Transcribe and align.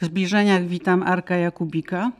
W 0.00 0.04
zbliżeniach 0.04 0.66
witam 0.66 1.02
Arka 1.02 1.36
Jakubika. 1.36 2.12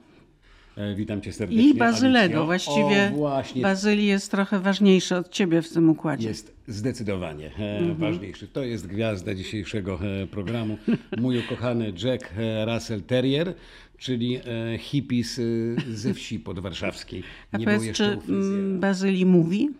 E, 0.77 0.95
witam 0.95 1.21
cię 1.21 1.33
serdecznie. 1.33 1.69
I 1.71 1.75
Bazylego. 1.75 2.45
Właściwie 2.45 3.11
o, 3.15 3.17
właśnie. 3.17 3.63
Bazyli 3.63 4.07
jest 4.07 4.31
trochę 4.31 4.61
ważniejszy 4.61 5.17
od 5.17 5.29
ciebie 5.31 5.63
w 5.63 5.73
tym 5.73 5.91
układzie. 5.91 6.29
Jest 6.29 6.55
zdecydowanie 6.69 7.47
e, 7.59 7.79
Mhm. 7.79 7.97
ważniejszy. 7.97 8.49
To 8.49 8.65
jest 8.65 8.87
gwiazda 8.87 9.35
dzisiejszego 9.35 9.99
e, 10.23 10.27
programu. 10.27 10.79
Mój 11.19 11.39
ukochany 11.39 11.93
Jack 12.05 12.35
Russell 12.67 13.03
Terrier, 13.03 13.55
czyli 13.99 14.41
hippies 14.79 15.41
ze 15.89 16.15
wsi 16.15 16.39
podwarszawskiej. 16.39 17.23
A 17.53 17.59
Nie 17.59 17.65
był 17.67 17.75
powiedz, 17.75 17.89
jeszcze 17.89 18.19
czy 18.27 18.33
Bazyli 18.79 19.27
mówi? 19.27 19.71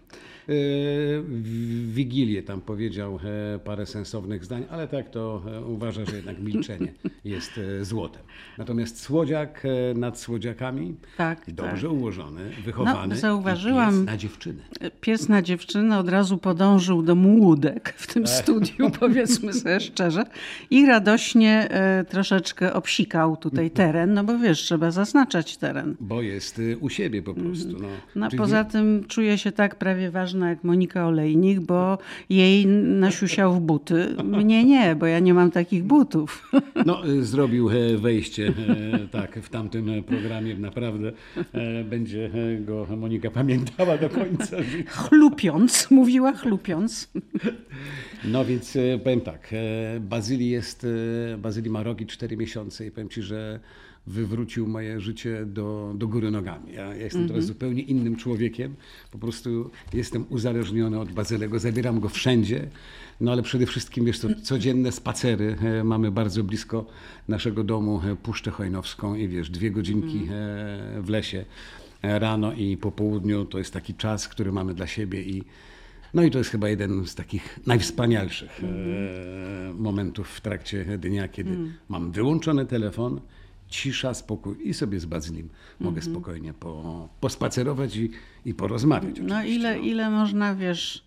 E, 0.49 0.53
w 1.29 1.93
Wigilię 1.95 2.43
tam 2.43 2.61
powiedział 2.61 3.19
e, 3.55 3.59
parę 3.59 3.87
sensownych 3.87 4.45
zdań, 4.45 4.65
ale 4.71 4.89
tak 4.89 5.11
to 5.11 5.43
e, 5.57 5.65
uważa, 5.65 6.05
że 6.05 6.17
jednak 6.17 6.39
milczenie 6.41 6.93
jest 7.25 7.61
złotem. 7.83 8.23
Natomiast 8.59 9.01
słodziak 9.01 9.63
nad 9.95 10.19
słodziakami, 10.19 10.95
Tak, 11.17 11.43
dobrze 11.49 11.89
ułożony, 11.91 12.41
wychowany 12.65 13.15
No, 13.15 13.21
zauważyłam- 13.21 13.97
pies 13.99 14.07
na 14.07 14.17
dziewczynę. 14.17 14.63
Pies 15.01 15.29
na 15.29 15.43
dziewczynę 15.43 15.99
od 15.99 16.09
razu 16.09 16.39
podążył 16.39 17.03
do 17.03 17.15
młódek 17.15 17.95
w 17.97 18.15
tym 18.15 18.27
studiu, 18.27 18.91
powiedzmy 19.01 19.53
sobie 19.53 19.81
szczerze. 19.81 20.25
I 20.71 20.87
radośnie 20.87 21.69
troszeczkę 22.09 22.73
obsikał 22.75 23.37
tutaj 23.37 23.71
teren, 23.71 24.15
no 24.15 24.25
bo 24.25 24.39
wiesz, 24.39 24.59
trzeba 24.61 24.91
zaznaczać 24.91 25.57
teren. 25.57 25.97
Bo 26.01 26.23
jest 26.23 26.61
u 26.81 26.89
siebie 26.89 27.23
po 27.23 27.35
prostu. 27.35 27.73
No, 27.81 27.89
No, 28.15 28.29
poza 28.37 28.65
tym 28.65 29.05
czuje 29.09 29.39
się 29.39 29.53
tak 29.53 29.75
prawie 29.77 30.11
jak 30.47 30.65
Monika 30.65 31.07
Olejnik, 31.07 31.61
bo 31.61 31.99
jej 32.31 32.67
nasiusiał 32.67 33.55
w 33.55 33.61
buty. 33.61 34.17
Mnie 34.25 34.65
nie, 34.65 34.97
bo 34.97 35.07
ja 35.07 35.19
nie 35.19 35.35
mam 35.35 35.51
takich 35.51 35.85
butów. 35.85 36.53
no, 36.87 37.07
y, 37.09 37.25
zrobił 37.25 37.71
e, 37.71 37.97
wejście 37.97 38.47
e, 38.47 38.99
tak, 39.09 39.39
w 39.39 39.49
tamtym 39.49 39.91
e, 39.91 40.03
programie. 40.03 40.55
Naprawdę 40.55 41.13
będzie 41.85 42.31
go 42.61 42.87
Monika 42.97 43.31
pamiętała 43.31 43.99
do 43.99 44.09
końca 44.09 44.63
życia. 44.63 44.91
Chlupiąc, 45.03 45.91
mówiła 45.91 46.33
chlupiąc. 46.33 47.09
No 48.25 48.45
więc 48.45 48.77
e, 48.77 48.99
powiem 48.99 49.21
tak, 49.21 49.51
e, 49.53 50.01
Bazylii 50.01 50.51
jest, 50.51 50.87
e, 51.35 51.39
Bazylii 51.39 51.71
ma 51.71 51.83
rok 51.83 52.01
i 52.01 52.07
4 52.07 52.37
miesiące 52.37 52.87
i 52.87 52.91
powiem 52.91 53.09
Ci, 53.09 53.23
że 53.23 53.61
wywrócił 54.07 54.67
moje 54.67 55.01
życie 55.01 55.47
do, 55.47 55.93
do 55.97 56.09
góry 56.09 56.31
nogami. 56.31 56.73
Ja, 56.73 56.87
ja 56.87 56.95
jestem 56.95 57.29
teraz 57.29 57.45
zupełnie 57.45 57.83
innym 57.83 58.17
człowiekiem, 58.17 58.75
po 59.11 59.19
prostu 59.19 59.71
jestem 59.93 60.25
uzależniony 60.29 61.01
od 61.01 61.13
Bazylego, 61.13 61.59
zabieram 61.59 62.01
go 62.01 62.09
wszędzie, 62.09 62.69
no 63.21 63.33
ale 63.33 63.43
przede 63.43 63.67
wszystkim, 63.67 64.05
wiesz 64.05 64.19
co, 64.19 64.29
codzienne 64.43 64.93
spacery, 64.93 65.57
mamy 65.85 66.11
bardzo 66.11 66.45
blisko 66.45 66.87
naszego 67.29 67.65
domu 67.65 68.01
Puszczę 68.23 68.51
Chojnowską 68.51 69.15
i 69.15 69.29
wiesz, 69.29 69.51
dwie 69.51 69.71
godzinki 69.71 70.19
e, 70.19 71.03
w 71.03 71.09
lesie 71.09 71.45
rano 72.03 72.53
i 72.53 72.77
po 72.77 72.93
południu. 72.93 73.45
To 73.45 73.59
jest 73.59 73.73
taki 73.73 73.95
czas, 73.95 74.29
który 74.29 74.53
mamy 74.53 74.75
dla 74.75 74.87
siebie 74.87 75.23
i 75.23 75.45
no 76.15 76.23
i 76.23 76.31
to 76.31 76.39
jest 76.39 76.51
chyba 76.51 76.69
jeden 76.69 77.07
z 77.07 77.15
takich 77.15 77.59
najwspanialszych 77.67 78.61
e, 78.63 79.75
momentów 79.75 80.29
w 80.29 80.41
trakcie 80.41 80.99
dnia, 80.99 81.29
kiedy 81.29 81.57
mam 81.89 82.13
wyłączony 82.13 82.67
telefon, 82.67 83.21
cisza, 83.69 84.15
spokój 84.15 84.57
i 84.69 84.75
sobie 84.75 85.01
z 85.01 85.05
Bazylim 85.07 85.49
mogę 85.81 86.03
spokojnie 86.03 86.55
po, 86.55 87.09
pospacerować 87.21 87.97
i, 87.97 88.11
i 88.45 88.55
porozmawiać. 88.55 89.17
No 89.23 89.45
ile, 89.45 89.79
ile 89.79 90.11
można, 90.11 90.55
wiesz, 90.55 91.05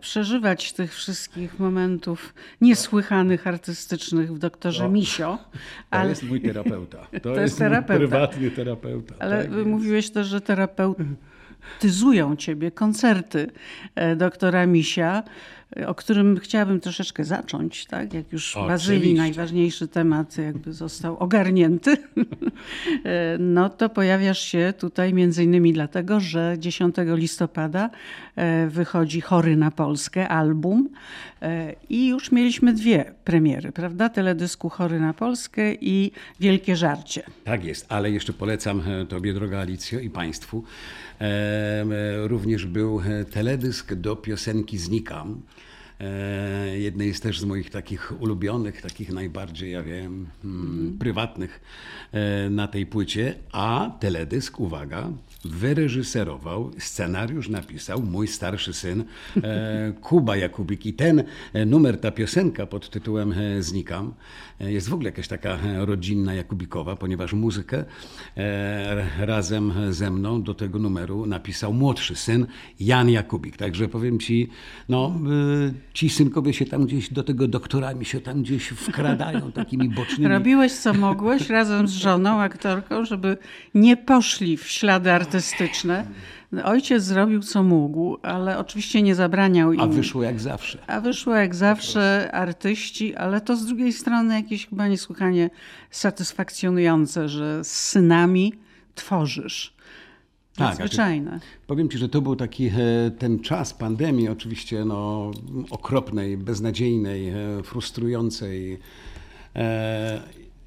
przeżywać 0.00 0.72
tych 0.72 0.94
wszystkich 0.94 1.58
momentów 1.58 2.34
niesłychanych, 2.60 3.46
artystycznych 3.46 4.34
w 4.34 4.38
doktorze 4.38 4.84
No. 4.84 4.90
Misio. 4.90 5.38
To 5.52 5.58
Ale, 5.90 6.08
jest 6.10 6.22
mój 6.22 6.40
terapeuta. 6.40 7.06
To, 7.22 7.28
jest 7.28 7.40
jest, 7.42 7.58
terapeuta. 7.58 7.98
prywatny 7.98 8.50
terapeuta. 8.50 9.14
ale 9.18 9.44
tak 9.44 9.66
mówiłeś 9.66 10.10
też, 10.10 10.26
że 10.26 10.40
terapeutyzują 11.64 12.36
ciebie 12.36 12.70
koncerty 12.70 13.50
e, 13.94 14.16
doktora 14.16 14.66
Misia, 14.66 15.22
o 15.86 15.94
którym 15.94 16.38
chciałabym 16.38 16.80
troszeczkę 16.80 17.24
zacząć, 17.24 17.86
tak? 17.86 18.14
Jak 18.14 18.32
już 18.32 18.56
Oczywiście. 18.56 18.68
Bazylii, 18.68 19.14
najważniejszy 19.14 19.88
temat 19.88 20.38
jakby 20.38 20.72
został 20.72 21.18
ogarnięty, 21.18 21.96
no 23.38 23.70
to 23.70 23.88
pojawiasz 23.88 24.40
się 24.40 24.74
tutaj 24.78 25.14
między 25.14 25.44
innymi 25.44 25.72
dlatego, 25.72 26.20
że 26.20 26.56
10 26.58 26.96
listopada 26.98 27.90
e, 28.36 28.66
wychodzi 28.66 29.20
Chory 29.20 29.56
na 29.56 29.70
Polskę, 29.70 30.28
album 30.28 30.88
e, 31.42 31.74
i 31.88 32.08
już 32.08 32.32
mieliśmy 32.32 32.72
dwie 32.72 33.14
premiery, 33.24 33.72
prawda? 33.72 34.08
Teledysku 34.08 34.68
Chory 34.68 35.00
na 35.00 35.14
Polskę 35.14 35.74
i 35.74 36.10
Wielkie 36.40 36.76
Żarcie. 36.76 37.22
Tak 37.44 37.64
jest, 37.64 37.86
ale 37.88 38.10
jeszcze 38.10 38.32
polecam 38.32 38.82
e, 38.86 39.06
Tobie, 39.06 39.34
droga 39.34 39.58
Alicjo, 39.60 40.00
i 40.00 40.10
Państwu. 40.10 40.64
Również 42.24 42.66
był 42.66 43.00
teledysk 43.30 43.94
do 43.94 44.16
piosenki 44.16 44.78
Znikam. 44.78 45.42
E, 46.00 46.78
jednej 46.78 47.08
jest 47.08 47.22
też 47.22 47.40
z 47.40 47.44
moich 47.44 47.70
takich 47.70 48.12
ulubionych, 48.20 48.82
takich 48.82 49.12
najbardziej, 49.12 49.72
ja 49.72 49.82
wiem, 49.82 50.26
mm, 50.44 50.96
prywatnych 50.98 51.60
e, 52.12 52.50
na 52.50 52.68
tej 52.68 52.86
płycie. 52.86 53.34
A 53.52 53.90
teledysk, 54.00 54.60
uwaga, 54.60 55.10
wyreżyserował, 55.44 56.70
scenariusz 56.78 57.48
napisał 57.48 58.02
mój 58.02 58.28
starszy 58.28 58.72
syn 58.72 59.04
e, 59.42 59.92
Kuba 60.00 60.36
Jakubik. 60.36 60.86
I 60.86 60.92
ten 60.92 61.24
e, 61.52 61.66
numer, 61.66 62.00
ta 62.00 62.10
piosenka 62.10 62.66
pod 62.66 62.90
tytułem 62.90 63.32
e, 63.32 63.62
Znikam 63.62 64.14
jest 64.60 64.88
w 64.88 64.94
ogóle 64.94 65.08
jakaś 65.08 65.28
taka 65.28 65.58
rodzinna 65.76 66.34
Jakubikowa, 66.34 66.96
ponieważ 66.96 67.32
muzykę 67.32 67.84
razem 69.18 69.72
ze 69.90 70.10
mną 70.10 70.42
do 70.42 70.54
tego 70.54 70.78
numeru 70.78 71.26
napisał 71.26 71.72
młodszy 71.72 72.16
syn 72.16 72.46
Jan 72.80 73.10
Jakubik. 73.10 73.56
Także 73.56 73.88
powiem 73.88 74.18
ci, 74.18 74.50
no 74.88 75.14
ci 75.92 76.10
synkowie 76.10 76.52
się 76.52 76.64
tam 76.64 76.86
gdzieś 76.86 77.12
do 77.12 77.22
tego 77.22 77.48
doktora 77.48 77.94
mi 77.94 78.04
się 78.04 78.20
tam 78.20 78.42
gdzieś 78.42 78.68
wkradają 78.68 79.52
takimi 79.52 79.88
bocznymi 79.88 80.28
Robiłeś 80.28 80.72
co 80.72 80.94
mogłeś 80.94 81.50
razem 81.50 81.88
z 81.88 81.92
żoną, 81.92 82.40
aktorką, 82.40 83.04
żeby 83.04 83.36
nie 83.74 83.96
poszli 83.96 84.56
w 84.56 84.66
ślady. 84.66 85.12
Ojciec 86.64 87.02
zrobił 87.02 87.42
co 87.42 87.62
mógł, 87.62 88.18
ale 88.22 88.58
oczywiście 88.58 89.02
nie 89.02 89.14
zabraniał 89.14 89.72
im. 89.72 89.80
a 89.80 89.86
wyszło 89.86 90.22
jak 90.22 90.40
zawsze. 90.40 90.78
A 90.86 91.00
wyszło 91.00 91.34
jak 91.34 91.54
zawsze 91.54 92.30
artyści, 92.32 93.14
ale 93.14 93.40
to 93.40 93.56
z 93.56 93.66
drugiej 93.66 93.92
strony 93.92 94.34
jakieś 94.34 94.66
chyba 94.66 94.88
niesłychanie 94.88 95.50
satysfakcjonujące, 95.90 97.28
że 97.28 97.64
z 97.64 97.72
synami 97.72 98.52
tworzysz. 98.94 99.74
Tak, 100.56 100.68
Nadzwyczajne. 100.68 101.40
Powiem 101.66 101.88
Ci, 101.88 101.98
że 101.98 102.08
to 102.08 102.22
był 102.22 102.36
taki 102.36 102.66
e, 102.66 102.72
ten 103.18 103.40
czas 103.40 103.74
pandemii, 103.74 104.28
oczywiście 104.28 104.84
no, 104.84 105.30
okropnej, 105.70 106.36
beznadziejnej, 106.36 107.28
e, 107.28 107.34
frustrującej. 107.62 108.78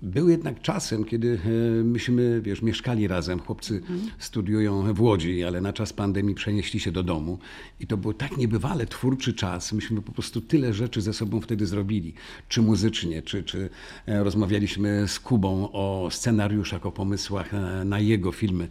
E, 0.03 0.07
Był 0.07 0.29
jednak 0.29 0.61
czasem, 0.61 1.03
kiedy 1.05 1.39
e, 1.45 1.83
myśmy, 1.83 2.41
wiesz, 2.41 2.61
mieszkali 2.61 3.07
razem. 3.07 3.39
Chłopcy 3.39 3.81
studiują 4.19 4.93
w 4.93 5.01
Łodzi, 5.01 5.43
ale 5.43 5.61
na 5.61 5.73
czas 5.73 5.93
pandemii 5.93 6.35
przenieśli 6.35 6.79
się 6.79 6.91
do 6.91 7.03
domu. 7.03 7.39
I 7.79 7.87
to 7.87 7.97
był 7.97 8.13
tak 8.13 8.37
niebywale 8.37 8.85
twórczy 8.85 9.33
czas. 9.33 9.73
Myśmy 9.73 10.01
po 10.01 10.11
prostu 10.11 10.41
tyle 10.41 10.73
rzeczy 10.73 11.01
ze 11.01 11.13
sobą 11.13 11.41
wtedy 11.41 11.65
zrobili. 11.65 12.13
Czy 12.49 12.61
muzycznie, 12.61 13.21
czy, 13.21 13.43
czy 13.43 13.69
e, 14.05 14.23
rozmawialiśmy 14.23 15.07
z 15.07 15.19
Kubą 15.19 15.71
o 15.71 16.09
scenariuszach, 16.11 16.85
o 16.85 16.91
pomysłach 16.91 17.53
e, 17.53 17.85
na 17.85 17.99
jego 17.99 18.31
filmy 18.31 18.67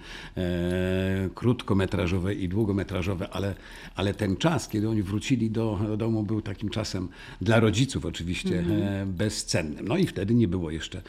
krótkometrażowe 1.35 2.35
i 2.35 2.49
długometrażowe, 2.49 3.29
ale, 3.31 3.55
ale 3.95 4.15
ten 4.15 4.37
czas, 4.37 4.69
kiedy 4.69 4.89
oni 4.89 5.03
wrócili 5.03 5.51
do, 5.51 5.79
do 5.87 5.97
domu, 5.97 6.23
był 6.23 6.43
takim 6.43 6.69
czasem 6.69 7.09
dla 7.41 7.61
rodziców 7.61 8.07
oczywiście 8.07 8.59
e, 8.61 9.07
bezcennym. 9.07 9.89
No 9.89 9.97
i 9.97 10.07
wtedy 10.07 10.35
nie 10.35 10.49
było 10.49 10.71
jeszcze 10.71 11.03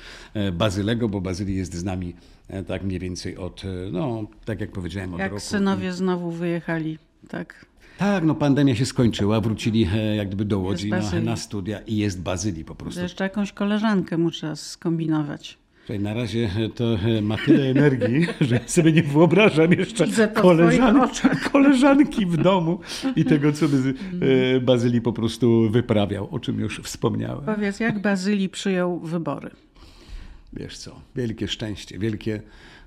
Bazylego, 0.54 1.09
bo 1.09 1.21
Bazyli 1.21 1.56
jest 1.56 1.74
z 1.74 1.83
nami 1.83 2.13
e, 2.48 2.63
tak 2.63 2.83
mniej 2.83 3.00
więcej 3.00 3.38
od, 3.38 3.63
e, 3.65 3.92
no 3.92 4.24
tak 4.45 4.62
jak 4.62 4.71
powiedziałem, 4.71 5.13
od 5.13 5.19
Jak 5.19 5.31
roku. 5.31 5.44
synowie 5.44 5.94
znowu 5.94 6.31
wyjechali, 6.31 6.98
tak? 7.27 7.65
Tak, 7.98 8.24
no 8.24 8.36
pandemia 8.36 8.75
się 8.75 8.86
skończyła, 8.86 9.42
wrócili 9.42 9.89
e, 9.94 10.15
jak 10.15 10.27
gdyby 10.27 10.45
do 10.45 10.59
Łodzi 10.59 10.89
na, 10.89 10.98
Bazylii. 10.98 11.25
na 11.25 11.36
studia 11.36 11.80
i 11.80 11.98
jest 11.98 12.21
Bazylii 12.21 12.65
po 12.65 12.75
prostu. 12.75 13.01
Jeszcze 13.01 13.24
jakąś 13.24 13.51
koleżankę 13.51 14.18
muszę 14.18 14.56
skombinować. 14.56 15.57
Słuchaj, 15.88 16.04
na 16.04 16.13
razie 16.13 16.50
to 16.75 16.95
e, 16.95 17.21
ma 17.21 17.38
tyle 17.38 17.69
energii, 17.69 18.27
że 18.50 18.60
sobie 18.65 18.92
nie 18.92 19.03
wyobrażam 19.03 19.74
jeszcze 19.74 20.27
koleżan 20.27 21.10
koleżanki 21.51 22.25
w 22.25 22.38
domu 22.38 22.80
i 23.15 23.25
tego, 23.25 23.51
co 23.53 23.68
by 23.68 23.94
e, 24.56 24.60
Bazylii 24.60 25.01
po 25.01 25.13
prostu 25.13 25.69
wyprawiał, 25.69 26.27
o 26.31 26.39
czym 26.39 26.60
już 26.60 26.80
wspomniałem. 26.83 27.45
Powiedz, 27.45 27.80
jak 27.80 28.01
Bazylii 28.01 28.50
przyjął 28.50 29.00
wybory? 29.00 29.50
Wiesz 30.59 30.77
co, 30.77 31.01
wielkie 31.15 31.48
szczęście, 31.48 32.00
wielkie 32.00 32.42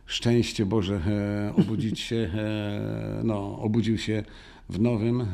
szczęście 0.06 0.66
Boże 0.66 1.00
e, 1.06 1.54
obudzić 1.56 2.00
się, 2.00 2.16
e, 2.16 3.20
no, 3.24 3.58
obudził 3.58 3.98
się 3.98 4.24
w 4.70 4.80
nowym, 4.80 5.26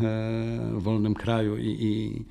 wolnym 0.73 1.15
kraju 1.15 1.57
i, 1.57 1.67
i, 1.67 2.25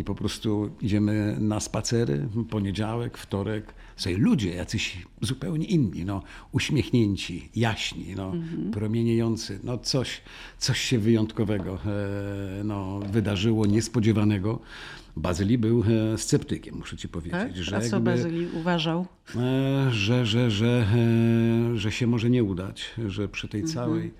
i 0.00 0.04
po 0.04 0.14
prostu 0.14 0.70
idziemy 0.80 1.36
na 1.40 1.60
spacery, 1.60 2.28
poniedziałek, 2.50 3.18
wtorek, 3.18 3.74
sobie 3.96 4.18
ludzie 4.18 4.54
jacyś 4.54 5.06
zupełnie 5.20 5.66
inni, 5.66 6.04
no, 6.04 6.22
uśmiechnięci, 6.52 7.48
jaśni, 7.56 8.14
no, 8.16 8.32
mhm. 8.32 8.70
promieniejący, 8.70 9.60
no 9.64 9.78
coś, 9.78 10.20
coś 10.58 10.80
się 10.80 10.98
wyjątkowego 10.98 11.78
no, 12.64 13.00
wydarzyło, 13.00 13.66
niespodziewanego. 13.66 14.60
Bazyli 15.16 15.58
był 15.58 15.84
e, 16.14 16.18
sceptykiem, 16.18 16.76
muszę 16.76 16.96
ci 16.96 17.08
powiedzieć. 17.08 17.32
Tak? 17.32 17.56
Że 17.56 17.76
A 17.76 17.80
co 17.80 18.00
Bazyli 18.00 18.46
uważał? 18.54 19.06
E, 19.36 19.88
że, 19.90 20.26
że, 20.26 20.50
że, 20.50 20.86
e, 21.74 21.78
że 21.78 21.92
się 21.92 22.06
może 22.06 22.30
nie 22.30 22.44
udać, 22.44 22.94
że 23.06 23.28
przy 23.28 23.48
tej 23.48 23.60
mhm. 23.60 23.74
całej 23.74 24.12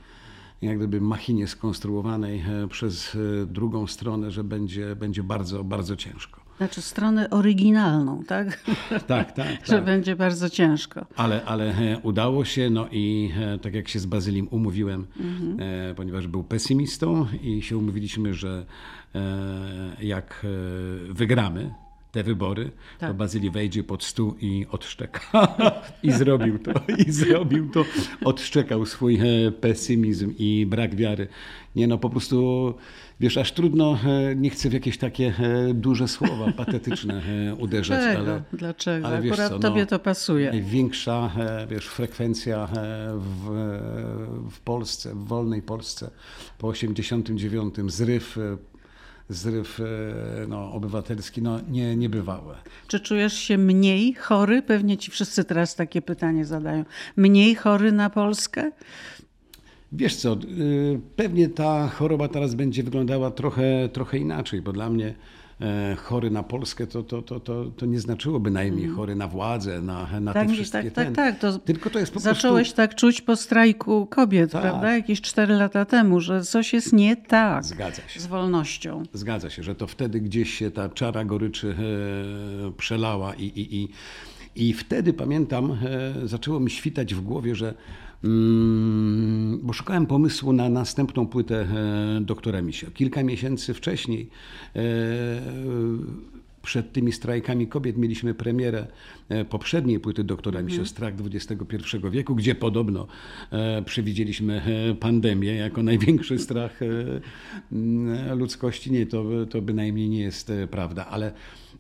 jak 0.62 0.78
gdyby 0.78 1.00
machinie 1.00 1.46
skonstruowanej 1.46 2.44
przez 2.70 3.16
drugą 3.46 3.86
stronę, 3.86 4.30
że 4.30 4.44
będzie, 4.44 4.96
będzie 4.96 5.22
bardzo, 5.22 5.64
bardzo 5.64 5.96
ciężko. 5.96 6.40
Znaczy 6.56 6.82
stronę 6.82 7.30
oryginalną, 7.30 8.24
tak? 8.24 8.64
Tak, 9.06 9.32
tak. 9.32 9.46
że 9.66 9.72
tak. 9.72 9.84
będzie 9.84 10.16
bardzo 10.16 10.50
ciężko. 10.50 11.06
Ale, 11.16 11.44
ale 11.44 11.74
udało 12.02 12.44
się, 12.44 12.70
no 12.70 12.86
i 12.90 13.32
tak 13.62 13.74
jak 13.74 13.88
się 13.88 13.98
z 13.98 14.06
Bazylim 14.06 14.48
umówiłem, 14.50 15.06
mhm. 15.20 15.94
ponieważ 15.94 16.26
był 16.26 16.44
pesymistą 16.44 17.26
i 17.42 17.62
się 17.62 17.76
umówiliśmy, 17.76 18.34
że 18.34 18.66
E, 19.14 19.96
jak 20.00 20.42
e, 20.44 21.12
wygramy 21.12 21.74
te 22.12 22.22
wybory, 22.22 22.70
tak. 22.98 23.10
to 23.10 23.14
Bazylii 23.14 23.50
wejdzie 23.50 23.84
pod 23.84 24.04
stół 24.04 24.34
i 24.40 24.66
odszczeka. 24.70 25.56
I 26.02 26.12
zrobił 26.12 26.58
to, 26.58 26.72
i 27.06 27.12
zrobił 27.12 27.70
to. 27.70 27.84
Odszczekał 28.24 28.86
swój 28.86 29.14
e, 29.16 29.52
pesymizm 29.52 30.34
i 30.38 30.66
brak 30.66 30.94
wiary. 30.94 31.28
Nie 31.76 31.86
no, 31.86 31.98
po 31.98 32.10
prostu, 32.10 32.74
wiesz, 33.20 33.36
aż 33.36 33.52
trudno, 33.52 33.98
nie 34.36 34.50
chcę 34.50 34.68
w 34.68 34.72
jakieś 34.72 34.98
takie 34.98 35.34
duże 35.74 36.08
słowa 36.08 36.52
patetyczne 36.52 37.22
uderzać. 37.58 38.00
Dlaczego? 38.00 38.30
Ale, 38.30 38.42
Dlaczego? 38.52 39.06
Ale 39.06 39.22
wiesz 39.22 39.32
Akurat 39.32 39.52
co, 39.52 39.58
tobie 39.58 39.80
no, 39.80 39.86
to 39.86 39.98
pasuje. 39.98 40.50
Największa, 40.50 41.30
wiesz, 41.68 41.86
frekwencja 41.86 42.68
w, 43.16 43.50
w 44.50 44.60
Polsce, 44.60 45.14
w 45.14 45.24
wolnej 45.24 45.62
Polsce 45.62 46.10
po 46.58 46.68
89, 46.68 47.74
zryw 47.86 48.38
zryw 49.30 49.80
e, 49.80 49.84
no, 50.48 50.72
obywatelski 50.72 51.42
no, 51.42 51.60
nie, 51.70 51.96
niebywałe. 51.96 52.56
Czy 52.86 53.00
czujesz 53.00 53.34
się 53.34 53.58
mniej 53.58 54.14
chory? 54.14 54.62
Pewnie 54.62 54.96
ci 54.96 55.10
wszyscy 55.10 55.44
teraz 55.44 55.74
takie 55.74 56.02
pytanie 56.02 56.44
zadają. 56.44 56.84
Mniej 57.16 57.54
chory 57.54 57.92
na 57.92 58.10
Polskę? 58.10 58.70
Wiesz 59.92 60.16
co, 60.16 60.32
y, 60.58 61.00
pewnie 61.16 61.48
ta 61.48 61.88
choroba 61.88 62.28
teraz 62.28 62.54
będzie 62.54 62.82
wyglądała 62.82 63.30
trochę, 63.30 63.88
trochę 63.92 64.18
inaczej, 64.18 64.62
bo 64.62 64.72
dla 64.72 64.90
mnie 64.90 65.14
chory 65.96 66.30
na 66.30 66.42
Polskę, 66.42 66.86
to, 66.86 67.02
to, 67.02 67.22
to, 67.22 67.40
to, 67.40 67.64
to 67.64 67.86
nie 67.86 68.00
znaczyło 68.00 68.40
bynajmniej 68.40 68.84
mm. 68.84 68.96
chory 68.96 69.14
na 69.14 69.28
władzę, 69.28 69.82
na, 69.82 70.20
na 70.20 70.32
tak, 70.32 70.48
te 70.48 70.54
wszystkie 70.54 70.82
Tak, 70.82 70.94
tak, 70.94 71.04
ten. 71.04 71.14
tak. 71.14 71.38
To 71.38 71.58
Tylko 71.58 71.90
to 71.90 71.98
jest 71.98 72.12
po 72.12 72.20
zacząłeś 72.20 72.68
prostu... 72.68 72.76
tak 72.76 72.94
czuć 72.94 73.20
po 73.20 73.36
strajku 73.36 74.06
kobiet, 74.06 74.52
tak. 74.52 74.62
prawda? 74.62 74.96
Jakieś 74.96 75.20
cztery 75.20 75.54
lata 75.54 75.84
temu, 75.84 76.20
że 76.20 76.42
coś 76.42 76.72
jest 76.72 76.92
nie 76.92 77.16
tak 77.16 77.64
Zgadza 77.64 78.02
się. 78.08 78.20
z 78.20 78.26
wolnością. 78.26 79.02
Zgadza 79.12 79.50
się, 79.50 79.62
że 79.62 79.74
to 79.74 79.86
wtedy 79.86 80.20
gdzieś 80.20 80.54
się 80.54 80.70
ta 80.70 80.88
czara 80.88 81.24
goryczy 81.24 81.76
e, 82.68 82.72
przelała 82.72 83.34
i, 83.34 83.44
i, 83.44 83.76
i, 83.76 83.88
i 84.68 84.72
wtedy 84.72 85.12
pamiętam, 85.12 85.72
e, 85.72 86.28
zaczęło 86.28 86.60
mi 86.60 86.70
świtać 86.70 87.14
w 87.14 87.20
głowie, 87.20 87.54
że 87.54 87.74
bo 89.62 89.72
szukałem 89.72 90.06
pomysłu 90.06 90.52
na 90.52 90.68
następną 90.68 91.26
płytę 91.26 91.60
e, 91.60 92.20
doktora 92.20 92.62
Misio. 92.62 92.90
Kilka 92.90 93.22
miesięcy 93.22 93.74
wcześniej 93.74 94.28
e, 94.76 94.80
przed 96.62 96.92
tymi 96.92 97.12
strajkami 97.12 97.66
kobiet 97.66 97.96
mieliśmy 97.96 98.34
premierę 98.34 98.86
e, 99.28 99.44
poprzedniej 99.44 100.00
płyty 100.00 100.24
doktora 100.24 100.62
Misio, 100.62 100.86
Strach 100.86 101.14
XXI 101.34 101.96
wieku, 102.10 102.34
gdzie 102.34 102.54
podobno 102.54 103.06
przewidzieliśmy 103.84 104.62
pandemię 105.00 105.54
jako 105.54 105.82
największy 105.82 106.38
strach 106.38 106.80
ludzkości. 108.34 108.92
Nie, 108.92 109.06
to, 109.06 109.24
to 109.50 109.62
bynajmniej 109.62 110.08
nie 110.08 110.20
jest 110.20 110.52
prawda, 110.70 111.06
ale, 111.06 111.32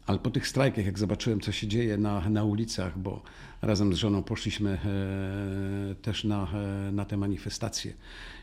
ale 0.06 0.18
po 0.18 0.30
tych 0.30 0.48
strajkach, 0.48 0.86
jak 0.86 0.98
zobaczyłem, 0.98 1.40
co 1.40 1.52
się 1.52 1.66
dzieje 1.66 1.96
na, 1.96 2.28
na 2.28 2.44
ulicach, 2.44 2.98
bo 2.98 3.22
razem 3.62 3.94
z 3.94 3.96
żoną 3.96 4.22
poszliśmy 4.22 4.70
e, 4.70 5.94
też 5.94 6.24
na, 6.24 6.48
e, 6.88 6.92
na 6.92 7.04
te 7.04 7.16
manifestacje. 7.16 7.94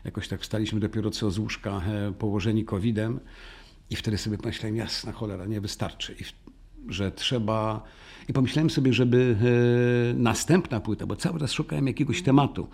Jakoś 0.04 0.28
tak 0.28 0.40
wstaliśmy 0.40 0.80
dopiero 0.80 1.10
co 1.10 1.30
z 1.30 1.38
łóżka 1.38 1.82
e, 1.86 2.12
położeni 2.12 2.64
COVID-em 2.64 3.20
i 3.90 3.96
wtedy 3.96 4.18
sobie 4.18 4.38
pomyślałem, 4.38 4.76
jasna 4.76 5.12
cholera, 5.12 5.46
nie 5.46 5.60
wystarczy. 5.60 6.14
I, 6.20 6.24
że 6.92 7.12
trzeba... 7.12 7.84
I 8.28 8.32
pomyślałem 8.32 8.70
sobie, 8.70 8.92
żeby 8.92 9.36
następna 10.14 10.80
płyta, 10.80 11.06
bo 11.06 11.16
cały 11.16 11.40
czas 11.40 11.52
szukałem 11.52 11.86
jakiegoś 11.86 12.22
tematu, 12.22 12.68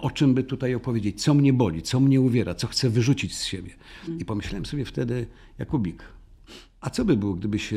o 0.00 0.10
czym 0.10 0.34
by 0.34 0.42
tutaj 0.42 0.74
opowiedzieć, 0.74 1.22
co 1.22 1.34
mnie 1.34 1.52
boli, 1.52 1.82
co 1.82 2.00
mnie 2.00 2.20
uwiera, 2.20 2.54
co 2.54 2.66
chcę 2.66 2.90
wyrzucić 2.90 3.36
z 3.36 3.44
siebie. 3.44 3.70
I 4.18 4.24
pomyślałem 4.24 4.66
sobie 4.66 4.84
wtedy, 4.84 5.26
Jakubik, 5.58 6.02
a 6.80 6.90
co 6.90 7.04
by 7.04 7.16
było, 7.16 7.34
gdybyś 7.34 7.70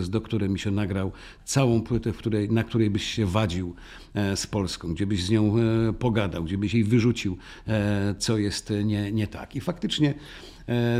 z 0.00 0.10
doktorem 0.10 0.58
się 0.58 0.70
nagrał 0.70 1.12
całą 1.44 1.82
płytę, 1.82 2.12
której, 2.12 2.50
na 2.50 2.64
której 2.64 2.90
byś 2.90 3.04
się 3.04 3.26
wadził 3.26 3.74
e, 4.14 4.36
z 4.36 4.46
Polską, 4.46 4.94
gdzie 4.94 5.06
byś 5.06 5.24
z 5.24 5.30
nią 5.30 5.54
e, 5.58 5.92
pogadał, 5.92 6.44
gdzie 6.44 6.58
byś 6.58 6.74
jej 6.74 6.84
wyrzucił, 6.84 7.36
e, 7.68 8.14
co 8.18 8.38
jest 8.38 8.72
nie, 8.84 9.12
nie 9.12 9.26
tak. 9.26 9.56
I 9.56 9.60
faktycznie 9.60 10.14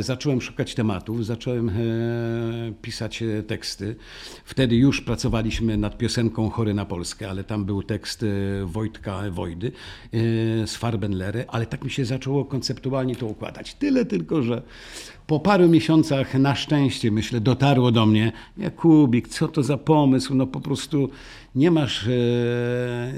zacząłem 0.01 0.41
szukać 0.41 0.75
tematów, 0.75 1.27
zacząłem 1.27 1.69
e, 1.69 1.73
pisać 2.83 3.23
e, 3.23 3.43
teksty. 3.43 3.97
Wtedy 4.45 4.77
już 4.77 5.01
pracowaliśmy 5.01 5.77
nad 5.77 5.99
piosenką 5.99 6.51
Chory 6.51 6.75
na 6.75 6.85
Polskę, 6.85 7.31
ale 7.31 7.45
tam 7.45 7.65
był 7.65 7.83
tekst 7.83 8.25
Wojtka 8.65 9.23
Wojdy 9.31 9.73
z 10.67 10.77
Farbenlery, 10.77 11.45
ale 11.49 11.67
tak 11.67 11.85
mi 11.85 11.91
się 11.91 12.05
zaczęło 12.05 12.45
konceptualnie 12.45 13.17
to 13.17 13.27
układać. 13.27 13.75
Tyle 13.75 14.05
tylko, 14.05 14.43
że 14.43 14.63
po 15.27 15.41
paru 15.41 15.69
miesiącach 15.69 16.35
na 16.35 16.55
szczęście, 16.55 17.11
myślę, 17.11 17.41
dotarło 17.41 17.93
do 17.93 18.07
mnie, 18.07 18.33
Jakubik, 18.57 19.29
co 19.29 19.49
to 19.49 19.63
za 19.63 19.77
pomysł, 19.77 20.35
no 20.35 20.47
po 20.47 20.61
prostu 20.61 21.11
nie 21.55 21.71
masz 21.71 22.07
e, 22.07 22.11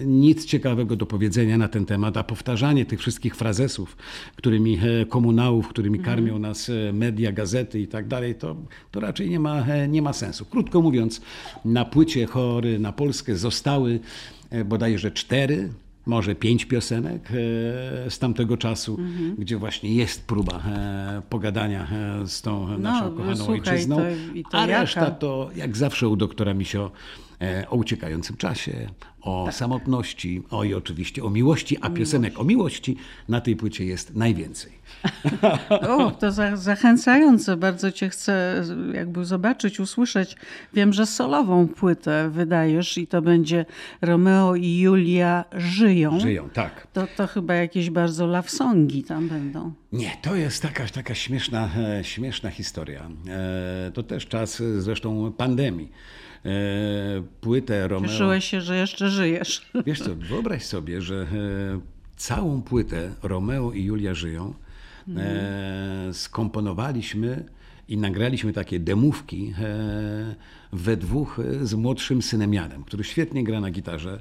nic 0.04 0.44
ciekawego 0.44 0.96
do 0.96 1.06
powiedzenia 1.06 1.58
na 1.58 1.68
ten 1.68 1.86
temat, 1.86 2.16
a 2.16 2.24
powtarzanie 2.24 2.86
tych 2.86 3.00
wszystkich 3.00 3.36
frazesów, 3.36 3.96
którymi 4.36 4.78
e, 4.78 5.06
komunałów, 5.06 5.68
którymi 5.68 5.98
mhm. 5.98 6.16
karmią 6.16 6.38
nas 6.38 6.70
e, 6.70 6.92
media, 6.92 7.32
gazety 7.32 7.80
i 7.80 7.88
tak 7.88 8.08
dalej, 8.08 8.34
to, 8.34 8.56
to 8.90 9.00
raczej 9.00 9.30
nie 9.30 9.40
ma, 9.40 9.64
nie 9.88 10.02
ma 10.02 10.12
sensu. 10.12 10.44
Krótko 10.44 10.82
mówiąc, 10.82 11.20
na 11.64 11.84
płycie 11.84 12.26
chory 12.26 12.78
na 12.78 12.92
Polskę 12.92 13.36
zostały 13.36 14.00
bodajże 14.64 15.10
cztery 15.10 15.72
może 16.06 16.34
pięć 16.34 16.64
piosenek 16.64 17.28
z 18.08 18.18
tamtego 18.18 18.56
czasu, 18.56 18.96
mhm. 18.98 19.36
gdzie 19.38 19.56
właśnie 19.56 19.94
jest 19.94 20.26
próba 20.26 20.62
pogadania 21.30 21.88
z 22.26 22.42
tą 22.42 22.68
no, 22.68 22.78
naszą 22.78 23.16
kochaną 23.16 23.36
słuchaj, 23.36 23.54
ojczyzną, 23.54 23.96
to, 23.96 24.50
to 24.50 24.58
a 24.58 24.66
reszta 24.66 25.00
jaka? 25.00 25.12
to 25.12 25.50
jak 25.56 25.76
zawsze 25.76 26.08
u 26.08 26.16
doktora 26.16 26.54
Misio 26.54 26.90
o 27.68 27.76
uciekającym 27.76 28.36
czasie, 28.36 28.88
o 29.20 29.44
tak. 29.46 29.54
samotności, 29.54 30.42
o 30.50 30.64
i 30.64 30.74
oczywiście 30.74 31.24
o 31.24 31.30
miłości, 31.30 31.76
a 31.80 31.90
piosenek 31.90 32.40
o 32.40 32.44
miłości 32.44 32.96
na 33.28 33.40
tej 33.40 33.56
płycie 33.56 33.84
jest 33.84 34.16
najwięcej. 34.16 34.72
O, 35.68 36.10
to 36.10 36.32
za, 36.32 36.56
zachęcające. 36.56 37.56
Bardzo 37.56 37.92
cię 37.92 38.08
chcę 38.08 38.64
jakby 38.94 39.24
zobaczyć, 39.24 39.80
usłyszeć. 39.80 40.36
Wiem, 40.74 40.92
że 40.92 41.06
solową 41.06 41.68
płytę 41.68 42.30
wydajesz 42.30 42.98
i 42.98 43.06
to 43.06 43.22
będzie 43.22 43.64
Romeo 44.00 44.54
i 44.54 44.78
Julia 44.78 45.44
żyją. 45.52 46.20
Żyją, 46.20 46.48
tak. 46.50 46.86
To, 46.92 47.06
to 47.16 47.26
chyba 47.26 47.54
jakieś 47.54 47.90
bardzo 47.90 48.26
love 48.26 48.48
songi 48.48 49.04
tam 49.04 49.28
będą. 49.28 49.72
Nie, 49.92 50.10
to 50.22 50.34
jest 50.34 50.62
taka, 50.62 50.86
taka 50.86 51.14
śmieszna, 51.14 51.68
e, 51.78 52.04
śmieszna 52.04 52.50
historia. 52.50 53.10
E, 53.28 53.90
to 53.94 54.02
też 54.02 54.26
czas 54.26 54.62
zresztą 54.78 55.32
pandemii. 55.32 55.92
E, 56.46 57.22
płytę 57.40 57.88
Romeo. 57.88 58.10
Cieszyłeś 58.10 58.44
się, 58.44 58.60
że 58.60 58.76
jeszcze 58.76 59.10
żyjesz. 59.10 59.66
Wiesz 59.86 60.00
co, 60.00 60.14
wyobraź 60.14 60.64
sobie, 60.64 61.02
że 61.02 61.14
e, 61.14 61.26
całą 62.16 62.62
płytę 62.62 63.10
Romeo 63.22 63.72
i 63.72 63.84
Julia 63.84 64.14
żyją 64.14 64.54
e, 65.16 66.08
skomponowaliśmy 66.12 67.44
i 67.88 67.96
nagraliśmy 67.96 68.52
takie 68.52 68.80
demówki 68.80 69.54
we 70.72 70.96
dwóch 70.96 71.40
z 71.62 71.74
młodszym 71.74 72.22
synem 72.22 72.54
Janem, 72.54 72.84
który 72.84 73.04
świetnie 73.04 73.44
gra 73.44 73.60
na 73.60 73.70
gitarze. 73.70 74.20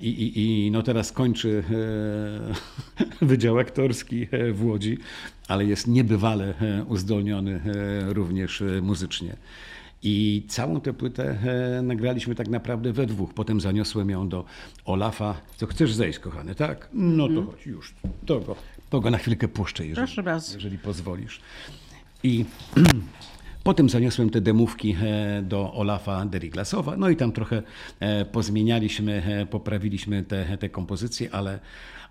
I, 0.00 0.08
i, 0.08 0.66
I, 0.66 0.70
no 0.70 0.82
teraz 0.82 1.12
kończy 1.12 1.64
Wydział 3.22 3.58
Aktorski 3.58 4.28
w 4.52 4.64
Łodzi, 4.64 4.98
ale 5.48 5.64
jest 5.64 5.86
niebywale 5.86 6.54
uzdolniony 6.88 7.60
również 8.08 8.62
muzycznie. 8.82 9.36
I 10.06 10.42
całą 10.48 10.80
tę 10.80 10.92
płytę 10.92 11.38
e, 11.78 11.82
nagraliśmy 11.82 12.34
tak 12.34 12.48
naprawdę 12.48 12.92
we 12.92 13.06
dwóch. 13.06 13.34
Potem 13.34 13.60
zaniosłem 13.60 14.10
ją 14.10 14.28
do 14.28 14.44
Olafa. 14.84 15.34
Co 15.56 15.66
chcesz 15.66 15.92
zejść, 15.92 16.18
kochany, 16.18 16.54
tak? 16.54 16.88
No 16.92 17.28
to 17.28 17.42
chodź, 17.42 17.66
już. 17.66 17.94
To 18.26 18.40
go, 18.40 18.56
to 18.90 19.00
go 19.00 19.10
na 19.10 19.18
chwilkę 19.18 19.48
puszczę, 19.48 19.86
jeżeli, 19.86 20.06
Proszę 20.06 20.22
bardzo. 20.22 20.54
jeżeli 20.54 20.78
pozwolisz. 20.78 21.40
I 22.22 22.44
potem 23.64 23.88
zaniosłem 23.88 24.30
te 24.30 24.40
demówki 24.40 24.96
e, 25.02 25.42
do 25.42 25.72
Olafa 25.72 26.24
Deriglasowa. 26.26 26.96
No 26.96 27.08
i 27.08 27.16
tam 27.16 27.32
trochę 27.32 27.62
e, 28.00 28.24
pozmienialiśmy, 28.24 29.46
poprawiliśmy 29.50 30.22
te, 30.22 30.58
te 30.58 30.68
kompozycje, 30.68 31.34
ale, 31.34 31.58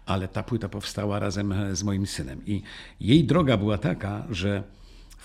ale 0.05 0.27
ta 0.27 0.43
płyta 0.43 0.69
powstała 0.69 1.19
razem 1.19 1.53
z 1.71 1.83
moim 1.83 2.07
synem. 2.07 2.41
I 2.45 2.61
jej 3.01 3.23
droga 3.23 3.57
była 3.57 3.77
taka, 3.77 4.25
że 4.29 4.63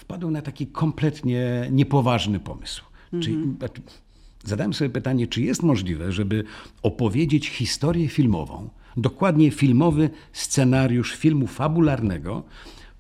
wpadł 0.09 0.31
na 0.31 0.43
taki 0.43 0.67
kompletnie 0.67 1.69
niepoważny 1.71 2.41
pomysł. 2.41 2.85
Czyli, 3.21 3.37
znaczy, 3.59 3.83
zadałem 4.45 4.75
sobie 4.75 4.91
pytanie, 4.91 5.27
czy 5.27 5.43
jest 5.43 5.63
możliwe, 5.63 6.13
żeby 6.13 6.45
opowiedzieć 6.83 7.49
historię 7.49 8.09
filmową, 8.09 8.69
dokładnie 8.97 9.51
filmowy 9.51 10.11
scenariusz 10.33 11.15
filmu 11.15 11.47
fabularnego 11.47 12.43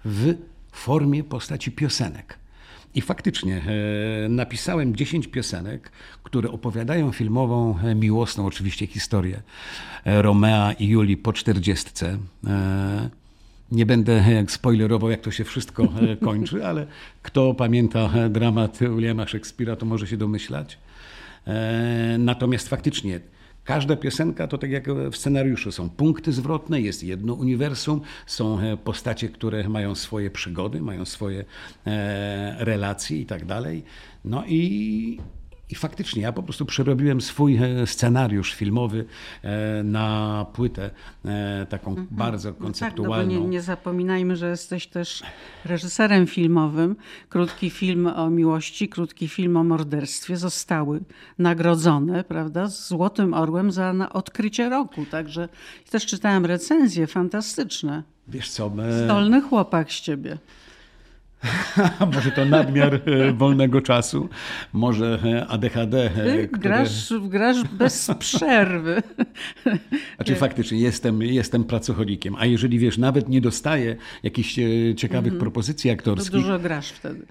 w 0.04 0.34
formie 0.72 1.24
postaci 1.24 1.72
piosenek. 1.72 2.38
I 2.94 3.00
faktycznie 3.00 3.62
e, 4.26 4.28
napisałem 4.28 4.96
10 4.96 5.26
piosenek, 5.26 5.92
które 6.22 6.50
opowiadają 6.50 7.12
filmową, 7.12 7.78
e, 7.78 7.94
miłosną 7.94 8.46
oczywiście 8.46 8.86
historię 8.86 9.42
e, 10.04 10.22
Romea 10.22 10.72
i 10.72 10.86
Julii 10.86 11.16
po 11.16 11.32
czterdziestce. 11.32 12.18
E, 13.72 13.74
nie 13.74 13.86
będę 13.86 14.24
jak 14.34 14.50
spoilerował, 14.50 15.10
jak 15.10 15.20
to 15.20 15.30
się 15.30 15.44
wszystko 15.44 15.82
e, 15.82 16.16
kończy, 16.16 16.66
ale 16.66 16.86
kto 17.22 17.54
pamięta 17.54 18.10
e, 18.14 18.30
dramat 18.30 18.78
Williama 18.78 19.24
Shakespeare'a, 19.24 19.76
to 19.76 19.86
może 19.86 20.06
się 20.06 20.16
domyślać. 20.16 20.78
E, 21.46 22.16
Natomiast 22.18 22.68
faktycznie 22.68 23.20
każda 23.64 23.96
piosenka 23.96 24.46
to 24.46 24.58
tak 24.58 24.70
jak 24.70 24.92
w 24.92 25.16
scenariuszu 25.16 25.72
są 25.72 25.90
punkty 25.90 26.32
zwrotne, 26.32 26.80
jest 26.80 27.04
jedno 27.04 27.34
uniwersum, 27.34 28.00
są 28.26 28.60
e, 28.60 28.76
postacie, 28.76 29.28
które 29.28 29.68
mają 29.68 29.94
swoje 29.94 30.30
przygody, 30.30 30.80
mają 30.80 31.04
swoje 31.04 31.44
e, 31.86 32.64
relacje 32.64 33.20
i 33.20 33.26
tak 33.26 33.44
dalej. 33.44 33.84
No 34.24 34.44
i, 34.46 35.18
i 35.70 35.74
faktycznie 35.74 36.22
ja 36.22 36.32
po 36.32 36.42
prostu 36.42 36.66
przerobiłem 36.66 37.20
swój 37.20 37.56
e, 37.56 37.86
scenariusz 37.86 38.54
filmowy 38.54 39.04
e, 39.42 39.82
na 39.82 40.46
płytę 40.52 40.90
e, 41.24 41.66
taką 41.68 42.06
bardzo 42.10 42.48
No 42.48 42.52
tak, 42.52 42.60
no 42.60 42.66
konceptualną. 42.66 43.32
nie, 43.32 43.40
nie 43.40 43.62
zapominajmy, 43.62 44.36
że 44.36 44.50
jesteś 44.50 44.86
też 44.86 45.22
reżyserem 45.64 46.26
filmowym. 46.26 46.96
Krótki 47.28 47.70
film 47.70 48.06
o 48.06 48.30
miłości, 48.30 48.88
krótki 48.88 49.28
film 49.28 49.56
o 49.56 49.64
morderstwie 49.64 50.36
zostały 50.36 51.00
nagrodzone, 51.38 52.24
prawda, 52.24 52.66
z 52.66 52.88
Złotym 52.88 53.34
Orłem 53.34 53.72
za 53.72 53.94
odkrycie 54.12 54.68
roku. 54.68 55.04
Także 55.10 55.48
też 55.90 56.06
czytałem 56.06 56.46
recenzje 56.46 57.06
fantastyczne. 57.06 58.02
Wiesz 58.28 58.50
co, 58.50 58.72
e, 58.82 59.04
Stolny 59.04 59.40
chłopak 59.42 59.92
z 59.92 60.00
ciebie. 60.00 60.38
może 62.14 62.30
to 62.32 62.44
nadmiar 62.44 62.94
e, 62.94 63.32
wolnego 63.32 63.80
czasu, 63.80 64.28
może 64.72 65.18
e, 65.24 65.46
ADHD. 65.46 66.04
e, 66.04 66.10
Ty 66.10 66.48
które- 66.48 66.60
grasz, 66.60 67.12
grasz 67.28 67.64
bez 67.64 68.10
przerwy. 68.18 69.02
Znaczy 70.16 70.34
faktycznie 70.34 70.78
jestem, 70.78 71.22
jestem 71.22 71.64
pracocholikiem, 71.64 72.36
a 72.38 72.46
jeżeli 72.46 72.78
wiesz, 72.78 72.98
nawet 72.98 73.28
nie 73.28 73.40
dostaję 73.40 73.96
jakichś 74.22 74.58
ciekawych 74.96 75.38
propozycji 75.38 75.90
To 75.90 75.94
aktorskich, 75.94 76.32
dużo 76.32 76.58
grasz 76.58 76.88
wtedy. 76.88 77.26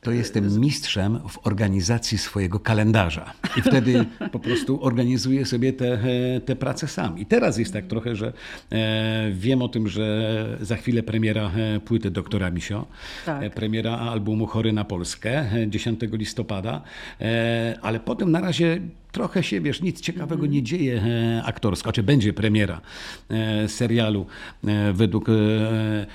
To 0.00 0.12
jestem 0.12 0.60
mistrzem 0.60 1.20
w 1.28 1.46
organizacji 1.46 2.18
swojego 2.18 2.60
kalendarza. 2.60 3.32
I 3.56 3.62
wtedy 3.62 4.06
po 4.32 4.38
prostu 4.38 4.84
organizuję 4.84 5.46
sobie 5.46 5.72
te, 5.72 5.92
e, 5.92 6.40
te 6.40 6.56
prace 6.56 6.88
sam. 6.88 7.18
I 7.18 7.26
teraz 7.26 7.58
jest 7.58 7.72
tak 7.72 7.86
trochę, 7.86 8.16
że 8.16 8.32
e, 8.72 9.30
wiem 9.32 9.62
o 9.62 9.68
tym, 9.68 9.88
że 9.88 10.58
za 10.60 10.76
chwilę 10.76 11.02
premiera 11.02 11.50
e, 11.56 11.80
płyty 11.80 12.10
doktora 12.10 12.50
Misio, 12.50 12.86
Tak. 13.26 13.54
premiera 13.54 13.98
albumu 13.98 14.46
Chory 14.46 14.72
na 14.72 14.84
Polskę 14.84 15.52
e, 15.52 15.68
10 15.68 16.00
listopada, 16.12 16.82
ale 17.82 18.00
potem 18.00 18.30
na 18.30 18.40
razie 18.40 18.80
trochę 19.12 19.42
się, 19.42 19.60
wiesz, 19.60 19.82
nic 19.82 20.00
ciekawego 20.00 20.46
nie 20.46 20.62
dzieje 20.62 21.02
e, 21.02 21.42
aktorsko, 21.44 21.92
czy 21.92 22.02
będzie 22.02 22.32
premiera 22.32 22.80
e, 23.30 23.68
serialu 23.68 24.26
e, 24.64 24.92
według 24.92 25.26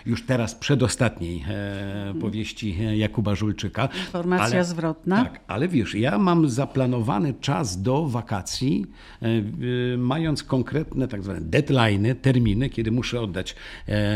już 0.06 0.26
teraz 0.26 0.56
przedostatniej 0.56 1.46
e, 1.50 2.14
powieści 2.22 2.78
Jakuba 2.96 3.36
Żulczyka. 3.36 3.90
Informacja 4.06 4.64
zwrotna. 4.64 5.24
Tak, 5.24 5.40
ale 5.48 5.68
wiesz, 5.68 5.96
ja 5.96 6.18
mam 6.18 6.50
zaplanowany 6.50 7.34
czas 7.34 7.82
do 7.82 8.08
wakacji, 8.08 8.86
mając 9.98 10.44
konkretne 10.44 11.08
tak 11.08 11.24
zwane 11.24 11.42
deadline'y, 11.42 12.16
terminy, 12.16 12.70
kiedy 12.70 12.92
muszę 12.92 13.22
oddać 13.22 13.56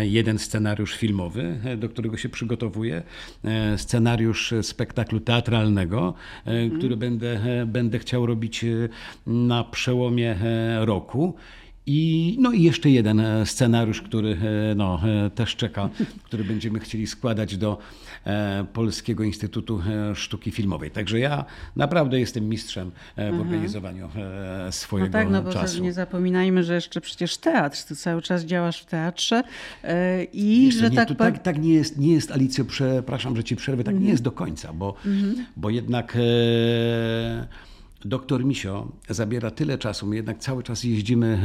jeden 0.01 0.39
scenariusz 0.39 0.95
filmowy, 0.95 1.59
do 1.77 1.89
którego 1.89 2.17
się 2.17 2.29
przygotowuję, 2.29 3.03
scenariusz 3.77 4.53
spektaklu 4.61 5.19
teatralnego, 5.19 6.13
e, 6.45 6.69
który 6.69 6.97
będę, 6.97 7.65
będę 7.65 7.99
chciał 7.99 8.25
robić 8.25 8.65
na 9.27 9.63
przełomie 9.63 10.31
e, 10.41 10.85
roku. 10.85 11.33
I, 11.89 12.37
no 12.39 12.51
i 12.51 12.63
jeszcze 12.63 12.89
jeden 12.89 13.19
e, 13.19 13.45
scenariusz, 13.45 14.01
który 14.01 14.37
e, 14.71 14.75
no, 14.75 15.01
też 15.35 15.55
czeka, 15.55 15.89
który 16.25 16.43
będziemy 16.43 16.79
chcieli 16.79 17.07
składać 17.07 17.57
do 17.57 17.77
Polskiego 18.73 19.23
Instytutu 19.23 19.81
Sztuki 20.15 20.51
Filmowej. 20.51 20.91
Także 20.91 21.19
ja 21.19 21.45
naprawdę 21.75 22.19
jestem 22.19 22.49
mistrzem 22.49 22.91
w 23.17 23.39
organizowaniu 23.41 24.05
e, 24.15 24.63
No 24.65 24.71
swojego 24.71 25.11
tak, 25.11 25.29
no 25.29 25.41
bo 25.43 25.53
czasu. 25.53 25.83
nie 25.83 25.93
zapominajmy, 25.93 26.63
że 26.63 26.75
jeszcze 26.75 27.01
przecież 27.01 27.37
teatr, 27.37 27.83
ty 27.83 27.95
cały 27.95 28.21
czas 28.21 28.43
działasz 28.45 28.81
w 28.81 28.85
teatrze 28.85 29.43
i 30.33 30.63
Wiesz 30.65 30.75
że 30.75 30.89
nie, 30.89 30.95
tak, 30.95 31.17
tak, 31.17 31.43
tak 31.43 31.59
nie 31.61 31.73
jest, 31.73 31.97
nie 31.97 32.13
jest 32.13 32.31
Alicjo, 32.31 32.65
przepraszam, 32.65 33.35
że 33.35 33.43
ci 33.43 33.55
przerwę, 33.55 33.83
tak 33.83 33.91
Mhm. 33.93 34.03
nie 34.05 34.11
jest 34.11 34.23
do 34.23 34.31
końca, 34.31 34.73
bo, 34.73 34.93
bo 35.57 35.69
jednak 35.69 36.15
e, 36.15 37.47
doktor 38.05 38.45
Misio 38.45 38.91
zabiera 39.09 39.51
tyle 39.51 39.77
czasu, 39.77 40.07
my 40.07 40.15
jednak 40.15 40.37
cały 40.37 40.63
czas 40.63 40.83
jeździmy 40.83 41.27
e, 41.27 41.37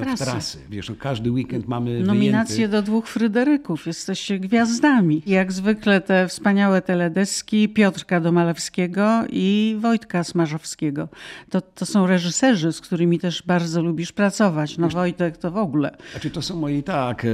w 0.00 0.04
Trasy. 0.04 0.24
trasy. 0.24 0.58
Wiesz, 0.70 0.88
no, 0.88 0.94
każdy 0.98 1.30
weekend 1.30 1.68
mamy 1.68 2.00
Nominacje 2.00 2.56
wyjęty. 2.56 2.76
do 2.76 2.82
dwóch 2.82 3.08
Fryderyków, 3.08 3.86
jesteście 3.86 4.38
gwiazdami. 4.38 5.22
Jak 5.26 5.52
zwykle 5.52 6.00
te 6.00 6.28
wspaniałe 6.28 6.82
teledeski 6.82 7.68
Piotrka 7.68 8.20
Domalewskiego 8.20 9.24
i 9.30 9.76
Wojtka 9.80 10.24
Smarzowskiego. 10.24 11.08
To, 11.50 11.60
to 11.60 11.86
są 11.86 12.06
reżyserzy, 12.06 12.72
z 12.72 12.80
którymi 12.80 13.18
też 13.18 13.42
bardzo 13.46 13.82
lubisz 13.82 14.12
pracować. 14.12 14.78
No 14.78 14.88
Wojtek 14.88 15.36
to 15.36 15.50
w 15.50 15.56
ogóle. 15.56 15.96
Znaczy 16.12 16.30
to 16.30 16.42
są 16.42 16.56
moi 16.56 16.82
tak, 16.82 17.24
e, 17.24 17.28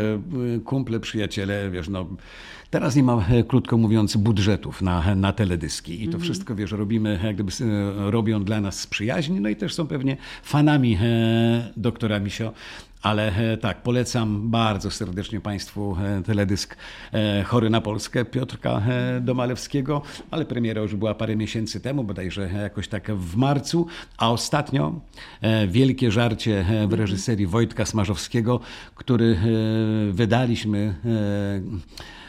kumple, 0.65 1.01
przyjaciele, 1.01 1.71
wiesz, 1.71 1.89
no 1.89 2.07
teraz 2.75 2.97
nie 2.97 3.03
mam, 3.03 3.21
e, 3.31 3.45
krótko 3.45 3.79
mówiąc, 3.79 4.17
budżetów 4.17 4.83
na, 4.83 5.15
na 5.15 5.33
teledyski 5.33 6.05
i 6.05 6.09
to 6.09 6.19
wszystko, 6.19 6.55
wiesz, 6.55 6.73
robimy, 6.73 7.21
jak 7.25 7.35
gdyby 7.35 7.53
e, 7.61 8.11
robią 8.11 8.45
dla 8.45 8.61
nas 8.61 8.87
przyjaźni, 8.87 9.41
no 9.41 9.49
i 9.49 9.57
też 9.57 9.75
są 9.75 9.87
pewnie 9.87 10.17
fanami 10.43 10.99
e, 11.03 11.73
doktora 11.77 12.21
Misio. 12.21 12.53
Ale 13.03 13.37
e, 13.37 13.57
tak, 13.57 13.83
polecam 13.83 14.51
bardzo 14.51 14.91
serdecznie 14.91 15.41
Państwu 15.41 15.97
e, 16.03 16.23
teledysk 16.23 16.77
e, 17.13 17.43
Chory 17.43 17.71
na 17.71 17.81
Polskę 17.81 18.25
Piotrka 18.25 18.83
e, 18.89 19.21
Domalewskiego, 19.21 20.03
ale 20.31 20.45
premiera 20.45 20.83
już 20.83 20.95
była 20.95 21.15
parę 21.15 21.37
miesięcy 21.37 21.81
temu, 21.81 22.05
bodajże 22.05 22.51
jakoś 22.63 22.89
tak 22.89 23.13
w 23.13 23.37
marcu, 23.37 23.87
a 24.19 24.31
ostatnio 24.31 25.01
e, 25.41 25.67
wielkie 25.67 26.11
żarcie 26.11 26.67
e, 26.69 26.87
w 26.87 26.93
reżyserii 26.93 27.47
Wojtka 27.47 27.85
Smarzowskiego, 27.85 28.61
który 28.95 29.37
e, 29.37 30.13
wydaliśmy 30.13 30.95
e, 31.05 32.24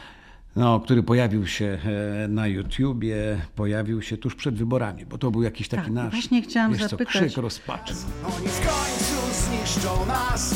no, 0.56 0.80
który 0.80 1.02
pojawił 1.02 1.46
się 1.46 1.78
e, 2.24 2.28
na 2.28 2.46
YouTubie, 2.46 3.16
pojawił 3.56 4.02
się 4.02 4.16
tuż 4.16 4.34
przed 4.34 4.54
wyborami, 4.54 5.06
bo 5.06 5.18
to 5.18 5.30
był 5.30 5.42
jakiś 5.42 5.68
taki 5.68 5.82
Tak, 5.82 5.92
nasz 5.92 6.12
właśnie 6.12 6.42
chciałam 6.42 6.72
wiesz 6.72 6.82
co, 6.82 6.88
zapytać. 6.88 7.14
krzyk 7.14 7.36
rozpaczy. 7.36 7.94
Oni 8.24 8.48
w 8.48 8.60
końcu 8.60 9.16
zniszczą 9.44 10.06
nas. 10.06 10.54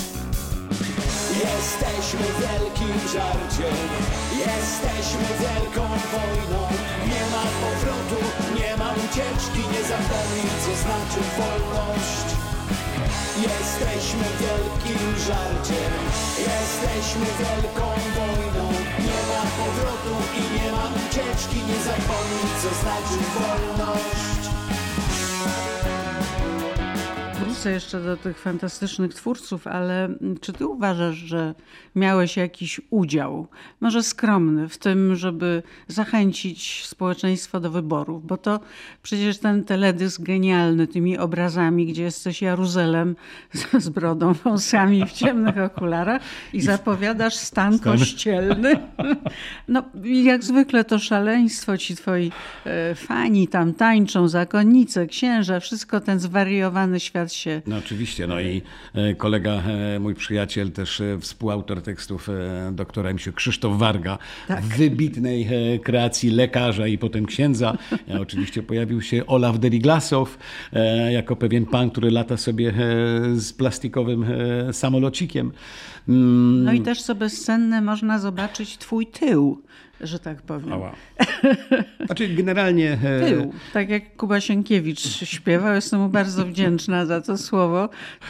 Jesteśmy 1.45 2.27
wielkim 2.41 2.95
żarciem. 3.15 3.77
Jesteśmy 4.47 5.25
wielką 5.43 5.83
wojną. 6.13 6.61
Nie 7.13 7.25
ma 7.33 7.45
powrotu, 7.63 8.21
nie 8.59 8.77
ma 8.77 8.91
ucieczki. 9.05 9.61
Nie 9.73 9.83
zapomnij 9.93 10.51
co 10.65 10.73
znaczy 10.85 11.21
wolność. 11.39 12.29
Jesteśmy 13.49 14.25
wielkim 14.41 15.03
żarciem. 15.27 15.93
Jesteśmy 16.51 17.27
wielką 17.41 17.87
wojną 18.17 18.50
ma 19.41 19.51
powrotu 19.59 20.15
i 20.41 20.43
nie 20.55 20.73
ma 20.73 20.85
ucieczki. 21.01 21.57
Nie 21.69 21.79
zapomnij 21.85 22.51
co 22.63 22.69
znaczy 22.81 23.19
wolność 23.35 24.45
wrócę 27.61 27.73
jeszcze 27.73 28.01
do 28.01 28.17
tych 28.17 28.39
fantastycznych 28.39 29.15
twórców, 29.15 29.67
ale 29.67 30.09
czy 30.41 30.53
ty 30.53 30.67
uważasz, 30.67 31.17
że 31.17 31.55
miałeś 31.95 32.37
jakiś 32.37 32.81
udział, 32.91 33.47
może 33.81 34.03
skromny, 34.03 34.69
w 34.69 34.79
tym, 34.79 35.17
żeby 35.17 35.63
zachęcić 35.89 36.87
społeczeństwo 36.87 37.61
do 37.61 37.71
wyborów? 37.71 38.27
Bo 38.27 38.37
to 38.37 38.61
przecież 39.03 39.39
ten 39.39 39.65
teledysk 39.65 40.23
genialny 40.23 40.87
tymi 40.87 41.19
obrazami, 41.19 41.87
gdzie 41.87 42.03
jesteś 42.03 42.43
Jaruzelem 42.43 43.17
z 43.79 43.89
brodą, 43.89 44.33
wąsami 44.33 45.07
w 45.07 45.13
ciemnych 45.13 45.59
okularach 45.59 46.23
i 46.53 46.61
zapowiadasz 46.61 47.35
stan 47.35 47.79
kościelny. 47.79 48.81
No, 49.69 49.83
jak 50.05 50.45
zwykle 50.45 50.85
to 50.85 50.99
szaleństwo, 50.99 51.79
ci 51.79 51.97
twoi 51.97 52.33
e, 52.65 52.95
fani 52.95 53.49
tam 53.49 53.75
tańczą, 53.75 54.29
zakonnice, 54.29 55.07
księża, 55.07 55.61
wszystko 55.61 56.01
ten 56.01 56.21
zwariowany 56.21 57.01
świat 57.01 57.33
się... 57.33 57.50
No 57.67 57.77
oczywiście, 57.77 58.27
no 58.27 58.41
i 58.41 58.63
e, 58.95 59.15
kolega, 59.15 59.53
e, 59.53 59.99
mój 60.01 60.15
przyjaciel, 60.15 60.73
też 60.73 61.03
współautor 61.21 61.83
tekstów 61.83 62.29
doktora 62.73 63.19
się 63.19 63.33
Krzysztof 63.33 63.79
Warga, 63.79 64.19
tak. 64.49 64.65
wybitnej 64.65 65.49
kreacji 65.85 66.31
lekarza 66.31 66.87
i 66.87 66.99
potem 66.99 67.27
księdza. 67.27 67.79
Oczywiście 68.21 68.63
pojawił 68.63 69.03
się 69.03 69.27
Olaf 69.27 69.59
Deriglasow, 69.59 70.39
jako 71.11 71.37
pewien 71.37 71.67
pan, 71.67 71.91
który 71.91 72.11
lata 72.11 72.37
sobie 72.37 72.73
z 73.35 73.53
plastikowym 73.53 74.25
samolocikiem. 74.73 75.53
Mm. 76.09 76.65
No 76.65 76.73
i 76.73 76.81
też 76.81 77.03
co 77.03 77.15
bezcenne 77.15 77.81
można 77.81 78.19
zobaczyć 78.19 78.79
twój 78.79 79.07
tył 79.07 79.63
że 80.01 80.19
tak 80.19 80.43
powiem. 80.43 80.73
Ała. 80.73 80.93
Znaczy 82.07 82.29
generalnie... 82.29 82.99
E, 83.05 83.29
tył, 83.29 83.53
tak 83.73 83.91
jak 83.91 84.17
Kuba 84.17 84.41
Sienkiewicz 84.41 85.01
śpiewał, 85.25 85.75
jestem 85.75 86.01
mu 86.01 86.09
bardzo 86.09 86.47
wdzięczna 86.47 87.07
za 87.07 87.21
to 87.21 87.39
słowo. 87.39 87.89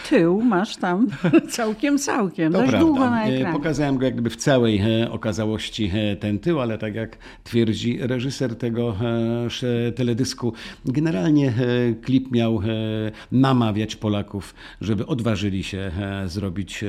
Tył 0.09 0.41
masz 0.41 0.77
tam 0.77 1.07
całkiem, 1.51 1.99
całkiem, 1.99 2.53
to 2.53 2.59
dość 2.59 2.71
prawda. 2.71 2.87
długo 2.87 3.11
na 3.11 3.25
e, 3.25 3.35
ekranie. 3.35 3.57
Pokazałem 3.57 3.99
go 3.99 4.05
jak 4.05 4.15
gdyby 4.15 4.31
w 4.31 4.37
całej 4.37 4.81
e, 5.03 5.11
okazałości 5.11 5.93
ten 6.21 6.39
tył, 6.39 6.61
ale 6.61 6.79
tak 6.79 6.95
jak 6.95 7.19
twierdzi 7.45 7.99
reżyser 8.01 8.57
tego 8.57 8.97
teledysku, 9.97 10.53
generalnie 10.85 11.53
klip 12.03 12.31
miał 12.31 12.61
namawiać 13.33 13.97
Polaków, 13.97 14.55
żeby 14.81 15.07
odważyli 15.07 15.65
się 15.65 15.91
zrobić 16.27 16.85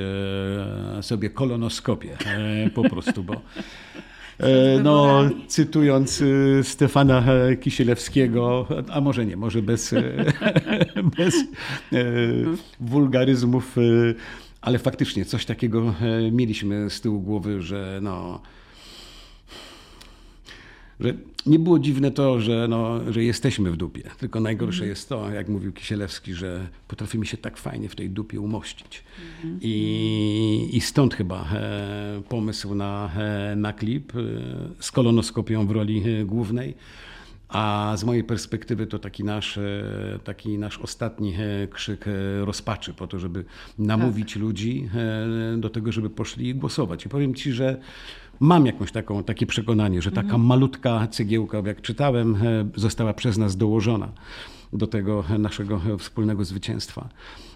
sobie 1.00 1.30
kolonoskopię 1.30 2.16
po 2.74 2.82
prostu, 2.90 3.24
bo 3.24 3.42
no, 4.82 5.22
cytując 5.46 6.22
e, 6.22 6.64
Stefana 6.64 7.24
Kisielewskiego, 7.60 8.66
a 8.90 9.00
może 9.00 9.26
nie, 9.26 9.36
może 9.36 9.62
bez, 9.62 9.92
e, 9.92 10.02
bez 11.18 11.34
wulgaryzmów, 12.80 13.76
ale 14.60 14.78
faktycznie 14.78 15.24
coś 15.24 15.46
takiego 15.46 15.94
mieliśmy 16.32 16.90
z 16.90 17.00
tyłu 17.00 17.20
głowy, 17.20 17.62
że 17.62 17.98
no 18.02 18.40
że 21.02 21.14
nie 21.46 21.58
było 21.58 21.78
dziwne 21.78 22.10
to, 22.10 22.40
że, 22.40 22.66
no, 22.68 23.12
że 23.12 23.24
jesteśmy 23.24 23.70
w 23.70 23.76
dupie. 23.76 24.02
Tylko 24.18 24.40
najgorsze 24.40 24.82
mm. 24.82 24.90
jest 24.90 25.08
to, 25.08 25.30
jak 25.30 25.48
mówił 25.48 25.72
Kisielewski, 25.72 26.34
że 26.34 26.68
potrafimy 26.88 27.26
się 27.26 27.36
tak 27.36 27.56
fajnie 27.56 27.88
w 27.88 27.96
tej 27.96 28.10
dupie 28.10 28.40
umościć. 28.40 29.04
Mm. 29.44 29.58
I, 29.62 30.70
I 30.72 30.80
stąd 30.80 31.14
chyba 31.14 31.48
e, 31.54 32.22
pomysł 32.28 32.74
na, 32.74 33.10
e, 33.16 33.56
na 33.56 33.72
klip 33.72 34.12
e, 34.16 34.20
z 34.78 34.90
kolonoskopią 34.90 35.66
w 35.66 35.70
roli 35.70 36.02
e, 36.06 36.24
głównej. 36.24 36.74
A 37.48 37.94
z 37.96 38.04
mojej 38.04 38.24
perspektywy 38.24 38.86
to 38.86 38.98
taki 38.98 39.24
nasz, 39.24 39.58
e, 39.58 40.18
taki 40.24 40.58
nasz 40.58 40.78
ostatni 40.78 41.34
e, 41.34 41.68
krzyk 41.68 42.04
rozpaczy 42.44 42.94
po 42.94 43.06
to, 43.06 43.18
żeby 43.18 43.44
namówić 43.78 44.32
tak. 44.32 44.42
ludzi 44.42 44.88
do 45.56 45.70
tego, 45.70 45.92
żeby 45.92 46.10
poszli 46.10 46.54
głosować. 46.54 47.06
I 47.06 47.08
powiem 47.08 47.34
Ci, 47.34 47.52
że 47.52 47.80
mam 48.42 48.66
jakąś 48.66 48.92
taką, 48.92 49.24
takie 49.24 49.46
przekonanie, 49.46 50.02
że 50.02 50.10
taka 50.10 50.22
mhm. 50.22 50.42
malutka 50.42 51.06
cegiełka, 51.06 51.62
jak 51.66 51.82
czytałem, 51.82 52.36
e, 52.36 52.68
została 52.76 53.14
przez 53.14 53.38
nas 53.38 53.56
dołożona 53.56 54.12
do 54.72 54.86
tego 54.86 55.24
naszego 55.38 55.80
wspólnego 55.98 56.44
zwycięstwa. 56.44 57.08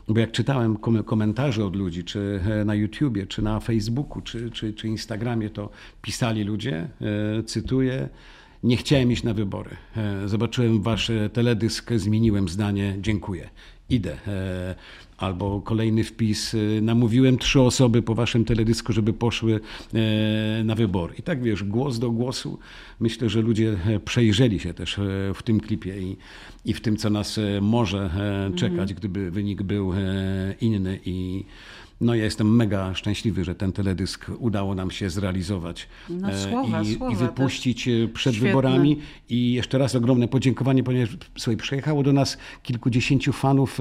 Bo 0.09 0.21
jak 0.21 0.33
czytałem 0.33 0.77
komentarze 1.05 1.65
od 1.65 1.77
ludzi, 1.77 2.05
czy 2.05 2.41
e, 2.61 2.65
na 2.65 2.75
YouTubie, 2.75 3.27
czy 3.27 3.43
na 3.43 3.61
Facebooku, 3.61 4.23
czy, 4.23 4.51
czy, 4.51 4.73
czy 4.73 4.89
Instagramie, 4.89 5.51
to 5.51 5.71
pisali 6.03 6.45
ludzie, 6.45 6.89
e, 7.39 7.43
cytuję, 7.43 8.09
nie 8.63 8.77
chciałem 8.77 9.13
iść 9.13 9.23
na 9.23 9.35
wybory. 9.35 9.71
Zobaczyłem 10.27 10.83
wasz 10.83 11.11
teledysk, 11.33 11.93
zmieniłem 11.97 12.49
zdanie, 12.49 12.97
dziękuję. 13.01 13.49
Idę. 13.91 14.17
Albo 15.19 15.61
kolejny 15.61 16.05
wpis, 16.05 16.55
y, 16.55 16.81
namówiłem 16.83 17.39
trzy 17.39 17.61
osoby 17.61 18.03
po 18.03 18.15
waszym 18.15 18.45
teledysku, 18.45 18.93
żeby 18.93 19.13
poszły 19.13 19.61
e, 19.95 20.65
na 20.65 20.75
wybory. 20.75 21.15
I 21.19 21.23
tak 21.23 21.43
wiesz, 21.43 21.65
głos 21.65 21.99
do 21.99 22.11
głosu. 22.11 22.59
Myślę, 23.01 23.29
że 23.29 23.41
ludzie 23.41 23.77
e, 23.87 24.01
przejrzeli 24.01 24.61
się 24.61 24.75
też 24.75 24.99
e, 24.99 25.03
w 25.35 25.43
tym 25.43 25.61
klipie 25.61 25.99
i, 25.99 26.17
i 26.65 26.75
w 26.75 26.81
tym, 26.81 26.97
co 26.97 27.11
nas 27.11 27.41
może 27.61 28.11
czekać, 28.57 28.91
mhm. 28.91 28.95
gdyby 28.97 29.31
wynik 29.31 29.63
był 29.63 29.93
inny. 30.61 31.01
I 31.05 31.45
no 32.01 32.15
ja 32.15 32.25
jestem 32.25 32.57
mega 32.57 32.95
szczęśliwy, 32.95 33.45
że 33.45 33.55
ten 33.55 33.73
teledysk 33.73 34.27
udało 34.39 34.75
nam 34.75 34.91
się 34.91 35.11
zrealizować 35.11 35.89
no, 36.11 36.29
słowa, 36.37 36.83
i, 36.83 36.95
słowa 36.95 37.13
i 37.13 37.17
wypuścić 37.17 37.89
przed 38.15 38.35
Świetne. 38.35 38.49
wyborami. 38.49 38.99
I 39.29 39.53
jeszcze 39.53 39.79
raz 39.79 39.95
ogromne 39.95 40.29
podziękowanie, 40.29 40.83
ponieważ 40.83 41.17
sobie 41.39 41.57
przyjechało 41.57 42.03
do 42.03 42.13
nas 42.13 42.39
kilkudziesięciu 42.63 43.33
fanów 43.33 43.79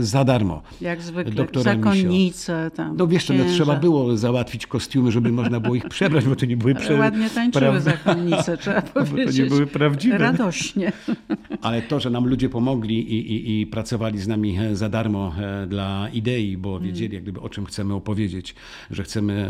za 0.00 0.24
darmo. 0.24 0.62
Jak 0.80 1.02
zwykle, 1.02 1.32
doktora 1.32 1.74
zakonnice 1.74 2.70
tam. 2.74 2.96
No 2.96 3.06
wiesz, 3.06 3.28
no, 3.28 3.44
trzeba 3.54 3.76
było 3.76 4.16
załatwić 4.16 4.66
kostiumy, 4.66 5.12
żeby 5.12 5.32
można 5.32 5.60
było 5.60 5.74
ich 5.74 5.88
przebrać, 5.88 6.24
bo 6.24 6.36
to 6.36 6.46
nie 6.46 6.56
były 6.56 6.74
prze... 6.74 6.94
Ładnie 6.94 7.30
tańczyły 7.30 7.64
pra... 7.64 7.80
zakonnice, 7.80 8.56
trzeba 8.62 8.82
powiedzieć. 8.82 9.26
Bo 9.26 9.32
to 9.32 9.42
nie 9.42 9.50
były 9.50 9.66
prawdziwe. 9.66 10.18
Radośnie. 10.18 10.92
Ale 11.62 11.82
to, 11.82 12.00
że 12.00 12.10
nam 12.10 12.26
ludzie 12.26 12.48
pomogli 12.48 13.14
i, 13.14 13.32
i, 13.32 13.60
i 13.60 13.66
pracowali 13.66 14.18
z 14.18 14.28
nami 14.28 14.58
za 14.72 14.88
darmo 14.88 15.34
dla 15.66 16.08
idei, 16.08 16.56
bo 16.56 16.80
wiedzieli 16.80 17.14
jak 17.14 17.22
gdyby 17.22 17.40
o 17.44 17.48
czym 17.48 17.66
chcemy 17.66 17.94
opowiedzieć, 17.94 18.54
że 18.90 19.02
chcemy 19.02 19.48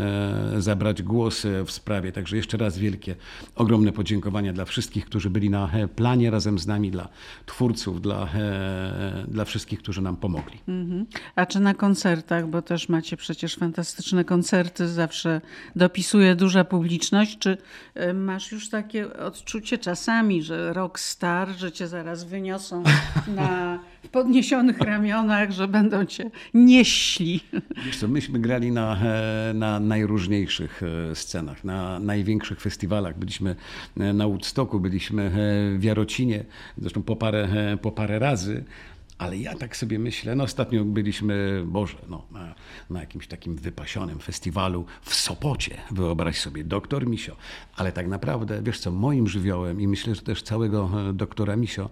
e, 0.55 0.61
zabrać 0.61 1.03
głos 1.03 1.45
e, 1.45 1.63
w 1.63 1.71
sprawie. 1.71 2.11
Także 2.11 2.37
jeszcze 2.37 2.57
raz 2.57 2.77
wielkie, 2.77 3.15
ogromne 3.55 3.91
podziękowania 3.91 4.53
dla 4.53 4.65
wszystkich, 4.65 5.05
którzy 5.05 5.29
byli 5.29 5.49
na 5.49 5.71
e, 5.71 5.87
planie 5.87 6.31
razem 6.31 6.59
z 6.59 6.67
nami, 6.67 6.91
dla 6.91 7.09
twórców, 7.45 8.01
dla, 8.01 8.29
dla 9.27 9.45
wszystkich, 9.45 9.79
którzy 9.79 10.01
nam 10.01 10.15
pomogli. 10.15 10.59
Mhm. 10.67 11.05
A 11.35 11.45
czy 11.45 11.59
na 11.59 11.73
koncertach, 11.73 12.47
bo 12.47 12.61
też 12.61 12.89
macie 12.89 13.17
przecież 13.17 13.55
fantastyczne 13.55 14.23
koncerty, 14.23 14.87
zawsze 14.87 15.41
dopisuje 15.75 16.35
duża 16.35 16.63
publiczność, 16.63 17.37
czy 17.37 17.57
masz 18.13 18.51
już 18.51 18.69
takie 18.69 19.17
odczucie 19.17 19.77
czasami, 19.77 20.43
że 20.43 20.73
rockstar, 20.73 21.49
że 21.49 21.71
cię 21.71 21.87
zaraz 21.87 22.23
wyniosą 22.23 22.83
na 23.35 23.79
podniesionych 24.11 24.77
ramionach, 24.79 25.51
że 25.51 25.67
będą 25.67 26.05
cię 26.05 26.31
nieśli? 26.53 27.39
Co, 27.91 28.07
myśmy 28.07 28.39
grali 28.39 28.71
na, 28.71 28.97
e, 29.03 29.53
na 29.53 29.79
najróżniejszych 29.79 30.81
e, 30.83 31.15
scenach, 31.15 31.63
na 31.63 31.99
największych 31.99 32.61
festiwalach. 32.61 33.19
Byliśmy 33.19 33.55
e, 33.97 34.13
na 34.13 34.27
Woodstocku, 34.27 34.79
byliśmy 34.79 35.31
w 35.79 35.83
Jarocinie, 35.83 36.45
zresztą 36.77 37.03
po 37.03 37.15
parę, 37.15 37.47
po 37.81 37.91
parę 37.91 38.19
razy. 38.19 38.63
Ale 39.17 39.37
ja 39.37 39.55
tak 39.55 39.77
sobie 39.77 39.99
myślę, 39.99 40.35
no 40.35 40.43
ostatnio 40.43 40.85
byliśmy, 40.85 41.63
Boże, 41.67 41.97
no, 42.09 42.25
na, 42.31 42.55
na, 42.89 42.99
jakimś 42.99 43.27
takim 43.27 43.55
wypasionym 43.55 44.19
festiwalu 44.19 44.85
w 45.01 45.15
Sopocie, 45.15 45.77
wyobraź 45.91 46.39
sobie, 46.39 46.63
doktor 46.63 47.07
Misio. 47.07 47.35
Ale 47.75 47.91
tak 47.91 48.07
naprawdę, 48.07 48.61
wiesz 48.63 48.79
co, 48.79 48.91
moim 48.91 49.27
żywiołem 49.27 49.81
i 49.81 49.87
myślę, 49.87 50.15
że 50.15 50.21
też 50.21 50.43
całego 50.43 50.89
doktora 51.13 51.55
Misio 51.55 51.89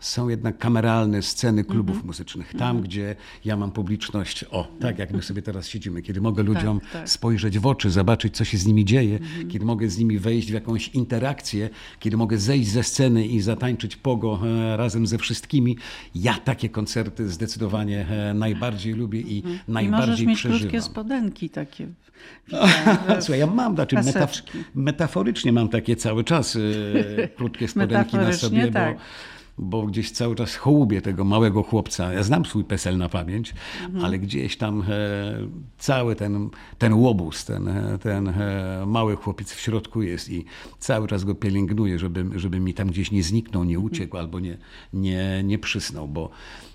są 0.00 0.28
jednak 0.28 0.58
kameralne 0.58 1.22
sceny 1.22 1.64
klubów 1.64 1.94
mm 1.94 2.02
-hmm. 2.02 2.06
muzycznych. 2.06 2.52
Tam, 2.52 2.70
mm 2.70 2.82
-hmm. 2.82 2.86
gdzie 2.86 3.16
ja 3.44 3.56
mam 3.56 3.70
publiczność, 3.70 4.44
o, 4.50 4.68
tak 4.80 4.98
jak 4.98 5.12
my 5.12 5.22
sobie 5.22 5.42
teraz 5.42 5.68
siedzimy, 5.68 6.02
kiedy 6.02 6.20
mogę 6.20 6.44
tak, 6.44 6.54
ludziom 6.54 6.80
tak, 6.80 6.92
tak. 6.92 7.10
spojrzeć 7.10 7.58
w 7.58 7.66
oczy, 7.66 7.90
zobaczyć, 7.90 8.36
co 8.36 8.44
się 8.44 8.58
z 8.58 8.66
nimi 8.66 8.84
dzieje, 8.84 9.16
mm 9.16 9.28
-hmm. 9.28 9.50
kiedy 9.50 9.64
mogę 9.64 9.88
z 9.88 9.98
nimi 9.98 10.18
wejść 10.18 10.50
w 10.50 10.54
jakąś 10.54 10.88
interakcję, 10.88 11.70
kiedy 12.00 12.16
mogę 12.16 12.38
zejść 12.38 12.70
ze 12.70 12.82
sceny 12.82 13.26
i 13.26 13.40
zatańczyć 13.40 13.96
pogo 13.96 14.40
e, 14.46 14.76
razem 14.76 15.06
ze 15.06 15.18
wszystkimi. 15.18 15.76
Ja 16.14 16.34
takie 16.34 16.63
koncerty 16.70 17.28
zdecydowanie 17.28 18.06
e, 18.10 18.34
najbardziej 18.34 18.94
lubię 18.94 19.20
i 19.20 19.36
mhm. 19.36 19.58
najbardziej 19.68 20.24
I 20.24 20.28
możesz 20.28 20.40
przeżywam. 20.40 20.52
mieć 20.52 20.62
krótkie 20.62 20.82
spodenki 20.82 21.50
takie. 21.50 21.86
Słuchaj, 23.20 23.38
ja 23.38 23.46
mam, 23.46 23.74
znaczy 23.74 23.96
metaf 23.96 24.32
metaforycznie 24.74 25.52
mam 25.52 25.68
takie 25.68 25.96
cały 25.96 26.24
czas 26.24 26.56
e, 26.56 27.28
krótkie 27.28 27.68
spodenki 27.74 28.16
na 28.16 28.32
sobie, 28.32 28.72
tak. 28.72 28.96
bo 28.96 29.00
bo 29.58 29.86
gdzieś 29.86 30.10
cały 30.10 30.34
czas 30.34 30.56
hołubię 30.56 31.02
tego 31.02 31.24
małego 31.24 31.62
chłopca. 31.62 32.12
Ja 32.12 32.22
znam 32.22 32.44
swój 32.44 32.64
PESEL 32.64 32.98
na 32.98 33.08
pamięć, 33.08 33.54
mhm. 33.84 34.04
ale 34.04 34.18
gdzieś 34.18 34.56
tam 34.56 34.82
e, 34.82 34.84
cały 35.78 36.16
ten, 36.16 36.50
ten 36.78 36.94
łobuz, 36.94 37.44
ten, 37.44 37.68
e, 37.68 37.98
ten 37.98 38.28
e, 38.28 38.84
mały 38.86 39.16
chłopiec 39.16 39.52
w 39.52 39.60
środku 39.60 40.02
jest 40.02 40.30
i 40.30 40.44
cały 40.78 41.08
czas 41.08 41.24
go 41.24 41.34
pielęgnuję, 41.34 41.98
żeby, 41.98 42.24
żeby 42.34 42.60
mi 42.60 42.74
tam 42.74 42.88
gdzieś 42.88 43.10
nie 43.10 43.22
zniknął, 43.22 43.64
nie 43.64 43.78
uciekł 43.78 44.16
albo 44.16 44.40
nie, 44.40 44.58
nie, 44.92 45.42
nie 45.44 45.58
przysnął, 45.58 46.08
bo 46.08 46.30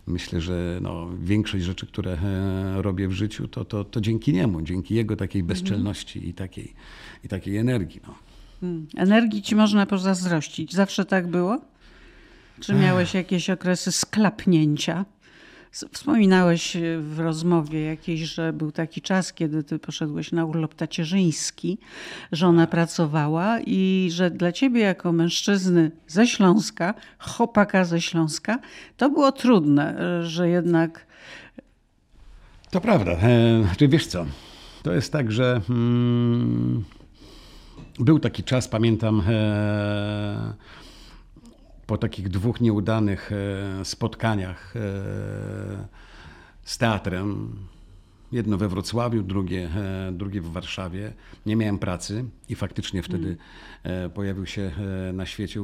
myślę, 0.08 0.42
że 0.42 0.80
no, 0.82 1.08
większość 1.22 1.66
rzeczy, 1.66 1.88
które 1.88 2.18
robię 2.76 3.08
w 3.08 3.12
życiu, 3.12 3.48
to, 3.48 3.66
to, 3.66 3.84
to 3.84 4.02
dzięki 4.02 4.34
niemu, 4.34 4.62
dzięki 4.62 4.96
jego 4.96 5.16
takiej 5.16 5.42
mhm. 5.42 5.60
bezczelności 5.60 6.30
i, 6.30 6.34
takiej, 6.34 6.74
i 7.24 7.28
takiej 7.28 7.58
energii. 7.58 8.02
No. 8.08 8.16
Hmm. 8.62 8.88
Energii 8.98 9.42
ci 9.42 9.56
można 9.56 9.86
pozazdrościć. 9.86 10.74
Zawsze 10.74 11.06
tak 11.06 11.28
było? 11.28 11.62
Czy 12.60 12.74
miałeś 12.74 13.14
jakieś 13.14 13.50
okresy 13.50 13.92
sklapnięcia? 13.92 15.06
Wspominałeś 15.72 16.78
w 17.00 17.20
rozmowie 17.20 17.82
jakiejś, 17.82 18.22
że 18.22 18.54
był 18.54 18.72
taki 18.72 19.02
czas, 19.02 19.34
kiedy 19.34 19.64
ty 19.64 19.80
poszedłeś 19.80 20.32
na 20.32 20.46
urlop 20.46 20.76
tacierzyński, 20.76 21.78
żona 22.32 22.68
pracowała 22.68 23.60
i 23.66 24.10
że 24.12 24.32
dla 24.32 24.52
ciebie 24.52 24.82
jako 24.82 25.12
mężczyzny 25.12 25.92
ze 26.08 26.28
Śląska, 26.28 26.94
chłopaka 27.20 27.86
ze 27.86 28.02
Śląska, 28.02 28.60
to 28.98 29.10
było 29.10 29.32
trudne, 29.32 29.96
że 30.24 30.50
jednak... 30.50 31.06
To 32.72 32.82
prawda. 32.82 33.12
E, 33.82 33.88
wiesz 33.88 34.08
co, 34.08 34.26
to 34.84 34.94
jest 34.94 35.12
tak, 35.12 35.32
że 35.32 35.62
hmm, 35.68 36.84
był 38.00 38.20
taki 38.20 38.44
czas, 38.44 38.68
pamiętam... 38.68 39.24
E, 39.30 40.54
po 41.90 41.98
takich 41.98 42.30
dwóch 42.30 42.62
nieudanych 42.62 43.32
e, 43.32 43.86
spotkaniach 43.86 44.76
e, 44.76 44.80
z 46.64 46.78
teatrem, 46.78 47.56
jedno 48.32 48.58
we 48.58 48.68
Wrocławiu, 48.68 49.24
drugie, 49.24 49.70
e, 49.76 50.12
drugie 50.12 50.42
w 50.42 50.52
Warszawie, 50.52 51.14
nie 51.46 51.56
miałem 51.56 51.80
pracy 51.80 52.26
i 52.50 52.56
faktycznie 52.56 53.04
wtedy 53.04 53.38
mm. 53.84 54.12
pojawił 54.12 54.46
się 54.46 54.72
na 55.14 55.26
świecie 55.26 55.62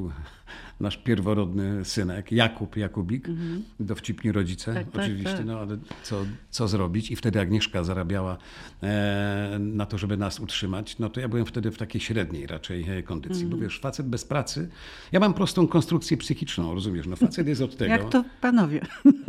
nasz 0.79 0.97
pierworodny 0.97 1.85
synek, 1.85 2.31
Jakub 2.31 2.77
Jakubik, 2.77 3.29
mhm. 3.29 3.63
dowcipni 3.79 4.31
rodzice 4.31 4.73
tak, 4.73 4.91
tak 4.91 5.01
oczywiście, 5.03 5.29
tak, 5.29 5.37
tak. 5.37 5.45
no 5.45 5.59
ale 5.59 5.77
co, 6.03 6.25
co 6.49 6.67
zrobić? 6.67 7.11
I 7.11 7.15
wtedy 7.15 7.39
Agnieszka 7.39 7.83
zarabiała 7.83 8.37
e, 8.83 9.57
na 9.59 9.85
to, 9.85 9.97
żeby 9.97 10.17
nas 10.17 10.39
utrzymać, 10.39 10.99
no 10.99 11.09
to 11.09 11.19
ja 11.19 11.27
byłem 11.27 11.45
wtedy 11.45 11.71
w 11.71 11.77
takiej 11.77 12.01
średniej 12.01 12.47
raczej 12.47 12.89
e, 12.89 13.03
kondycji, 13.03 13.43
mhm. 13.43 13.59
bo 13.59 13.63
wiesz, 13.63 13.79
facet 13.79 14.07
bez 14.07 14.25
pracy, 14.25 14.69
ja 15.11 15.19
mam 15.19 15.33
prostą 15.33 15.67
konstrukcję 15.67 16.17
psychiczną, 16.17 16.73
rozumiesz, 16.73 17.07
no 17.07 17.15
facet 17.15 17.47
jest 17.47 17.61
od 17.61 17.77
tego. 17.77 17.91
Jak 17.91 18.09
to 18.09 18.23
panowie. 18.41 18.81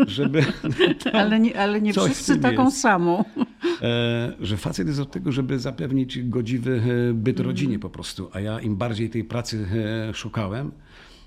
Żeby, 0.06 0.44
ale 1.12 1.40
nie, 1.40 1.60
ale 1.60 1.80
nie 1.80 1.92
wszyscy 1.92 2.38
taką 2.38 2.64
jest. 2.64 2.80
samą. 2.80 3.24
E, 3.82 4.32
że 4.40 4.56
facet 4.56 4.88
jest 4.88 5.00
od 5.00 5.10
tego, 5.10 5.32
żeby 5.32 5.58
zapewnić 5.58 6.22
godziwy 6.22 6.82
e, 7.10 7.14
byt 7.14 7.36
mhm. 7.36 7.48
rodzinie 7.48 7.78
po 7.78 7.90
prostu, 7.90 8.30
a 8.32 8.40
ja 8.40 8.60
im 8.60 8.76
bardziej 8.76 9.10
tej 9.10 9.24
pracy 9.24 9.66
e, 10.10 10.14
szukałem, 10.14 10.72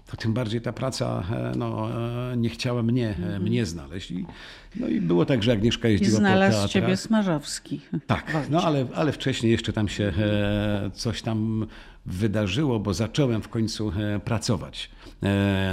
to 0.08 0.18
tym 0.18 0.34
bardziej 0.34 0.62
ta 0.62 0.74
praca 0.74 1.24
no, 1.56 1.90
nie 2.38 2.50
chciała 2.50 2.84
mnie, 2.84 3.16
mm. 3.20 3.44
mnie 3.44 3.66
znaleźć. 3.66 4.12
I, 4.12 4.26
no 4.76 4.88
i 4.88 5.02
było 5.02 5.26
tak, 5.26 5.44
że 5.44 5.52
Agnieszka 5.52 5.88
jeździła 5.88 6.12
I 6.12 6.16
znalazł 6.16 6.52
po 6.52 6.58
teatrach. 6.58 6.72
ciebie 6.72 6.98
Smarzowski. 6.98 7.82
Tak, 8.08 8.34
no 8.50 8.64
ale, 8.64 8.86
ale 8.96 9.12
wcześniej 9.12 9.52
jeszcze 9.52 9.74
tam 9.74 9.88
się 9.88 10.14
coś 10.94 11.22
tam 11.22 11.68
wydarzyło, 12.06 12.80
bo 12.80 12.94
zacząłem 12.94 13.42
w 13.42 13.50
końcu 13.50 13.92
pracować 14.26 14.90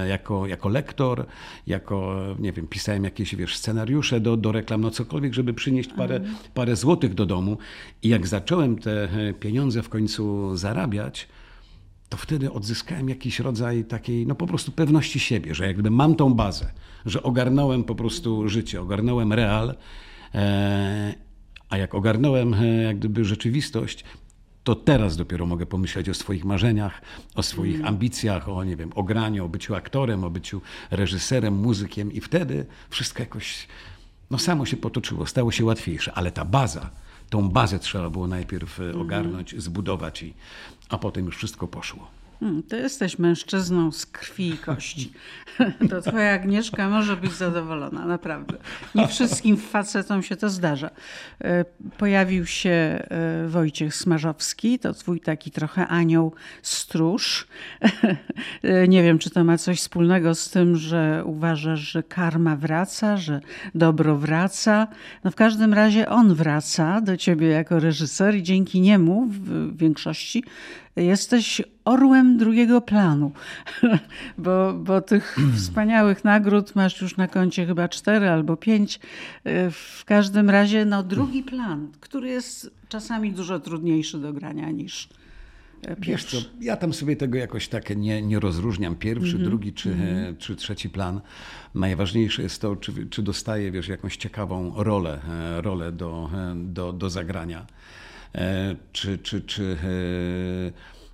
jako, 0.09 0.47
jako 0.47 0.69
lektor, 0.69 1.27
jako, 1.67 2.17
nie 2.39 2.53
wiem, 2.53 2.67
pisałem 2.67 3.05
jakieś, 3.05 3.35
wiesz, 3.35 3.57
scenariusze 3.57 4.21
do, 4.21 4.37
do 4.37 4.53
reklam, 4.53 4.81
no 4.81 4.91
cokolwiek, 4.91 5.35
żeby 5.35 5.55
przynieść 5.55 5.91
parę, 5.93 6.17
mhm. 6.17 6.37
parę 6.55 6.77
złotych 6.77 7.15
do 7.15 7.27
domu. 7.27 7.59
I 8.03 8.09
jak 8.09 8.27
zacząłem 8.27 8.79
te 8.79 9.09
pieniądze 9.41 9.83
w 9.83 9.89
końcu 9.89 10.57
zarabiać, 10.57 11.29
to 12.09 12.17
wtedy 12.17 12.53
odzyskałem 12.53 13.09
jakiś 13.09 13.41
rodzaj 13.41 13.85
takiej, 13.85 14.27
no 14.27 14.35
po 14.35 14.47
prostu 14.47 14.73
pewności 14.73 15.21
siebie, 15.21 15.55
że 15.55 15.67
jakby 15.67 15.91
mam 15.91 16.15
tą 16.15 16.35
bazę, 16.35 16.73
że 17.07 17.23
ogarnąłem 17.23 17.85
po 17.85 17.95
prostu 17.95 18.49
życie, 18.49 18.81
ogarnąłem 18.81 19.33
real, 19.33 19.75
e, 20.35 21.15
a 21.69 21.79
jak 21.79 21.95
ogarnąłem 21.95 22.55
e, 22.55 22.67
jak 22.67 22.99
gdyby 22.99 23.25
rzeczywistość, 23.25 24.05
to 24.67 24.75
teraz 24.75 25.17
dopiero 25.17 25.47
mogę 25.47 25.67
pomyśleć 25.67 26.09
o 26.09 26.15
swoich 26.15 26.45
marzeniach, 26.45 27.03
o 27.35 27.43
swoich 27.43 27.75
mm. 27.75 27.89
ambicjach, 27.89 28.49
o 28.49 28.65
nie 28.65 28.77
wiem, 28.77 28.93
o 28.95 29.03
graniu, 29.03 29.45
o 29.45 29.49
byciu 29.49 29.75
aktorem, 29.75 30.25
o 30.25 30.31
byciu 30.31 30.61
reżyserem, 30.91 31.55
muzykiem 31.55 32.13
i 32.13 32.21
wtedy 32.21 32.67
wszystko 32.91 33.23
jakoś, 33.23 33.69
no 34.31 34.39
samo 34.39 34.67
się 34.67 34.77
potoczyło, 34.77 35.27
stało 35.27 35.53
się 35.53 35.65
łatwiejsze, 35.65 36.13
ale 36.13 36.33
ta 36.33 36.45
baza, 36.45 36.91
tą 37.31 37.49
bazę 37.49 37.79
trzeba 37.79 38.11
było 38.11 38.27
najpierw 38.27 38.81
e, 38.81 38.95
ogarnąć, 38.95 39.53
mm. 39.53 39.63
zbudować 39.63 40.23
i 40.23 40.35
a 40.89 40.99
potem 40.99 41.27
już 41.27 41.37
wszystko 41.37 41.69
poszło. 41.69 42.16
Hmm, 42.41 42.63
ty 42.63 42.77
jesteś 42.77 43.19
mężczyzną 43.19 43.93
z 43.93 44.07
krwi 44.07 44.49
i 44.49 44.59
kości. 44.59 45.13
To 45.91 46.01
twoja 46.01 46.33
Agnieszka 46.33 46.89
może 46.89 47.17
być 47.17 47.33
zadowolona, 47.33 48.07
naprawdę. 48.07 48.57
Nie 48.95 49.09
wszystkim 49.09 49.57
facetom 49.57 50.23
się 50.23 50.37
to 50.37 50.51
zdarza. 50.51 50.91
E, 51.41 51.65
pojawił 51.99 52.47
się 52.47 52.71
e, 52.71 53.49
Wojciech 53.49 53.95
Smarzowski, 53.95 54.79
to 54.79 54.93
twój 54.93 55.21
taki 55.21 55.51
trochę 55.51 55.89
anioł 55.89 56.33
stróż. 56.63 57.47
E, 58.63 58.89
nie 58.89 59.03
wiem, 59.03 59.19
czy 59.19 59.31
to 59.31 59.45
ma 59.45 59.59
coś 59.59 59.79
wspólnego 59.79 60.35
z 60.35 60.51
tym, 60.51 60.77
że 60.77 61.23
uważasz, 61.25 61.81
że 61.81 62.03
karma 62.03 62.57
wraca, 62.57 63.17
że 63.17 63.41
dobro 63.75 64.17
wraca. 64.17 64.89
No 65.25 65.31
w 65.31 65.35
każdym 65.35 65.75
razie 65.75 66.09
on 66.09 66.35
wraca 66.35 67.01
do 67.01 67.17
ciebie 67.17 67.49
jako 67.49 67.81
reżyser 67.81 68.35
i 68.35 68.43
dzięki 68.43 68.81
niemu 68.81 69.27
w 69.31 69.77
większości 69.77 70.45
jesteś 70.97 71.63
orłem 71.85 72.39
drugiego 72.39 72.81
planu, 72.81 73.33
bo, 74.39 74.75
bo 74.75 75.01
tych 75.01 75.37
wspaniałych 75.57 76.25
nagród 76.25 76.75
masz 76.75 77.01
już 77.01 77.17
na 77.17 77.29
koncie 77.29 77.67
chyba 77.67 77.89
cztery 77.89 78.29
albo 78.29 78.57
pięć. 78.57 79.01
W 79.71 80.03
każdym 80.05 80.51
razie 80.51 80.85
no, 80.85 81.03
drugi 81.03 81.43
plan, 81.43 81.89
który 82.01 82.29
jest 82.29 82.71
czasami 82.89 83.33
dużo 83.33 83.61
trudniejszy 83.61 84.19
do 84.19 84.33
grania 84.33 84.71
niż 84.71 85.09
pierwszy. 86.01 86.11
Wiesz 86.11 86.25
co, 86.25 86.51
ja 86.61 86.77
tam 86.77 86.93
sobie 86.93 87.17
tego 87.17 87.39
jakoś 87.39 87.69
tak 87.69 87.97
nie, 87.97 88.23
nie 88.23 88.41
rozróżniam. 88.41 88.97
Pierwszy, 88.97 89.31
mm 89.31 89.43
-hmm. 89.43 89.45
drugi 89.45 89.73
czy, 89.73 89.93
mm 89.93 90.35
-hmm. 90.35 90.39
czy 90.39 90.57
trzeci 90.57 90.91
plan. 90.91 91.21
Najważniejsze 91.75 92.43
jest 92.43 92.63
to, 92.63 92.77
czy, 92.77 93.07
czy 93.07 93.23
dostaję 93.23 93.71
wiesz, 93.71 93.89
jakąś 93.89 94.17
ciekawą 94.17 94.73
rolę, 94.77 95.21
e, 95.29 95.63
rolę 95.63 95.93
do, 95.93 96.31
e, 96.35 96.55
do, 96.57 96.93
do 96.93 97.11
zagrania. 97.11 97.67
E, 98.37 98.77
czy, 98.93 99.19
czy, 99.19 99.41
czy 99.41 99.77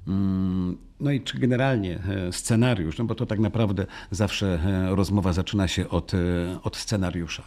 e, 0.07 0.11
mm, 0.11 0.77
no 1.01 1.11
i 1.11 1.21
czy 1.21 1.39
generalnie 1.39 1.99
e, 1.99 2.33
scenariusz, 2.33 2.99
no 2.99 3.05
bo 3.05 3.15
to 3.15 3.27
tak 3.27 3.39
naprawdę 3.39 3.87
zawsze 4.11 4.59
rozmowa 4.89 5.33
zaczyna 5.33 5.69
się 5.69 5.89
od, 5.89 6.13
od 6.63 6.77
scenariusza, 6.77 7.43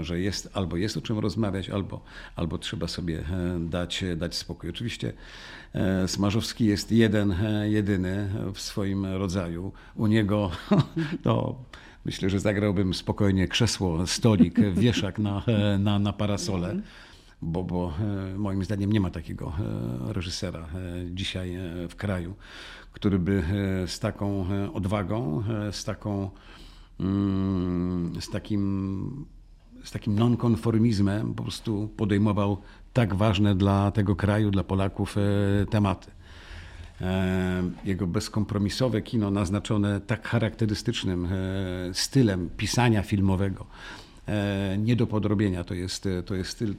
że 0.00 0.20
jest 0.20 0.50
albo 0.54 0.76
jest 0.76 0.96
o 0.96 1.00
czym 1.00 1.18
rozmawiać, 1.18 1.70
albo, 1.70 2.04
albo 2.36 2.58
trzeba 2.58 2.88
sobie 2.88 3.22
dać, 3.60 4.04
dać 4.16 4.34
spokój. 4.34 4.70
Oczywiście 4.70 5.12
Smarzowski 6.06 6.64
jest 6.64 6.92
jeden, 6.92 7.34
jedyny 7.64 8.28
w 8.54 8.60
swoim 8.60 9.06
rodzaju. 9.06 9.72
U 9.96 10.06
niego 10.06 10.50
to 11.22 11.58
myślę, 12.04 12.30
że 12.30 12.40
zagrałbym 12.40 12.94
spokojnie 12.94 13.48
krzesło, 13.48 14.06
stolik, 14.06 14.60
wieszak 14.74 15.18
na, 15.18 15.42
na, 15.78 15.98
na 15.98 16.12
parasole 16.12 16.76
bo, 17.42 17.64
bo 17.64 17.92
e, 18.00 18.38
moim 18.38 18.64
zdaniem 18.64 18.92
nie 18.92 19.00
ma 19.00 19.10
takiego 19.10 19.52
e, 20.08 20.12
reżysera 20.12 20.60
e, 20.60 20.66
dzisiaj 21.14 21.58
w 21.88 21.96
kraju, 21.96 22.34
który 22.92 23.18
by 23.18 23.42
z 23.86 23.98
taką 23.98 24.46
odwagą, 24.74 25.44
z 25.70 25.84
taką 25.84 26.30
mm, 27.00 28.12
z 28.20 28.30
takim, 28.30 29.26
z 29.84 29.90
takim 29.90 30.14
nonkonformizmem 30.18 31.34
po 31.34 31.42
prostu 31.42 31.90
podejmował 31.96 32.58
tak 32.92 33.14
ważne 33.14 33.54
dla 33.54 33.90
tego 33.90 34.16
kraju, 34.16 34.50
dla 34.50 34.64
Polaków 34.64 35.16
tematy. 35.70 36.10
Jego 37.84 38.06
bezkompromisowe 38.06 39.02
kino 39.02 39.30
naznaczone 39.30 40.00
tak 40.00 40.28
charakterystycznym 40.28 41.28
stylem 41.92 42.50
pisania 42.56 43.02
filmowego, 43.02 43.66
nie 44.78 44.96
do 44.96 45.06
podrobienia. 45.06 45.64
To 45.64 45.74
jest, 45.74 46.08
to 46.26 46.34
jest 46.34 46.50
styl 46.50 46.74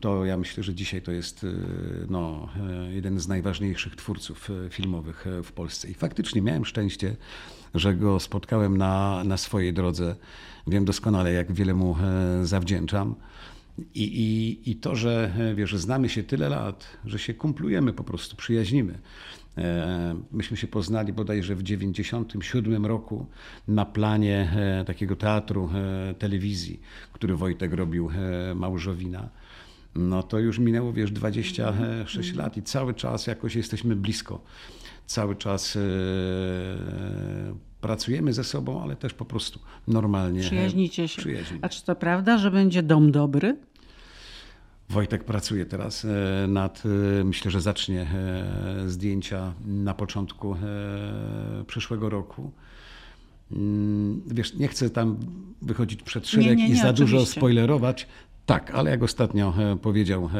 to 0.00 0.24
ja 0.24 0.36
myślę, 0.36 0.62
że 0.62 0.74
dzisiaj 0.74 1.02
to 1.02 1.12
jest 1.12 1.44
y, 1.44 1.56
no, 2.10 2.48
y, 2.88 2.94
jeden 2.94 3.20
z 3.20 3.28
najważniejszych 3.28 3.96
twórców 3.96 4.50
y, 4.50 4.70
filmowych 4.70 5.24
w 5.44 5.52
Polsce. 5.52 5.90
I 5.90 5.94
faktycznie 5.94 6.42
miałem 6.42 6.64
szczęście, 6.64 7.16
że 7.74 7.94
go 7.94 8.20
spotkałem 8.20 8.78
na, 8.78 9.24
na 9.24 9.36
swojej 9.36 9.72
drodze. 9.72 10.16
Wiem 10.66 10.84
doskonale, 10.84 11.32
jak 11.32 11.52
wiele 11.52 11.74
mu 11.74 11.96
zawdzięczam. 12.42 13.14
I, 13.94 14.02
i, 14.02 14.70
I 14.70 14.76
to, 14.76 14.96
że 14.96 15.34
wiesz, 15.54 15.76
znamy 15.76 16.08
się 16.08 16.22
tyle 16.22 16.48
lat, 16.48 16.86
że 17.04 17.18
się 17.18 17.34
kumplujemy 17.34 17.92
po 17.92 18.04
prostu, 18.04 18.36
przyjaźnimy, 18.36 18.98
myśmy 20.32 20.56
się 20.56 20.66
poznali 20.66 21.12
bodajże 21.12 21.54
w 21.54 21.62
1997 21.62 22.86
roku 22.86 23.26
na 23.68 23.84
planie 23.84 24.52
e, 24.56 24.84
takiego 24.84 25.16
teatru 25.16 25.70
e, 25.74 26.14
telewizji, 26.14 26.80
który 27.12 27.36
Wojtek 27.36 27.72
robił 27.72 28.10
Małżowina. 28.54 29.28
No 29.94 30.22
to 30.22 30.38
już 30.38 30.58
minęło, 30.58 30.92
wiesz, 30.92 31.12
26 31.12 32.34
lat 32.34 32.56
i 32.56 32.62
cały 32.62 32.94
czas 32.94 33.26
jakoś 33.26 33.56
jesteśmy 33.56 33.96
blisko. 33.96 34.40
Cały 35.06 35.36
czas 35.36 35.78
pracujemy 37.80 38.32
ze 38.32 38.44
sobą, 38.44 38.82
ale 38.82 38.96
też 38.96 39.14
po 39.14 39.24
prostu 39.24 39.60
normalnie. 39.86 40.40
Przyjaźnicie 40.40 41.08
się. 41.08 41.22
A 41.62 41.68
czy 41.68 41.84
to 41.84 41.96
prawda, 41.96 42.38
że 42.38 42.50
będzie 42.50 42.82
dom 42.82 43.12
dobry? 43.12 43.56
Wojtek 44.90 45.24
pracuje 45.24 45.66
teraz 45.66 46.04
e, 46.04 46.46
nad, 46.48 46.82
e, 47.20 47.24
myślę, 47.24 47.50
że 47.50 47.60
zacznie 47.60 48.02
e, 48.02 48.90
zdjęcia 48.90 49.54
na 49.66 49.94
początku 49.94 50.56
przyszłego 51.66 52.10
roku. 52.10 52.50
Mm, 53.52 54.22
wiesz, 54.26 54.54
nie 54.54 54.68
chcę 54.68 54.90
tam 54.90 55.16
wychodzić 55.62 56.02
przed 56.02 56.28
szereg 56.28 56.46
nie, 56.46 56.56
nie, 56.56 56.68
nie, 56.68 56.74
i 56.74 56.76
za 56.76 56.90
oczywiście. 56.90 57.16
dużo 57.16 57.26
spoilerować. 57.26 58.06
Tak, 58.48 58.70
ale 58.74 58.90
jak 58.90 59.02
ostatnio 59.02 59.54
powiedział 59.82 60.30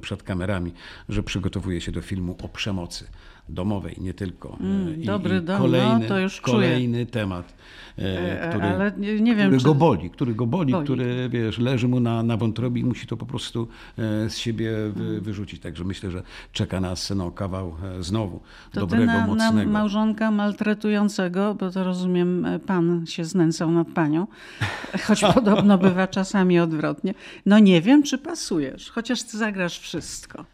przed 0.00 0.22
kamerami, 0.22 0.72
że 1.08 1.22
przygotowuje 1.22 1.80
się 1.80 1.92
do 1.92 2.02
filmu 2.02 2.36
o 2.42 2.48
przemocy 2.48 3.06
domowej, 3.48 3.96
nie 4.00 4.14
tylko. 4.14 4.56
Mm, 4.60 5.02
I, 5.02 5.06
dobry 5.06 5.36
i 5.36 5.40
dom, 5.40 5.58
kolejny, 5.58 5.98
no, 6.00 6.08
to 6.08 6.18
już 6.18 6.40
kolejny 6.40 6.98
czuję. 6.98 7.06
temat, 7.06 7.54
e, 7.98 8.48
który, 8.48 8.64
Ale 8.64 8.92
nie, 8.96 9.20
nie 9.20 9.34
wiem, 9.36 9.46
który 9.46 9.58
czy... 9.58 9.64
go 9.64 9.74
boli, 9.74 10.10
który 10.10 10.34
go 10.34 10.46
boli, 10.46 10.72
boli, 10.72 10.84
który 10.84 11.28
wiesz, 11.28 11.58
leży 11.58 11.88
mu 11.88 12.00
na, 12.00 12.22
na 12.22 12.36
wątrobie 12.36 12.80
i 12.80 12.84
musi 12.84 13.06
to 13.06 13.16
po 13.16 13.26
prostu 13.26 13.68
e, 13.98 14.30
z 14.30 14.38
siebie 14.38 14.72
wy, 14.94 15.04
mm. 15.04 15.20
wyrzucić. 15.20 15.62
Także 15.62 15.84
myślę, 15.84 16.10
że 16.10 16.22
czeka 16.52 16.80
nas 16.80 17.12
no, 17.16 17.30
kawał 17.30 17.76
e, 17.98 18.02
znowu 18.02 18.40
to 18.72 18.80
dobrego, 18.80 19.06
na, 19.06 19.26
mocnego. 19.26 19.56
Na 19.56 19.64
małżonka 19.64 20.30
maltretującego, 20.30 21.54
bo 21.54 21.70
to 21.70 21.84
rozumiem, 21.84 22.46
pan 22.66 23.06
się 23.06 23.24
znęcał 23.24 23.70
nad 23.70 23.88
panią, 23.88 24.26
choć 25.06 25.20
podobno 25.34 25.78
bywa 25.78 26.06
czasami 26.06 26.58
odwrotnie. 26.58 27.14
No 27.46 27.58
nie 27.58 27.80
wiem, 27.82 28.02
czy 28.02 28.18
pasujesz, 28.18 28.90
chociaż 28.90 29.22
ty 29.22 29.38
zagrasz 29.38 29.78
wszystko. 29.78 30.44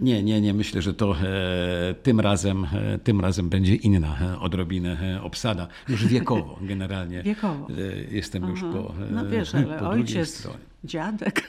Nie, 0.00 0.22
nie, 0.22 0.40
nie. 0.40 0.54
Myślę, 0.54 0.82
że 0.82 0.94
to 0.94 1.16
e, 1.20 1.94
tym, 2.02 2.20
razem, 2.20 2.64
e, 2.64 2.98
tym 2.98 3.20
razem 3.20 3.48
będzie 3.48 3.74
inna 3.74 4.18
e, 4.20 4.38
odrobinę 4.40 5.16
e, 5.16 5.22
obsada. 5.22 5.68
Już 5.88 6.06
wiekowo 6.06 6.58
generalnie. 6.70 7.22
Wiekowo. 7.22 7.68
E, 7.68 8.14
jestem 8.14 8.44
Aha. 8.44 8.52
już 8.52 8.60
po 8.60 8.94
e, 9.04 9.10
No 9.10 9.26
wiesz, 9.26 9.54
ale 9.54 9.80
ojciec, 9.88 10.48
dziadek. 10.84 11.48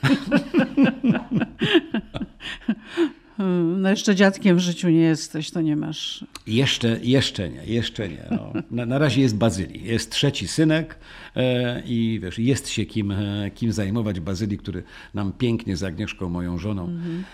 No 3.76 3.90
jeszcze 3.90 4.14
dziadkiem 4.14 4.56
w 4.56 4.60
życiu 4.60 4.88
nie 4.88 5.00
jesteś, 5.00 5.50
to 5.50 5.60
nie 5.60 5.76
masz. 5.76 6.24
Jeszcze, 6.46 6.98
jeszcze 7.02 7.48
nie, 7.48 7.64
jeszcze 7.64 8.08
nie. 8.08 8.24
No. 8.30 8.52
Na, 8.70 8.86
na 8.86 8.98
razie 8.98 9.20
jest 9.20 9.36
Bazylii. 9.36 9.84
Jest 9.84 10.10
trzeci 10.10 10.48
synek 10.48 10.98
e, 11.36 11.82
i 11.86 12.20
wiesz, 12.22 12.38
jest 12.38 12.68
się 12.68 12.86
kim, 12.86 13.10
e, 13.10 13.50
kim 13.54 13.72
zajmować. 13.72 14.20
Bazylii, 14.20 14.58
który 14.58 14.82
nam 15.14 15.32
pięknie 15.32 15.76
z 15.76 15.82
Agnieszką, 15.82 16.28
moją 16.28 16.58
żoną, 16.58 16.84
mhm. 16.84 17.24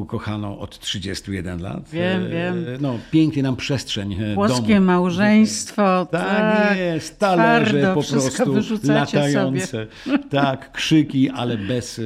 ukochaną 0.00 0.58
od 0.58 0.78
31 0.78 1.62
lat. 1.62 1.88
Wiem, 1.92 2.30
wiem. 2.30 2.64
No, 2.80 2.98
pięknie 3.10 3.42
nam 3.42 3.56
przestrzeń 3.56 4.16
Włoskie 4.34 4.74
domu. 4.74 4.86
małżeństwo. 4.86 6.06
Tak, 6.10 6.68
tak 6.68 6.78
jest. 6.78 7.18
Talerze 7.18 7.80
twardo, 7.80 8.02
po 8.02 8.52
prostu 8.52 8.92
latające. 8.92 9.66
Sobie. 9.66 10.18
Tak, 10.30 10.72
krzyki, 10.72 11.30
ale 11.30 11.58
bez, 11.58 12.00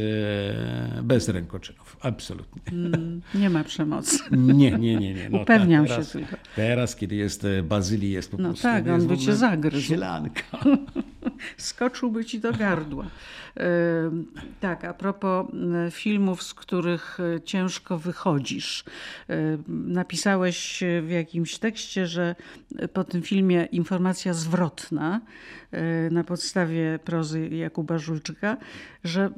bez 1.03 1.29
rękoczynów. 1.29 1.88
Absolutnie. 2.01 2.63
Mm. 2.73 3.23
Nie 3.35 3.51
ma 3.51 3.65
przemocy. 3.65 4.19
Nie, 4.37 4.71
nie, 4.71 4.97
nie. 4.97 5.15
nie. 5.15 5.31
No 5.31 5.39
Upewniam 5.39 5.87
tak, 5.87 5.91
teraz, 5.91 6.13
się 6.13 6.19
tylko. 6.19 6.37
Teraz, 6.57 6.97
kiedy 6.97 7.17
jest 7.17 7.45
e, 7.45 7.63
bazylii, 7.63 8.11
jest 8.11 8.31
po 8.31 8.37
no 8.37 8.49
prostu... 8.49 8.63
tak, 8.63 8.89
on 8.89 9.07
by 9.07 9.19
cię 9.19 9.37
zagryzł. 9.37 9.87
Sielanka. 9.87 10.43
Skoczyłby 11.57 12.25
ci 12.25 12.41
do 12.41 12.53
gardła. 12.53 13.07
Tak, 14.61 14.85
a 14.85 14.95
propos 14.95 15.47
filmów, 15.91 16.43
z 16.43 16.55
których 16.55 17.19
e, 17.21 17.41
ciężko 17.41 17.99
wychodzisz. 17.99 18.85
Napisałeś 19.69 20.85
w 21.03 21.11
jakimś 21.11 21.59
tekście, 21.59 22.07
że 22.07 22.35
po 22.93 23.05
tym 23.05 23.23
filmie 23.23 23.69
informacja 23.73 24.35
zwrotna 24.35 25.21
e, 25.71 26.11
na 26.11 26.25
podstawie 26.25 26.99
prozy 27.05 27.49
Jakuba 27.49 27.99
Żulczyka, 27.99 28.57
że 29.05 29.31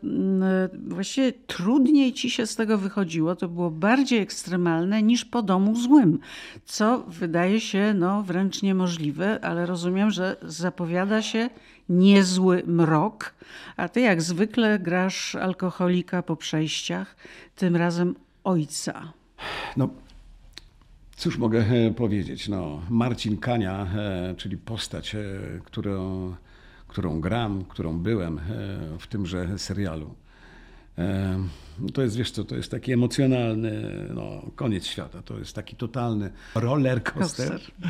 właściwie 0.86 1.32
trudniej 1.32 2.12
ci 2.12 2.30
się 2.30 2.46
z 2.46 2.56
tego 2.56 2.78
wychodziło. 2.78 3.36
To 3.36 3.48
było 3.48 3.70
bardziej 3.70 4.18
ekstremalne 4.18 5.02
niż 5.02 5.24
po 5.24 5.42
domu 5.42 5.76
złym, 5.76 6.18
co 6.64 6.98
wydaje 6.98 7.60
się 7.60 7.94
no, 7.94 8.22
wręcz 8.22 8.62
niemożliwe, 8.62 9.44
ale 9.44 9.66
rozumiem, 9.66 10.10
że 10.10 10.36
zapowiada 10.42 11.22
się 11.22 11.50
niezły 11.90 12.62
mrok, 12.66 13.34
a 13.76 13.88
ty 13.88 14.00
jak 14.00 14.22
zwykle 14.22 14.78
grasz 14.78 15.34
alkoholika 15.34 16.22
po 16.22 16.36
przejściach, 16.36 17.16
tym 17.56 17.76
razem 17.76 18.14
ojca. 18.44 19.12
No, 19.76 19.88
cóż 21.16 21.38
mogę 21.38 21.58
e, 21.58 21.90
powiedzieć? 21.90 22.48
No, 22.48 22.82
Marcin 22.90 23.36
Kania, 23.36 23.86
e, 23.96 24.34
czyli 24.36 24.56
postać, 24.56 25.14
e, 25.14 25.20
którą, 25.64 26.34
którą 26.88 27.20
gram, 27.20 27.64
którą 27.64 27.98
byłem 27.98 28.40
w 28.98 29.06
tymże 29.06 29.58
serialu. 29.58 30.14
To 31.94 32.02
jest, 32.02 32.16
wiesz 32.16 32.30
co, 32.30 32.44
to 32.44 32.56
jest 32.56 32.70
taki 32.70 32.92
emocjonalny 32.92 33.82
no, 34.14 34.42
koniec 34.56 34.86
świata. 34.86 35.22
To 35.22 35.38
jest 35.38 35.54
taki 35.54 35.76
totalny 35.76 36.30
roller 36.54 37.02
coaster. 37.02 37.60
E, 37.82 37.88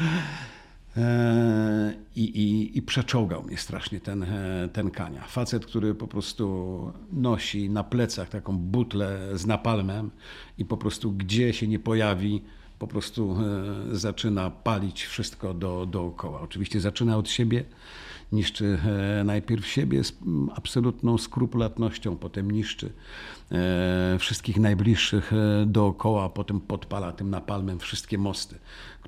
I, 2.16 2.22
i, 2.22 2.78
I 2.78 2.82
przeczołgał 2.82 3.42
mnie 3.42 3.56
strasznie 3.56 4.00
ten, 4.00 4.22
e, 4.22 4.68
ten 4.72 4.90
Kania. 4.90 5.24
Facet, 5.24 5.66
który 5.66 5.94
po 5.94 6.08
prostu 6.08 6.92
nosi 7.12 7.70
na 7.70 7.84
plecach 7.84 8.28
taką 8.28 8.58
butlę 8.58 9.38
z 9.38 9.46
napalmem 9.46 10.10
i 10.58 10.64
po 10.64 10.76
prostu 10.76 11.12
gdzie 11.12 11.52
się 11.52 11.68
nie 11.68 11.78
pojawi, 11.78 12.42
po 12.80 12.86
prostu 12.86 13.36
e, 13.92 13.96
zaczyna 13.96 14.50
palić 14.50 15.04
wszystko 15.04 15.54
do, 15.54 15.86
dookoła. 15.86 16.40
Oczywiście 16.40 16.80
zaczyna 16.80 17.16
od 17.16 17.28
siebie, 17.28 17.64
niszczy 18.32 18.78
najpierw 19.24 19.66
siebie 19.66 20.04
z 20.04 20.12
absolutną 20.54 21.18
skrupulatnością, 21.18 22.16
potem 22.16 22.50
niszczy 22.50 22.92
wszystkich 24.18 24.56
najbliższych 24.56 25.32
dookoła, 25.66 26.28
potem 26.28 26.60
podpala 26.60 27.12
tym 27.12 27.30
napalmem 27.30 27.78
wszystkie 27.78 28.18
mosty 28.18 28.58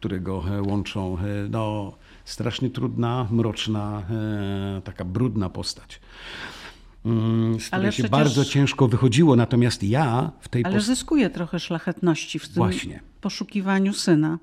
które 0.03 0.21
go 0.21 0.45
e, 0.49 0.63
łączą. 0.63 1.19
E, 1.19 1.23
no, 1.51 1.93
strasznie 2.25 2.71
trudna, 2.71 3.29
mroczna, 3.31 4.03
e, 4.79 4.83
taka 4.85 5.05
brudna 5.05 5.49
postać. 5.49 6.01
Mm, 7.05 7.61
z 7.61 7.67
której 7.67 7.93
się 7.93 8.09
bardzo 8.09 8.45
ciężko 8.45 8.89
wychodziło, 8.89 9.37
natomiast 9.37 9.83
ja 9.83 10.33
w 10.41 10.49
tej 10.49 10.65
Ale 10.65 10.75
post... 10.75 10.87
zyskuje 10.87 11.31
trochę 11.31 11.61
szlachetności 11.61 12.39
w 12.39 12.49
tym 12.49 12.55
Właśnie. 12.55 13.01
poszukiwaniu 13.21 13.93
syna. 13.93 14.39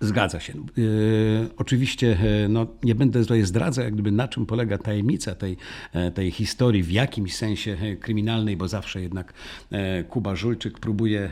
Zgadza 0.00 0.40
się. 0.40 0.52
Yy, 0.76 1.48
oczywiście 1.56 2.06
yy, 2.06 2.48
no, 2.48 2.66
nie 2.82 2.94
będę 2.94 3.20
tutaj 3.20 3.42
zdradzał, 3.42 3.84
jak 3.84 3.94
gdyby 3.94 4.12
na 4.12 4.28
czym 4.28 4.46
polega 4.46 4.78
tajemnica 4.78 5.34
tej, 5.34 5.56
yy, 5.94 6.10
tej 6.10 6.30
historii 6.30 6.82
w 6.82 6.90
jakimś 6.90 7.36
sensie 7.36 7.76
kryminalnej, 8.00 8.56
bo 8.56 8.68
zawsze 8.68 9.02
jednak 9.02 9.32
Kuba 10.08 10.36
Żulczyk 10.36 10.78
próbuje 10.78 11.30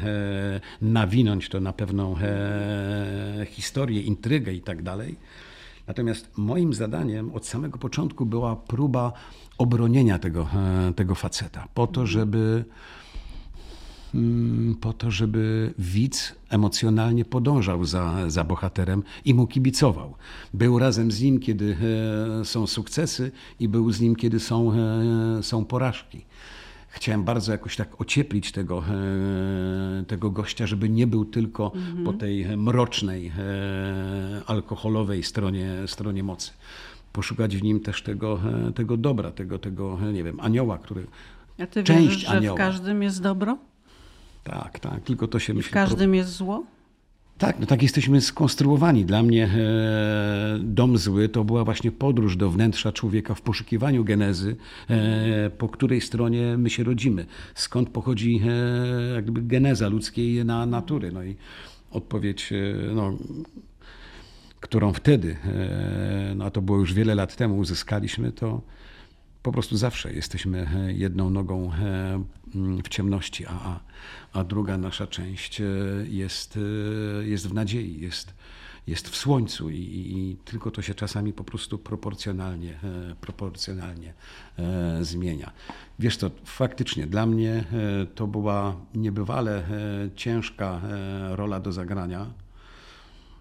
nawinąć 0.83 1.49
to 1.49 1.61
na 1.61 1.73
pewną 1.73 2.17
historię, 3.47 4.03
intrygę 4.03 4.53
i 4.53 4.61
tak 4.61 4.83
dalej. 4.83 5.17
Natomiast 5.87 6.39
moim 6.39 6.75
zadaniem 6.75 7.33
od 7.35 7.47
samego 7.47 7.79
początku 7.79 8.27
była 8.27 8.57
próba 8.57 9.13
obronienia 9.59 10.19
tego, 10.19 10.49
tego 10.97 11.15
faceta, 11.15 11.69
po 11.75 11.87
to, 11.87 12.07
żeby 12.07 12.65
Mm, 14.15 14.75
po 14.81 14.93
to, 14.93 15.11
żeby 15.11 15.75
widz 15.79 16.35
emocjonalnie 16.49 17.25
podążał 17.25 17.85
za, 17.85 18.31
za 18.31 18.45
bohaterem 18.45 19.03
i 19.25 19.35
mu 19.35 19.47
kibicował. 19.47 20.15
Był 20.55 20.79
razem 20.79 21.13
z 21.13 21.21
nim, 21.21 21.41
kiedy 21.41 21.77
e, 22.41 22.45
są 22.45 22.67
sukcesy 22.67 23.33
i 23.61 23.69
był 23.69 23.93
z 23.93 24.01
nim, 24.01 24.17
kiedy 24.17 24.41
są, 24.41 24.73
e, 24.73 25.43
są 25.43 25.65
porażki. 25.65 26.25
Chciałem 26.89 27.25
bardzo 27.25 27.53
jakoś 27.53 27.77
tak 27.77 28.01
ocieplić 28.01 28.53
tego, 28.53 28.85
e, 28.89 30.05
tego 30.05 30.31
gościa, 30.31 30.67
żeby 30.67 30.89
nie 30.89 31.07
był 31.07 31.25
tylko 31.25 31.73
mhm. 31.75 32.05
po 32.05 32.13
tej 32.13 32.57
mrocznej, 32.57 33.33
alkoholowej 34.47 35.23
stronie, 35.23 35.73
stronie 35.87 36.23
mocy. 36.23 36.51
Poszukać 37.15 37.57
w 37.57 37.63
nim 37.63 37.81
też 37.81 38.03
tego, 38.03 38.41
tego 38.75 38.97
dobra, 38.97 39.31
tego, 39.31 39.59
tego, 39.59 39.99
nie 40.13 40.25
wiem, 40.25 40.41
anioła, 40.41 40.79
który. 40.79 41.07
A 41.59 41.67
ty 41.67 41.85
część 41.85 42.09
wierzysz, 42.09 42.23
że 42.23 42.29
anioła. 42.29 42.57
w 42.57 42.59
każdym 42.59 43.03
jest 43.03 43.23
dobro? 43.23 43.59
Tak, 44.45 44.79
tak, 44.79 45.01
tylko 45.01 45.29
to 45.29 45.39
się 45.39 45.55
myśli. 45.55 45.71
W 45.71 45.75
każdym 45.75 46.15
jest 46.15 46.31
zło? 46.31 46.65
Tak, 47.39 47.61
no 47.61 47.67
tak 47.67 47.83
jesteśmy 47.83 48.21
skonstruowani. 48.21 49.05
Dla 49.05 49.23
mnie 49.23 49.45
e, 49.45 50.59
dom 50.63 50.99
zły 50.99 51.29
to 51.29 51.45
była 51.45 51.65
właśnie 51.65 51.93
podróż 51.93 52.37
do 52.37 52.51
wnętrza 52.51 52.93
człowieka 52.93 53.35
w 53.35 53.41
poszukiwaniu 53.41 54.05
genezy, 54.05 54.57
e, 54.91 55.51
po 55.51 55.69
której 55.69 56.01
stronie 56.01 56.57
my 56.59 56.71
się 56.71 56.85
rodzimy. 56.85 57.27
Skąd 57.55 57.89
pochodzi 57.89 58.41
e, 58.47 59.15
jakby 59.15 59.43
geneza 59.43 59.89
ludzkiej 59.89 60.45
na 60.45 60.67
natury. 60.67 61.13
No 61.13 61.25
i 61.25 61.37
odpowiedź, 61.91 62.53
no, 62.95 63.13
którą 64.65 64.93
wtedy, 64.93 65.37
no 66.37 66.45
a 66.45 66.51
to 66.51 66.63
było 66.63 66.79
już 66.79 66.95
wiele 66.95 67.15
lat 67.15 67.37
temu, 67.37 67.59
uzyskaliśmy, 67.59 68.33
to 68.33 68.61
po 69.43 69.53
prostu 69.53 69.77
zawsze 69.77 70.13
jesteśmy 70.13 70.67
jedną 70.97 71.31
nogą 71.31 71.71
w 72.85 72.89
ciemności, 72.89 73.47
a, 73.47 73.81
a 74.33 74.45
druga 74.45 74.79
nasza 74.79 75.07
część 75.07 75.63
jest, 76.09 76.59
jest 77.25 77.49
w 77.49 77.55
nadziei, 77.55 78.01
jest, 78.01 78.35
jest 78.87 79.09
w 79.09 79.17
słońcu 79.17 79.71
i, 79.71 79.77
i, 79.77 80.37
tylko 80.45 80.71
to 80.71 80.83
się 80.83 80.95
czasami 80.95 81.33
po 81.33 81.45
prostu 81.45 81.79
proporcjonalnie, 81.79 82.73
e, 82.73 83.15
proporcjonalnie 83.21 84.15
e, 84.59 85.05
zmienia. 85.05 85.53
Wiesz 85.99 86.17
to 86.17 86.31
faktycznie 86.45 87.07
dla 87.07 87.27
mnie 87.27 87.53
e, 87.53 88.07
to 88.07 88.27
była 88.27 88.77
niebywale 88.95 89.65
ciężka 90.17 90.81
rola 91.31 91.61
do 91.61 91.73
zagrania. 91.73 92.44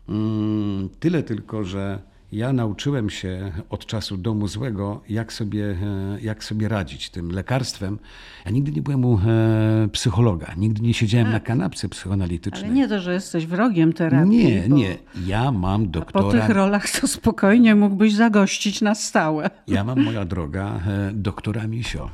Mm, 0.09 0.89
tyle 0.99 1.23
tylko, 1.23 1.63
że 1.63 1.99
ja 2.33 2.53
nauczyłem 2.53 3.09
się 3.09 3.51
od 3.69 3.85
czasu 3.85 4.17
domu 4.17 4.47
złego, 4.47 5.01
jak 5.09 5.33
sobie, 5.33 5.65
e, 5.65 6.17
jak 6.21 6.43
sobie 6.43 6.67
radzić 6.67 7.09
tym 7.09 7.31
lekarstwem. 7.31 7.99
Ja 8.45 8.51
nigdy 8.51 8.71
nie 8.71 8.81
byłem 8.81 9.05
u 9.05 9.19
e, 9.19 9.87
psychologa, 9.91 10.53
nigdy 10.57 10.81
nie 10.81 10.93
siedziałem 10.93 11.27
tak. 11.27 11.33
na 11.33 11.39
kanapce 11.39 11.89
psychoanalitycznej. 11.89 12.65
Ale 12.65 12.73
nie 12.73 12.87
to, 12.87 12.99
że 12.99 13.13
jesteś 13.13 13.45
wrogiem 13.45 13.93
terapii. 13.93 14.45
Nie, 14.45 14.63
bo... 14.69 14.75
nie. 14.75 14.97
Ja 15.25 15.51
mam 15.51 15.91
doktora... 15.91 16.25
Po 16.25 16.31
tych 16.31 16.49
rolach 16.49 16.89
to 16.89 17.07
spokojnie 17.07 17.75
mógłbyś 17.75 18.13
zagościć 18.13 18.81
na 18.81 18.95
stałe. 18.95 19.49
Ja 19.67 19.83
mam, 19.83 20.03
moja 20.03 20.25
droga, 20.25 20.79
e, 20.87 21.11
doktora 21.13 21.67
Misio. 21.67 22.09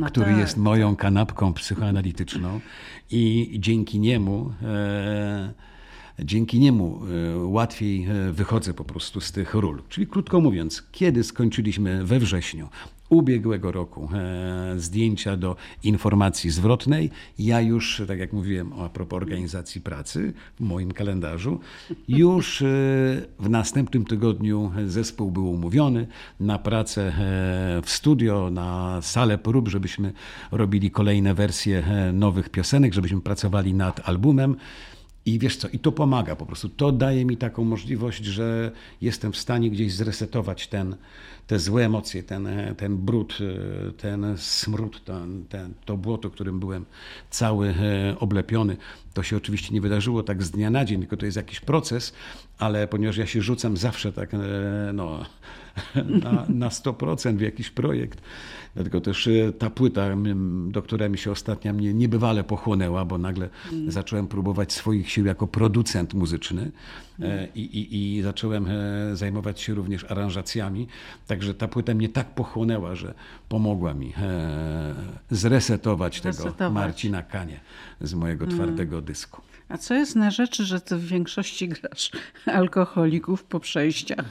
No 0.00 0.06
który 0.06 0.26
tak. 0.26 0.38
jest 0.38 0.56
moją 0.56 0.96
kanapką 0.96 1.52
psychoanalityczną 1.52 2.60
i 3.10 3.52
dzięki 3.58 4.00
niemu 4.00 4.52
dzięki 6.24 6.60
niemu 6.60 7.00
e, 7.34 7.36
łatwiej 7.36 8.04
e, 8.04 8.32
wychodzę 8.32 8.74
po 8.74 8.84
prostu 8.84 9.20
z 9.20 9.32
tych 9.32 9.54
ról. 9.54 9.82
Czyli 9.88 10.06
krótko 10.06 10.40
mówiąc, 10.40 10.82
kiedy 10.92 11.24
skończyliśmy 11.24 12.04
we 12.04 12.18
wrześniu 12.18 12.68
ubiegłego 13.08 13.72
roku 13.72 14.08
e, 14.14 14.74
zdjęcia 14.76 15.36
do 15.36 15.56
informacji 15.82 16.50
zwrotnej, 16.50 17.10
ja 17.38 17.60
już, 17.60 18.02
tak 18.08 18.18
jak 18.18 18.32
mówiłem 18.32 18.72
a 18.72 18.88
propos 18.88 19.16
organizacji 19.16 19.80
pracy 19.80 20.32
w 20.56 20.60
moim 20.60 20.92
kalendarzu, 20.92 21.60
już 22.08 22.62
w 23.38 23.48
następnym 23.48 24.04
tygodniu 24.04 24.72
zespół 24.86 25.30
był 25.30 25.50
umówiony 25.50 26.06
na 26.40 26.58
pracę 26.58 27.12
w 27.82 27.90
studio, 27.90 28.50
na 28.50 28.98
salę 29.02 29.38
prób, 29.38 29.68
żebyśmy 29.68 30.12
robili 30.50 30.90
kolejne 30.90 31.34
wersje 31.34 31.82
nowych 32.12 32.48
piosenek, 32.48 32.94
żebyśmy 32.94 33.20
pracowali 33.20 33.74
nad 33.74 34.08
albumem. 34.08 34.56
I 35.26 35.38
wiesz 35.38 35.56
co, 35.56 35.68
i 35.68 35.78
to 35.78 35.92
pomaga 35.92 36.36
po 36.36 36.46
prostu. 36.46 36.68
To 36.68 36.92
daje 36.92 37.24
mi 37.24 37.36
taką 37.36 37.64
możliwość, 37.64 38.24
że 38.24 38.72
jestem 39.00 39.32
w 39.32 39.36
stanie 39.36 39.70
gdzieś 39.70 39.92
zresetować 39.92 40.68
ten, 40.68 40.96
te 41.46 41.58
złe 41.58 41.84
emocje, 41.84 42.22
ten, 42.22 42.48
ten 42.76 42.96
brud, 42.96 43.38
ten 43.96 44.34
smród, 44.36 45.04
ten, 45.04 45.44
ten, 45.48 45.74
to 45.84 45.96
błoto, 45.96 46.30
którym 46.30 46.60
byłem 46.60 46.84
cały 47.30 47.68
e, 47.68 48.18
oblepiony. 48.18 48.76
To 49.14 49.22
się 49.22 49.36
oczywiście 49.36 49.74
nie 49.74 49.80
wydarzyło 49.80 50.22
tak 50.22 50.42
z 50.42 50.50
dnia 50.50 50.70
na 50.70 50.84
dzień, 50.84 51.00
tylko 51.00 51.16
to 51.16 51.26
jest 51.26 51.36
jakiś 51.36 51.60
proces, 51.60 52.12
ale 52.58 52.88
ponieważ 52.88 53.16
ja 53.16 53.26
się 53.26 53.42
rzucam 53.42 53.76
zawsze 53.76 54.12
tak 54.12 54.34
e, 54.34 54.38
no, 54.94 55.24
na, 56.24 56.46
na 56.48 56.68
100% 56.68 57.36
w 57.36 57.40
jakiś 57.40 57.70
projekt, 57.70 58.20
Dlatego 58.76 59.00
też 59.00 59.26
e, 59.26 59.52
ta 59.52 59.70
płyta, 59.70 60.06
do 60.68 60.82
której 60.82 61.10
mi 61.10 61.18
się 61.18 61.30
ostatnio 61.30 61.72
mnie 61.72 61.94
niebywale 61.94 62.44
pochłonęła, 62.44 63.04
bo 63.04 63.18
nagle 63.18 63.48
mm. 63.72 63.90
zacząłem 63.90 64.26
próbować 64.26 64.72
swoich 64.72 65.10
sił 65.10 65.26
jako 65.26 65.46
producent 65.46 66.14
muzyczny 66.14 66.70
mm. 67.20 67.48
i, 67.54 67.60
i, 67.60 68.16
i 68.16 68.22
zacząłem 68.22 68.66
e, 68.66 69.16
zajmować 69.16 69.60
się 69.60 69.74
również 69.74 70.04
aranżacjami. 70.04 70.86
Także 71.26 71.54
ta 71.54 71.68
płyta 71.68 71.94
mnie 71.94 72.08
tak 72.08 72.34
pochłonęła, 72.34 72.94
że 72.94 73.14
pomogła 73.48 73.94
mi 73.94 74.12
zresetować, 75.30 76.22
zresetować. 76.22 76.54
tego 76.54 76.70
Marcina 76.70 77.22
Kanie 77.22 77.60
z 78.00 78.14
mojego 78.14 78.44
mm. 78.44 78.56
twardego 78.56 79.02
dysku. 79.02 79.42
A 79.68 79.78
co 79.78 79.94
jest 79.94 80.16
na 80.16 80.30
rzeczy, 80.30 80.64
że 80.64 80.80
ty 80.80 80.96
w 80.96 81.06
większości 81.06 81.68
grasz 81.68 82.10
alkoholików 82.46 83.44
po 83.44 83.60
przejściach? 83.60 84.24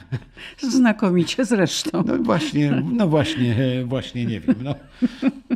Znakomicie 0.58 1.44
zresztą. 1.44 2.04
No 2.06 2.18
właśnie, 2.18 2.82
no 2.92 3.08
właśnie, 3.08 3.56
właśnie 3.84 4.26
nie 4.26 4.40
wiem. 4.40 4.54
No. 4.62 4.74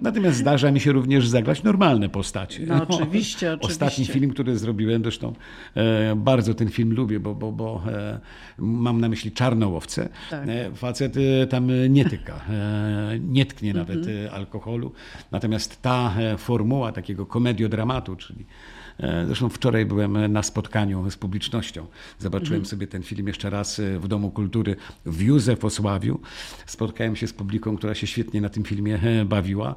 Natomiast 0.03 0.37
zdarza 0.37 0.71
mi 0.71 0.81
się 0.81 0.93
również 0.93 1.29
zagrać 1.29 1.63
normalne 1.63 2.09
postacie. 2.09 2.67
No, 2.67 2.75
oczywiście, 2.75 3.53
oczywiście. 3.53 3.59
Ostatni 3.61 4.07
film, 4.07 4.31
który 4.31 4.59
zrobiłem, 4.59 5.03
zresztą 5.03 5.33
e, 5.75 6.17
bardzo 6.17 6.55
ten 6.55 6.69
film 6.69 6.95
lubię, 6.95 7.21
bo, 7.21 7.35
bo, 7.35 7.53
bo 7.53 7.83
e, 7.87 8.21
mam 8.59 9.01
na 9.01 9.09
myśli 9.09 9.33
Czarnołowce. 9.33 10.09
Tak. 10.31 10.49
E, 10.49 10.71
facet 10.75 11.17
e, 11.17 11.47
tam 11.47 11.71
nie 11.89 12.05
tyka, 12.05 12.41
e, 12.51 13.19
nie 13.21 13.47
tknie 13.47 13.75
nawet 13.75 13.97
mhm. 13.97 14.27
E, 14.27 14.31
alkoholu. 14.33 14.93
Natomiast 15.31 15.83
ta 15.83 16.15
formuła 16.39 16.93
takiego 16.93 17.27
komediodramatu, 17.27 18.17
czyli 18.17 18.45
E, 18.45 18.80
zresztą 19.27 19.49
wczoraj 19.49 19.87
byłem 19.87 20.33
na 20.33 20.43
spotkaniu 20.43 21.11
z 21.11 21.17
publicznością. 21.17 21.87
Zobaczyłem 22.19 22.55
mhm. 22.55 22.67
sobie 22.67 22.87
ten 22.87 23.03
film 23.03 23.27
jeszcze 23.27 23.51
raz 23.51 23.79
e, 23.79 23.99
w 23.99 24.09
Domu 24.09 24.31
Kultury 24.31 24.77
w 25.07 25.23
Józefosławiu. 25.23 26.21
Spotkałem 26.67 27.17
się 27.17 27.27
z 27.27 27.33
publiką, 27.33 27.77
która 27.77 27.95
się 27.95 28.07
świetnie 28.07 28.41
na 28.41 28.49
tym 28.49 28.65
filmie 28.65 29.01
e, 29.03 29.25
bawiła. 29.25 29.75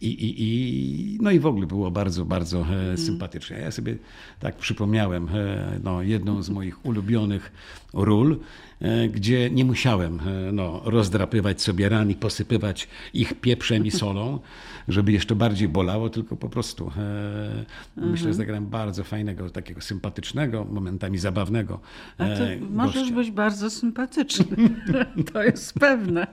I, 0.00 0.06
i, 0.06 0.34
i, 0.38 1.18
no 1.20 1.30
i 1.30 1.40
w 1.40 1.46
ogóle 1.46 1.66
było 1.66 1.90
bardzo, 1.90 2.24
bardzo 2.24 2.58
mm. 2.62 2.98
sympatycznie. 2.98 3.56
Ja 3.58 3.70
sobie 3.70 3.96
tak 4.38 4.56
przypomniałem 4.56 5.28
no, 5.84 6.02
jedną 6.02 6.42
z 6.42 6.50
moich 6.50 6.86
ulubionych 6.86 7.52
ról, 7.92 8.38
gdzie 9.10 9.50
nie 9.50 9.64
musiałem 9.64 10.20
no, 10.52 10.80
rozdrapywać 10.84 11.62
sobie 11.62 11.88
ran 11.88 12.10
i 12.10 12.14
posypywać 12.14 12.88
ich 13.14 13.34
pieprzem 13.34 13.86
i 13.86 13.90
solą, 13.90 14.38
żeby 14.88 15.12
jeszcze 15.12 15.34
bardziej 15.34 15.68
bolało, 15.68 16.10
tylko 16.10 16.36
po 16.36 16.48
prostu 16.48 16.86
e, 16.86 16.90
mhm. 16.90 18.12
myślę, 18.12 18.28
że 18.28 18.34
zagrałem 18.34 18.66
bardzo 18.66 19.04
fajnego, 19.04 19.50
takiego 19.50 19.80
sympatycznego, 19.80 20.64
momentami 20.64 21.18
zabawnego. 21.18 21.80
A 22.18 22.24
e, 22.24 22.56
możesz 22.70 23.12
być 23.12 23.30
bardzo 23.30 23.70
sympatyczny, 23.70 24.56
to 25.32 25.42
jest 25.42 25.74
pewne. 25.74 26.26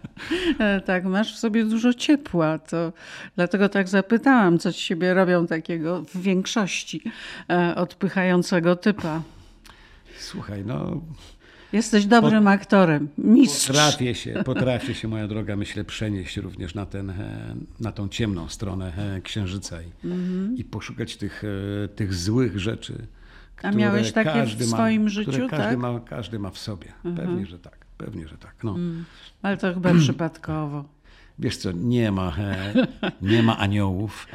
E, 0.60 0.82
tak, 0.82 1.06
masz 1.06 1.36
w 1.36 1.38
sobie 1.38 1.66
dużo 1.66 1.94
ciepła, 1.94 2.60
to 2.60 2.94
dlatego 3.36 3.70
tak 3.70 3.90
zapytałam, 3.90 4.60
co 4.60 4.74
ci 4.74 4.82
siebie 4.82 5.14
robią 5.14 5.48
takiego 5.48 6.02
w 6.04 6.18
większości 6.22 7.02
e, 7.50 7.76
odpychającego 7.76 8.76
typa. 8.76 9.22
Słuchaj, 10.20 10.64
no 10.66 11.02
Jesteś 11.74 12.06
dobrym 12.06 12.44
Pot, 12.44 12.54
aktorem, 12.54 13.08
mistrz. 13.18 13.68
Potrafię 13.68 14.16
się, 14.16 14.34
potrafię 14.46 14.94
się, 14.94 15.08
moja 15.08 15.28
droga, 15.28 15.56
myślę, 15.56 15.84
przenieść 15.84 16.38
również 16.38 16.76
na, 16.76 16.86
ten, 16.86 17.10
e, 17.10 17.56
na 17.80 17.92
tą 17.92 18.10
ciemną 18.10 18.50
stronę 18.50 18.94
e, 18.98 19.22
księżyca 19.22 19.82
i, 19.82 19.92
mm 20.06 20.18
-hmm. 20.18 20.60
i 20.60 20.64
poszukać 20.64 21.18
tych, 21.18 21.44
e, 21.84 21.88
tych 21.88 22.14
złych 22.14 22.60
rzeczy. 22.60 23.08
A 23.64 23.72
miałeś 23.72 24.12
takie 24.12 24.44
w 24.44 24.66
swoim 24.66 25.04
ma, 25.04 25.10
życiu, 25.10 25.32
każdy 25.32 25.58
tak? 25.58 25.78
Ma, 25.78 26.00
każdy 26.00 26.40
ma 26.40 26.50
w 26.50 26.58
sobie. 26.58 26.88
Mm 27.06 27.16
-hmm. 27.16 27.20
Pewnie, 27.20 27.46
że 27.46 27.60
tak. 27.60 27.78
Pewnie, 27.98 28.28
że 28.28 28.38
tak. 28.38 28.56
No. 28.64 28.72
Mm. 28.72 29.06
Ale 29.42 29.58
to 29.58 29.74
chyba 29.74 29.94
przypadkowo. 30.00 30.86
Wiesz 31.40 31.58
co, 31.58 31.72
nie 31.72 32.12
ma, 32.12 32.36
nie 33.22 33.44
ma 33.44 33.58
aniołów 33.58 34.28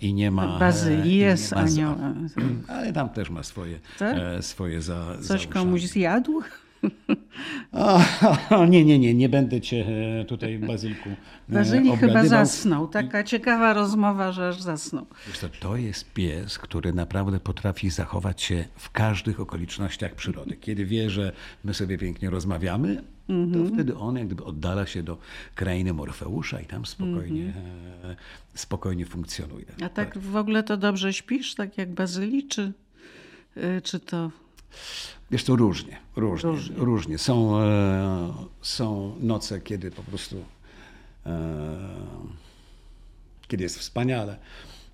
i 0.00 0.14
nie 0.14 0.30
ma... 0.30 0.58
Bazylii 0.58 1.16
jest 1.16 1.52
aniołem. 1.52 2.28
Ale 2.68 2.92
tam 2.92 3.08
też 3.08 3.30
ma 3.30 3.42
swoje, 3.42 3.78
tak? 3.98 4.16
swoje 4.40 4.82
za 4.82 5.18
Coś 5.22 5.46
komuś 5.46 5.82
zjadł? 5.82 6.42
O, 8.50 8.66
nie, 8.66 8.84
nie, 8.84 8.98
nie, 8.98 9.14
nie 9.14 9.28
będę 9.28 9.60
cię 9.60 9.86
e, 10.20 10.24
tutaj, 10.24 10.58
Bazylku. 10.58 11.08
E, 11.08 11.52
Bazyli 11.52 11.96
chyba 11.96 12.24
zasnął. 12.24 12.88
Taka 12.88 13.24
ciekawa 13.24 13.72
rozmowa, 13.72 14.32
że 14.32 14.48
aż 14.48 14.62
zasnął. 14.62 15.06
To, 15.40 15.48
to 15.60 15.76
jest 15.76 16.12
pies, 16.12 16.58
który 16.58 16.92
naprawdę 16.92 17.40
potrafi 17.40 17.90
zachować 17.90 18.42
się 18.42 18.64
w 18.76 18.90
każdych 18.90 19.40
okolicznościach 19.40 20.14
przyrody. 20.14 20.56
Kiedy 20.56 20.84
wie, 20.84 21.10
że 21.10 21.32
my 21.64 21.74
sobie 21.74 21.98
pięknie 21.98 22.30
rozmawiamy, 22.30 23.02
to 23.26 23.32
mhm. 23.32 23.74
wtedy 23.74 23.96
on 23.96 24.16
jak 24.16 24.26
gdyby 24.26 24.44
oddala 24.44 24.86
się 24.86 25.02
do 25.02 25.18
krainy 25.54 25.92
Morfeusza 25.92 26.60
i 26.60 26.66
tam 26.66 26.86
spokojnie, 26.86 27.42
mm 27.42 28.16
spokojnie 28.54 29.06
funkcjonuje. 29.06 29.66
A 29.76 29.88
tak, 29.88 29.92
tak, 29.94 30.18
w 30.18 30.36
ogóle 30.36 30.62
to 30.62 30.76
dobrze 30.76 31.12
śpisz, 31.12 31.54
tak 31.54 31.78
jak 31.78 31.92
Bazyli, 31.92 32.48
czy, 32.48 32.72
czy 33.82 34.00
to... 34.00 34.30
Wiesz, 35.30 35.44
to 35.44 35.56
różnie, 35.56 35.96
różnie, 36.16 36.50
różnie. 36.50 36.76
różnie. 36.76 37.18
Są, 37.18 37.60
e, 37.60 38.32
są 38.62 39.16
noce, 39.20 39.60
kiedy 39.60 39.90
po 39.90 40.02
prostu, 40.02 40.44
e, 41.26 41.88
kiedy 43.48 43.62
jest 43.62 43.78
wspaniale, 43.78 44.38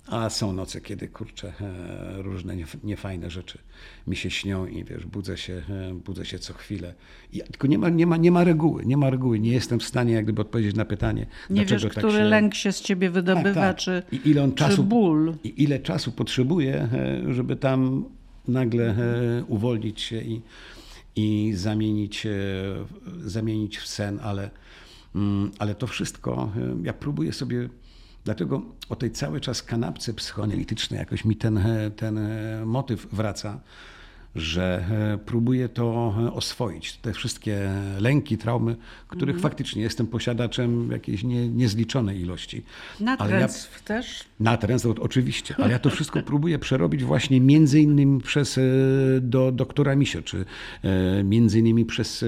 a 0.07 0.31
są 0.31 0.53
noce, 0.53 0.81
kiedy 0.81 1.09
kurczę, 1.09 1.53
e, 1.61 2.23
różne 2.23 2.57
niefajne 2.85 3.31
rzeczy 3.31 3.59
mi 4.07 4.17
się 4.17 4.31
śnią 4.31 4.67
i 4.67 4.85
wiesz, 4.85 5.07
budzę 5.07 5.37
się, 5.37 5.63
e, 5.71 5.95
budzę 5.95 6.25
się 6.27 6.39
co 6.39 6.55
chwilę. 6.55 6.95
I, 7.33 7.41
tylko 7.41 7.67
nie 7.67 7.79
ma, 7.79 7.89
nie, 7.89 8.07
ma, 8.07 8.17
nie 8.17 8.31
ma 8.31 8.45
reguły, 8.45 8.87
nie 8.87 8.97
ma 8.97 9.11
reguły. 9.11 9.41
Nie 9.41 9.53
jestem 9.53 9.81
w 9.81 9.85
stanie 9.85 10.13
jak 10.13 10.25
gdyby 10.25 10.43
odpowiedzieć 10.43 10.77
na 10.77 10.85
pytanie. 10.85 11.27
Nie 11.51 11.67
wiesz, 11.67 11.83
tak 11.83 11.93
który 11.93 12.13
się... 12.13 12.25
lęk 12.25 12.55
się 12.55 12.73
z 12.73 12.81
ciebie 12.81 13.11
wydobywa, 13.11 13.55
tak, 13.55 13.55
tak. 13.55 13.77
czy, 13.77 14.03
I 14.13 14.31
ile 14.31 14.43
on 14.43 14.55
czasu, 14.55 14.85
ból. 14.85 15.35
I 15.45 15.63
ile 15.63 15.79
czasu 15.79 16.13
potrzebuje, 16.13 16.75
e, 16.75 17.35
żeby 17.35 17.57
tam 17.57 18.05
nagle 18.49 18.95
uwolnić 19.49 20.01
się 20.01 20.21
i, 20.21 20.43
i 21.17 21.53
zamienić, 21.55 22.27
zamienić 23.21 23.79
w 23.79 23.89
sen, 23.89 24.21
ale, 24.23 24.51
mm, 25.15 25.51
ale 25.59 25.75
to 25.75 25.87
wszystko 25.87 26.53
ja 26.83 26.93
próbuję 26.93 27.33
sobie 27.33 27.69
Dlatego 28.25 28.63
o 28.89 28.97
tej 28.97 29.11
cały 29.11 29.41
czas 29.41 29.63
kanapce 29.63 30.15
psychoanalitycznej 30.15 30.99
jakoś 30.99 31.25
mi 31.25 31.37
ten, 31.37 31.61
ten 31.97 32.21
motyw 32.67 33.07
wraca 33.13 33.61
że 34.37 34.85
e, 34.91 35.19
próbuję 35.27 35.69
to 35.69 36.15
e, 36.19 36.33
oswoić. 36.33 36.97
Te 36.97 37.13
wszystkie 37.13 37.71
lęki, 37.99 38.39
traumy, 38.39 38.77
których 39.09 39.35
mhm. 39.37 39.43
faktycznie 39.43 39.83
jestem 39.83 40.07
posiadaczem 40.07 40.93
jakiejś 40.93 41.25
nie, 41.25 41.49
niezliczonej 41.49 42.21
ilości. 42.21 42.63
Natręstw 43.01 43.75
ja, 43.75 43.87
też? 43.87 44.25
Natręstw, 44.41 44.89
oczywiście, 45.01 45.55
ale 45.59 45.73
ja 45.73 45.79
to 45.79 45.91
wszystko 45.91 46.23
próbuję 46.33 46.59
przerobić 46.59 47.05
właśnie 47.05 47.41
między 47.41 47.81
innymi 47.81 48.21
przez 48.21 48.59
e, 48.59 48.63
do, 49.21 49.53
doktora 49.53 49.97
Misio, 49.97 50.23
czy 50.23 50.45
między 51.25 51.59
innymi 51.59 51.85
przez 51.85 52.25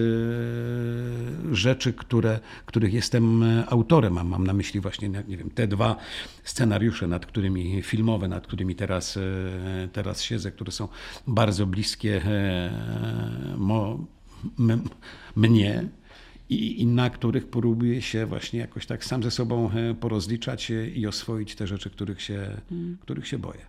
rzeczy, 1.53 1.93
które, 1.93 2.41
których 2.67 2.93
jestem 2.93 3.45
autorem. 3.69 4.13
Mam, 4.13 4.29
mam 4.29 4.47
na 4.47 4.53
myśli 4.53 4.81
właśnie, 4.81 5.09
nie 5.09 5.37
wiem, 5.37 5.51
te 5.51 5.67
dwa 5.67 5.97
scenariusze, 6.45 7.07
nad 7.07 7.27
którymi 7.27 7.83
filmowe, 7.83 8.29
nad 8.29 8.47
którymi 8.47 8.75
teraz, 8.75 9.19
teraz 9.93 10.23
siedzę, 10.23 10.51
które 10.51 10.73
są 10.73 10.89
bardzo 11.27 11.67
bliskie 11.67 11.94
bliskie 11.95 12.23
e, 12.27 12.71
mo, 13.57 13.99
mnie 15.37 15.89
i, 16.51 16.83
i 16.83 16.87
na 16.87 17.11
których 17.11 17.49
próbuję 17.49 18.03
się 18.03 18.27
właśnie 18.27 18.61
jakoś 18.61 18.87
tak 18.87 19.05
sam 19.05 19.23
ze 19.23 19.31
sobą 19.31 19.71
e, 19.71 19.95
porozliczać 19.95 20.73
i 20.95 21.07
oswoić 21.07 21.55
te 21.55 21.67
rzeczy, 21.67 21.91
których 21.91 22.23
się, 22.23 22.57
hmm. 22.69 22.99
których 23.01 23.29
się 23.29 23.39
boję. 23.39 23.61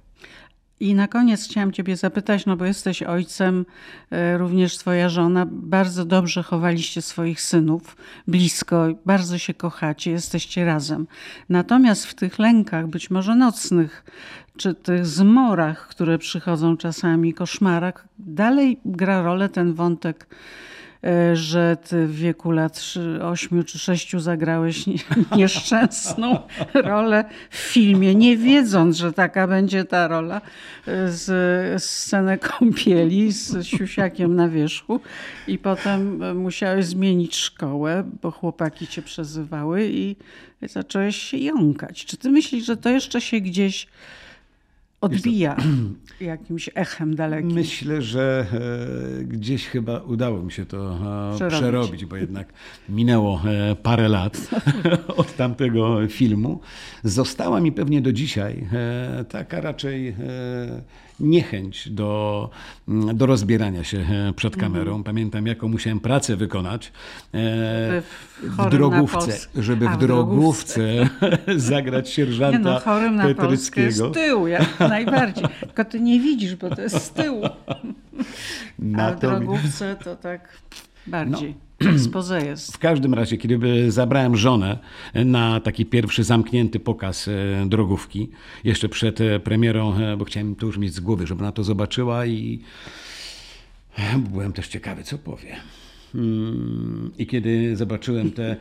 I 0.80 0.96
na 0.96 1.08
koniec 1.08 1.46
chciałam 1.46 1.72
Ciebie 1.72 1.98
zapytać, 1.98 2.46
no 2.46 2.58
bo 2.58 2.66
jesteś 2.66 3.04
ojcem, 3.04 3.66
e, 4.12 4.38
również 4.38 4.78
Twoja 4.78 5.10
żona, 5.10 5.46
bardzo 5.52 6.06
dobrze 6.06 6.44
chowaliście 6.44 7.02
swoich 7.02 7.42
synów, 7.42 7.98
blisko, 8.28 8.88
bardzo 9.06 9.38
się 9.38 9.54
kochacie, 9.54 10.12
jesteście 10.12 10.66
razem. 10.66 11.08
Natomiast 11.50 12.06
w 12.06 12.14
tych 12.14 12.40
lękach, 12.40 12.88
być 12.88 13.10
może 13.10 13.36
nocnych, 13.36 14.06
czy 14.58 14.74
tych 14.74 15.06
zmorach, 15.06 15.88
które 15.88 16.18
przychodzą 16.18 16.78
czasami, 16.78 17.34
koszmarach, 17.34 18.08
dalej 18.20 18.80
gra 18.86 19.22
rolę 19.22 19.50
ten 19.50 19.74
wątek 19.74 20.28
E, 21.06 21.36
że 21.36 21.78
ty 21.90 22.08
w 22.08 22.16
wieku 22.16 22.52
lat 22.52 22.94
8 23.22 23.64
czy 23.64 23.80
6 23.80 24.18
zagrałeś 24.18 24.86
nieszczęsną 25.38 26.40
rolę 26.74 27.26
w 27.50 27.58
filmie, 27.58 28.16
nie 28.16 28.38
wiedząc, 28.38 28.98
że 28.98 29.14
taka 29.14 29.48
będzie 29.48 29.84
ta 29.84 30.08
rola, 30.08 30.42
e, 30.88 31.12
z 31.12 31.84
scenę 31.84 32.38
kąpieli 32.38 33.32
z 33.32 33.66
siusiakiem 33.66 34.36
na 34.36 34.50
wierzchu 34.50 35.00
i 35.48 35.58
potem 35.58 36.22
musiałeś 36.38 36.86
zmienić 36.86 37.36
szkołę, 37.36 38.04
bo 38.22 38.32
chłopaki 38.32 38.88
cię 38.88 39.02
przezywały 39.02 39.88
i 39.92 40.16
zacząłeś 40.62 41.16
się 41.16 41.38
jąkać. 41.38 42.06
Czy 42.06 42.18
ty 42.18 42.30
myślisz, 42.30 42.66
że 42.66 42.78
to 42.78 42.90
jeszcze 42.90 43.22
się 43.22 43.40
gdzieś 43.40 43.88
odbija 45.02 45.58
jakimś 46.22 46.70
echem 46.76 47.16
dalekim. 47.16 47.52
Myślę, 47.52 48.02
że 48.02 48.46
e, 49.22 49.24
gdzieś 49.24 49.68
chyba 49.68 50.00
udało 50.00 50.44
mi 50.44 50.52
się 50.52 50.66
to 50.66 50.98
e, 51.34 51.36
przerobić, 51.36 51.60
przerobić 51.60 52.06
bo 52.06 52.16
jednak 52.16 52.54
minęło 52.90 53.42
e, 53.46 53.76
parę 53.76 54.10
lat 54.10 54.50
od 55.18 55.36
tamtego 55.36 56.08
filmu. 56.08 56.60
Została 57.04 57.62
mi 57.62 57.72
pewnie 57.72 58.02
do 58.02 58.14
dzisiaj 58.14 58.68
taka 59.30 59.62
raczej 59.62 60.16
niechęć 61.20 61.90
do, 61.90 62.50
do 62.88 63.26
rozbierania 63.26 63.84
się 63.84 63.98
e, 63.98 64.34
przed 64.34 64.54
mhm. 64.54 64.74
kamerą. 64.74 65.04
Pamiętam, 65.04 65.48
jaką 65.48 65.68
musiałem 65.68 66.00
pracę 66.00 66.36
wykonać 66.36 66.92
e, 67.34 68.02
w 68.44 68.70
drogówce, 68.70 69.48
żeby 69.56 69.90
w 69.90 69.98
drogówce 69.98 71.10
zagrać 71.56 72.10
sierżanta 72.10 72.58
nie 72.58 72.64
no, 72.64 72.80
chorym 72.80 73.16
na 73.16 73.24
Petryckiego. 73.24 74.10
z 74.10 74.14
tyłu, 74.14 74.48
jak 74.48 74.80
najbardziej. 74.80 75.46
Tylko 75.60 75.86
ty 75.86 76.00
nie 76.00 76.20
widzisz, 76.20 76.56
bo 76.56 76.76
to 76.76 76.82
jest 76.82 77.06
z 77.06 77.10
tyłu. 77.10 77.44
A 78.98 79.12
w 79.12 79.20
drogówce 79.20 79.96
to 80.04 80.16
tak 80.16 80.50
bardziej. 81.08 81.56
No. 81.60 81.65
Jest. 82.46 82.74
W 82.74 82.78
każdym 82.78 83.14
razie, 83.14 83.38
kiedy 83.38 83.92
zabrałem 83.92 84.36
żonę 84.36 84.80
na 85.14 85.60
taki 85.60 85.86
pierwszy 85.86 86.24
zamknięty 86.24 86.80
pokaz 86.80 87.28
e, 87.28 87.66
drogówki, 87.66 88.30
jeszcze 88.64 88.90
przed 88.90 89.22
e, 89.22 89.40
premierą, 89.40 89.98
e, 89.98 90.18
bo 90.18 90.26
chciałem 90.26 90.56
to 90.56 90.66
już 90.66 90.78
mieć 90.78 90.94
z 90.94 91.00
głowy, 91.00 91.28
żeby 91.28 91.44
na 91.44 91.52
to 91.52 91.64
zobaczyła 91.64 92.26
i 92.26 92.60
byłem 94.32 94.54
też 94.54 94.68
ciekawy, 94.68 95.04
co 95.04 95.18
powie. 95.18 95.56
Hmm, 96.14 97.12
I 97.18 97.28
kiedy 97.28 97.76
zobaczyłem 97.76 98.32
te 98.32 98.56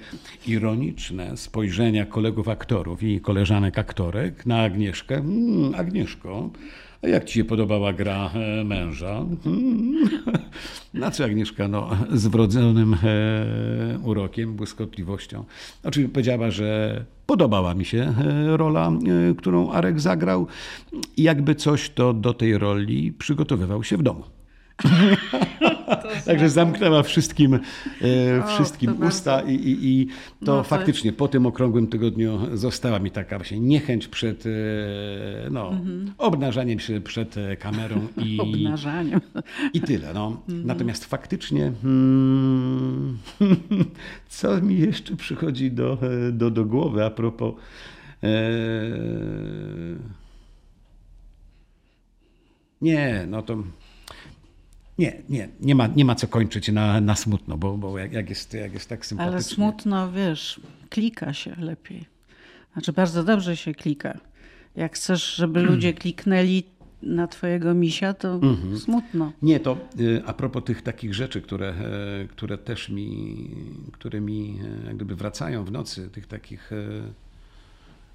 ironiczne 0.46 1.36
spojrzenia 1.36 2.06
kolegów 2.06 2.48
aktorów 2.48 3.02
i 3.02 3.20
koleżanek 3.20 3.78
aktorek 3.78 4.46
na 4.46 4.62
Agnieszkę, 4.62 5.14
hmm, 5.14 5.74
Agnieszko, 5.74 6.50
a 7.02 7.08
jak 7.08 7.24
ci 7.24 7.34
się 7.34 7.44
podobała 7.44 7.92
gra 7.92 8.30
e, 8.34 8.64
męża? 8.64 9.24
Hmm. 9.44 10.08
Na 10.94 11.10
co 11.10 11.24
Agnieszka? 11.24 11.68
No, 11.68 11.90
z 12.12 12.26
wrodzonym 12.26 12.94
e, 12.94 13.98
urokiem, 13.98 14.54
błyskotliwością. 14.54 15.44
Oczywiście 15.84 16.12
powiedziała, 16.12 16.50
że 16.50 17.04
podobała 17.26 17.74
mi 17.74 17.84
się 17.84 18.14
e, 18.24 18.56
rola, 18.56 18.92
którą 19.38 19.70
Arek 19.70 20.00
zagrał 20.00 20.46
jakby 21.16 21.54
coś, 21.54 21.90
to 21.90 22.12
do 22.12 22.34
tej 22.34 22.58
roli 22.58 23.12
przygotowywał 23.12 23.84
się 23.84 23.96
w 23.96 24.02
domu. 24.02 24.24
Także 26.26 26.50
zamknęła 26.50 27.02
wszystkim, 27.02 27.54
e, 27.54 27.58
wszystkim 28.46 29.02
usta 29.02 29.42
i, 29.42 29.54
i, 29.54 29.86
i 29.88 30.06
to, 30.44 30.56
no 30.56 30.62
faktycznie 30.62 31.12
po 31.12 31.28
tym 31.28 31.46
okrągłym 31.46 31.86
tygodniu 31.86 32.40
została 32.56 32.98
mi 32.98 33.10
taka 33.10 33.38
właśnie 33.38 33.60
niechęć 33.60 34.08
przed 34.08 34.44
e, 34.46 34.50
no, 35.50 35.68
mhm. 35.68 36.12
obnażaniem 36.18 36.78
się 36.78 37.00
przed 37.00 37.34
kamerą 37.58 38.06
i, 38.16 38.40
obnażaniem. 38.42 39.20
i 39.72 39.80
tyle. 39.80 40.14
No. 40.14 40.42
Mhm. 40.48 40.66
Natomiast 40.66 41.04
faktycznie 41.04 41.72
hmm, 41.82 43.18
co 44.28 44.60
mi 44.60 44.78
jeszcze 44.78 45.16
przychodzi 45.16 45.70
do, 45.70 45.98
do, 46.32 46.50
do 46.50 46.64
głowy 46.64 47.04
a 47.04 47.10
propos 47.10 47.54
e, 48.22 48.28
nie, 52.80 53.26
no 53.28 53.42
to 53.42 53.62
nie, 54.98 55.22
nie, 55.28 55.48
nie 55.60 55.74
ma, 55.74 55.86
nie 55.86 56.04
ma 56.04 56.14
co 56.14 56.28
kończyć 56.28 56.68
na, 56.68 57.00
na 57.00 57.16
smutno, 57.16 57.56
bo, 57.56 57.78
bo 57.78 57.98
jak, 57.98 58.12
jak, 58.12 58.30
jest, 58.30 58.54
jak 58.54 58.74
jest 58.74 58.88
tak 58.88 59.06
sympatycznie. 59.06 59.34
Ale 59.34 59.42
smutno, 59.42 60.12
wiesz, 60.12 60.60
klika 60.90 61.32
się 61.32 61.54
lepiej. 61.58 62.04
Znaczy 62.72 62.92
bardzo 62.92 63.24
dobrze 63.24 63.56
się 63.56 63.74
klika. 63.74 64.18
Jak 64.76 64.94
chcesz, 64.94 65.34
żeby 65.34 65.62
ludzie 65.62 65.92
kliknęli 65.92 66.62
na 67.02 67.26
twojego 67.26 67.74
misia, 67.74 68.14
to 68.14 68.34
mhm. 68.34 68.78
smutno. 68.78 69.32
Nie, 69.42 69.60
to 69.60 69.76
y, 70.00 70.22
a 70.26 70.32
propos 70.32 70.64
tych 70.64 70.82
takich 70.82 71.14
rzeczy, 71.14 71.42
które, 71.42 71.68
e, 71.68 72.28
które 72.28 72.58
też 72.58 72.88
mi, 72.88 73.36
które 73.92 74.20
mi 74.20 74.58
e, 74.82 74.86
jak 74.86 74.96
gdyby 74.96 75.16
wracają 75.16 75.64
w 75.64 75.72
nocy, 75.72 76.10
tych 76.10 76.26
takich 76.26 76.72
e, 76.72 76.76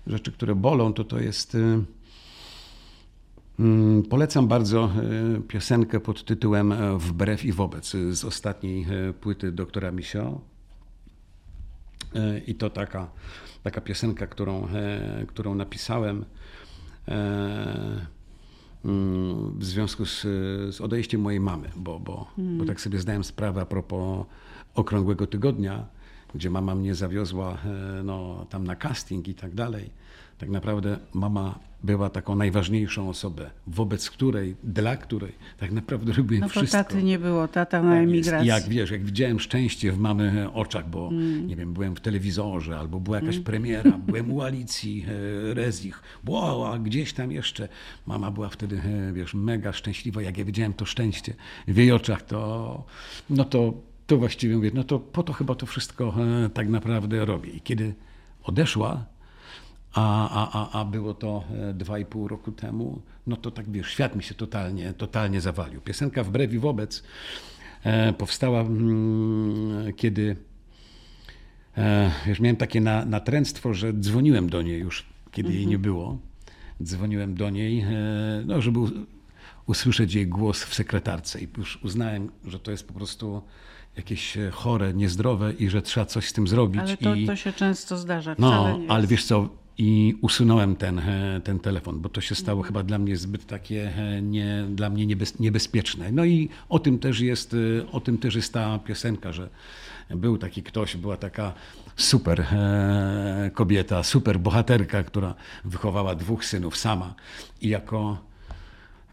rzeczy, 0.07 0.31
które 0.31 0.55
bolą, 0.55 0.93
to 0.93 1.03
to 1.03 1.19
jest 1.19 1.55
y, 1.55 1.59
Mm, 1.59 1.85
polecam 4.09 4.47
bardzo 4.47 4.83
e, 5.37 5.41
piosenkę 5.41 5.99
pod 5.99 6.25
tytułem 6.25 6.71
e, 6.71 6.97
Wbrew 6.97 7.45
i 7.45 7.51
wobec 7.51 7.91
z 8.11 8.25
ostatniej 8.25 8.85
e, 9.09 9.13
płyty 9.13 9.51
doktora 9.51 9.91
Misio. 9.91 10.41
I 12.47 12.55
to 12.55 12.69
taka, 12.69 13.09
taka 13.63 13.81
piosenka, 13.81 14.27
którą, 14.27 14.67
którą 15.27 15.55
napisałem 15.55 16.25
mm, 18.85 19.59
w 19.59 19.65
związku 19.65 20.05
z, 20.05 20.21
z 20.75 20.81
odejściem 20.81 21.21
mojej 21.21 21.39
mamy, 21.39 21.69
bo, 21.75 21.99
bo, 21.99 22.31
hmm. 22.35 22.57
bo 22.57 22.65
tak 22.65 22.81
sobie 22.81 22.99
zdałem 22.99 23.23
sprawę 23.23 23.61
a 23.61 23.65
propos 23.65 24.25
okrągłego 24.75 25.27
tygodnia, 25.27 25.85
gdzie 26.35 26.49
mama 26.49 26.75
mnie 26.75 26.95
zawiozła 26.95 27.57
no, 28.03 28.45
tam 28.49 28.63
na 28.63 28.75
casting 28.75 29.27
i 29.27 29.33
tak 29.33 29.55
dalej 29.55 29.89
tak 30.39 30.49
naprawdę 30.49 30.99
mama 31.13 31.59
była 31.83 32.09
taką 32.09 32.35
najważniejszą 32.35 33.09
osobę, 33.09 33.49
wobec 33.67 34.09
której, 34.09 34.55
dla 34.63 34.97
której 34.97 35.31
tak 35.57 35.71
naprawdę 35.71 36.13
robiłem 36.13 36.41
no, 36.41 36.49
wszystko. 36.49 36.77
No 36.77 36.83
taty 36.83 37.03
nie 37.03 37.19
było, 37.19 37.47
tata 37.47 37.83
na 37.83 37.95
emigracji. 37.95 38.47
Jak 38.47 38.63
wiesz, 38.63 38.91
jak 38.91 39.03
widziałem 39.03 39.39
szczęście 39.39 39.91
w 39.91 39.99
mamy 39.99 40.47
oczach, 40.53 40.89
bo 40.89 41.07
mm. 41.07 41.47
nie 41.47 41.55
wiem, 41.55 41.73
byłem 41.73 41.95
w 41.95 41.99
telewizorze, 41.99 42.79
albo 42.79 42.99
była 42.99 43.17
jakaś 43.17 43.35
mm. 43.35 43.43
premiera, 43.43 43.91
byłem 44.07 44.31
u 44.31 44.41
Alicji 44.41 45.05
e, 45.49 45.53
Rezich, 45.53 46.01
a 46.65 46.77
gdzieś 46.77 47.13
tam 47.13 47.31
jeszcze. 47.31 47.67
Mama 48.07 48.31
była 48.31 48.49
wtedy, 48.49 48.81
e, 49.09 49.13
wiesz, 49.13 49.33
mega 49.33 49.73
szczęśliwa. 49.73 50.21
Jak 50.21 50.37
ja 50.37 50.45
widziałem 50.45 50.73
to 50.73 50.85
szczęście 50.85 51.33
w 51.67 51.77
jej 51.77 51.91
oczach, 51.91 52.21
to 52.21 52.83
no 53.29 53.45
to, 53.45 53.73
to 54.07 54.17
właściwie 54.17 54.55
mówię, 54.55 54.71
no 54.73 54.83
to 54.83 54.99
po 54.99 55.23
to 55.23 55.33
chyba 55.33 55.55
to 55.55 55.65
wszystko 55.65 56.15
e, 56.45 56.49
tak 56.49 56.69
naprawdę 56.69 57.25
robię. 57.25 57.51
I 57.51 57.61
kiedy 57.61 57.93
odeszła, 58.43 59.05
a, 59.93 60.29
a, 60.29 60.61
a, 60.61 60.79
a 60.79 60.85
było 60.85 61.13
to 61.13 61.43
e, 61.69 61.73
dwa 61.73 61.99
i 61.99 62.05
pół 62.05 62.27
roku 62.27 62.51
temu, 62.51 63.01
no 63.27 63.35
to 63.35 63.51
tak 63.51 63.71
wiesz, 63.71 63.87
świat 63.87 64.15
mi 64.15 64.23
się 64.23 64.35
totalnie, 64.35 64.93
totalnie 64.93 65.41
zawalił. 65.41 65.81
Piosenka 65.81 66.23
Wbrew 66.23 66.53
i 66.53 66.59
Wobec 66.59 67.03
e, 67.83 68.13
powstała, 68.13 68.61
mm, 68.61 69.93
kiedy 69.93 70.35
e, 71.77 72.11
wiesz, 72.25 72.39
miałem 72.39 72.55
takie 72.55 72.81
na, 72.81 73.05
natręctwo, 73.05 73.73
że 73.73 73.93
dzwoniłem 73.93 74.49
do 74.49 74.61
niej 74.61 74.79
już, 74.79 75.05
kiedy 75.31 75.53
jej 75.53 75.67
nie 75.67 75.79
było. 75.79 76.17
Dzwoniłem 76.83 77.35
do 77.35 77.49
niej, 77.49 77.79
e, 77.81 77.87
no, 78.45 78.61
żeby 78.61 78.79
usłyszeć 79.65 80.13
jej 80.13 80.27
głos 80.27 80.63
w 80.63 80.73
sekretarce 80.73 81.41
i 81.41 81.47
już 81.57 81.79
uznałem, 81.83 82.31
że 82.45 82.59
to 82.59 82.71
jest 82.71 82.87
po 82.87 82.93
prostu 82.93 83.41
jakieś 83.97 84.37
e, 84.37 84.51
chore, 84.51 84.93
niezdrowe 84.93 85.53
i 85.53 85.69
że 85.69 85.81
trzeba 85.81 86.05
coś 86.05 86.27
z 86.27 86.33
tym 86.33 86.47
zrobić. 86.47 86.81
Ale 86.81 86.97
to, 86.97 87.15
i... 87.15 87.27
to 87.27 87.35
się 87.35 87.53
często 87.53 87.97
zdarza. 87.97 88.35
No, 88.39 88.79
ale 88.87 89.07
wiesz 89.07 89.25
co, 89.25 89.49
i 89.81 90.15
usunąłem 90.21 90.75
ten, 90.75 90.99
e, 90.99 91.41
ten 91.43 91.59
telefon, 91.59 91.99
bo 91.99 92.09
to 92.09 92.21
się 92.21 92.35
stało 92.35 92.61
chyba 92.61 92.83
dla 92.83 92.97
mnie 92.97 93.17
zbyt 93.17 93.45
takie 93.45 93.93
e, 93.97 94.21
nie, 94.21 94.65
dla 94.69 94.89
mnie 94.89 95.05
niebez, 95.05 95.39
niebezpieczne. 95.39 96.11
No 96.11 96.25
i 96.25 96.49
o 96.69 96.79
tym 96.79 96.99
też 96.99 97.19
jest, 97.19 97.53
e, 97.53 97.91
o 97.91 97.99
tym 97.99 98.17
też 98.17 98.35
jest 98.35 98.53
ta 98.53 98.79
piosenka, 98.79 99.31
że 99.31 99.49
był 100.09 100.37
taki 100.37 100.63
ktoś, 100.63 100.97
była 100.97 101.17
taka 101.17 101.53
super 101.95 102.45
kobieta, 103.53 104.03
super 104.03 104.39
bohaterka, 104.39 105.03
która 105.03 105.35
wychowała 105.65 106.15
dwóch 106.15 106.45
synów 106.45 106.77
sama 106.77 107.13
i 107.61 107.69
jako 107.69 108.28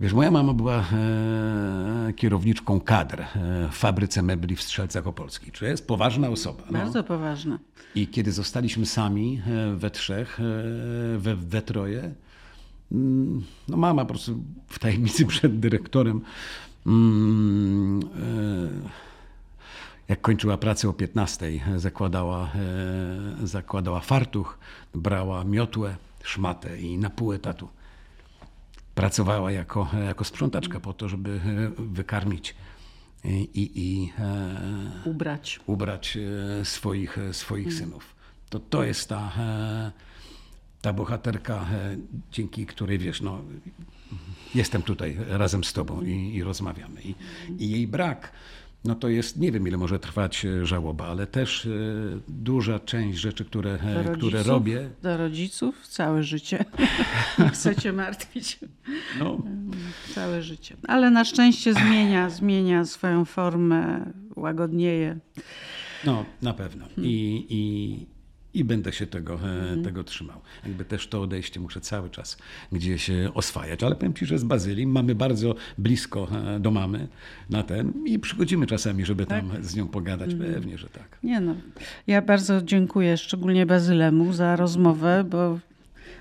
Wiesz, 0.00 0.12
moja 0.12 0.30
mama 0.30 0.54
była 0.54 0.84
e, 0.92 2.12
kierowniczką 2.16 2.80
kadr 2.80 3.20
e, 3.20 3.26
w 3.72 3.74
fabryce 3.74 4.22
mebli 4.22 4.56
w 4.56 4.62
Strzelcach 4.62 5.06
Opolskich. 5.06 5.52
Czy 5.52 5.64
jest 5.64 5.86
poważna 5.86 6.28
osoba? 6.28 6.62
no. 6.66 6.78
Bardzo 6.78 7.04
poważne. 7.04 7.58
I 7.94 8.08
kiedy 8.08 8.32
zostaliśmy 8.32 8.86
sami 8.86 9.42
e, 9.46 9.76
we 9.76 9.90
trzech, 9.90 10.40
e, 10.40 11.18
we, 11.18 11.36
we 11.36 11.62
troje, 11.62 12.14
mm, 12.92 13.44
no 13.68 13.76
mama 13.76 14.04
po 14.04 14.08
prostu 14.08 14.38
w 14.68 14.78
tajemnicy 14.78 15.26
przed 15.32 15.60
dyrektorem, 15.60 16.20
mm, 16.86 18.00
e, 18.00 18.06
jak 20.08 20.20
kończyła 20.20 20.56
pracę 20.56 20.88
o 20.88 20.92
15, 20.92 21.46
zakładała, 21.76 22.50
zakładała 23.42 24.00
fartuch, 24.00 24.58
brała 24.94 25.44
miotłę, 25.44 25.96
szmatę 26.22 26.80
i 26.80 26.98
na 26.98 27.10
pół 27.10 27.32
etatu 27.32 27.68
pracowała 28.96 29.52
jako, 29.52 29.88
jako 30.06 30.24
sprzątaczka 30.24 30.80
po 30.80 30.92
to, 30.92 31.08
żeby 31.08 31.30
e, 31.30 31.82
wykarmić 31.82 32.54
i, 33.24 33.28
i, 33.54 33.70
i 33.74 34.12
e, 34.18 35.02
Ubrać. 35.04 35.60
ubrać 35.66 36.16
e, 36.60 36.64
swoich, 36.64 37.18
e, 37.18 37.34
swoich 37.34 37.74
synów. 37.74 38.16
To, 38.48 38.60
to 38.60 38.84
jest 38.84 39.08
ta, 39.08 39.32
e, 39.38 39.92
ta 40.82 40.92
bohaterka, 40.92 41.54
e, 41.72 41.96
dzięki 42.32 42.66
której 42.66 42.98
wiesz, 42.98 43.20
no, 43.20 43.40
jestem 44.54 44.82
tutaj 44.82 45.16
razem 45.28 45.64
z 45.64 45.72
tobą 45.72 46.02
i, 46.02 46.34
i 46.34 46.42
rozmawiamy. 46.42 47.00
I, 47.02 47.14
I 47.58 47.70
jej 47.70 47.86
brak, 47.86 48.32
no 48.86 48.94
to 48.94 49.08
jest, 49.08 49.36
nie 49.36 49.52
wiem 49.52 49.68
ile 49.68 49.76
może 49.76 49.98
trwać 49.98 50.44
e, 50.44 50.66
żałoba, 50.66 51.06
ale 51.06 51.26
też 51.26 51.66
e, 51.66 51.70
duża 52.28 52.78
część 52.78 53.18
rzeczy, 53.18 53.44
które, 53.44 53.78
Do 53.78 54.00
e, 54.00 54.04
które 54.04 54.12
rodziców, 54.12 54.46
robię, 54.46 54.90
Do 55.02 55.16
rodziców 55.16 55.86
całe 55.86 56.22
życie. 56.22 56.64
Nie 57.38 57.48
chcecie 57.48 57.92
martwić. 57.92 58.58
no, 59.18 59.42
Całe 60.14 60.42
życie. 60.42 60.76
Ale 60.88 61.10
na 61.10 61.24
szczęście 61.24 61.74
zmienia, 61.74 62.30
zmienia 62.30 62.84
swoją 62.84 63.24
formę, 63.24 64.12
łagodnieje. 64.36 65.18
No, 66.04 66.24
na 66.42 66.54
pewno. 66.54 66.86
I, 66.98 67.46
i, 67.48 68.06
i 68.56 68.64
będę 68.64 68.92
się 68.92 69.06
tego, 69.06 69.38
e, 69.74 69.82
tego 69.82 70.04
trzymał. 70.04 70.40
Jakby 70.66 70.84
też 70.84 71.06
to 71.06 71.22
odejście 71.22 71.60
muszę 71.60 71.80
cały 71.80 72.10
czas 72.10 72.38
gdzieś 72.72 73.10
e, 73.10 73.34
oswajać. 73.34 73.82
Ale 73.82 73.94
powiem 73.94 74.14
Ci, 74.14 74.26
że 74.26 74.38
z 74.38 74.44
Bazylii 74.44 74.86
mamy 74.86 75.14
bardzo 75.14 75.54
blisko 75.78 76.28
e, 76.56 76.60
do 76.60 76.70
mamy 76.70 77.08
na 77.50 77.62
ten 77.62 77.92
i 78.06 78.18
przychodzimy 78.18 78.66
czasami, 78.66 79.04
żeby 79.04 79.26
tam 79.26 79.50
z 79.60 79.76
nią 79.76 79.88
pogadać. 79.88 80.34
Pewnie, 80.34 80.78
że 80.78 80.88
tak. 80.88 81.18
Nie 81.22 81.40
no, 81.40 81.54
ja 82.06 82.22
bardzo 82.22 82.62
dziękuję 82.62 83.16
szczególnie 83.16 83.66
Bazylemu 83.66 84.32
za 84.32 84.56
rozmowę, 84.56 85.24
bo 85.30 85.58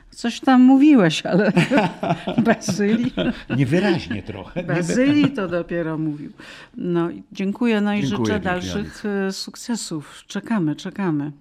coś 0.09 0.39
tam 0.39 0.61
mówiłeś, 0.61 1.25
ale 1.25 1.51
Bazylii, 2.45 3.11
Niewyraźnie 3.57 4.23
trochę. 4.23 4.63
Bazylii 4.63 5.31
to 5.31 5.47
dopiero 5.47 5.97
mówił. 5.97 6.31
No 6.77 7.09
dziękuję, 7.31 7.81
no 7.81 7.93
i 7.93 8.01
Dziękuję 8.01 8.25
życzę 8.25 8.39
dalszych 8.39 9.03
sukcesów. 9.31 10.23
Czekamy, 10.27 10.75
czekamy. 10.75 11.31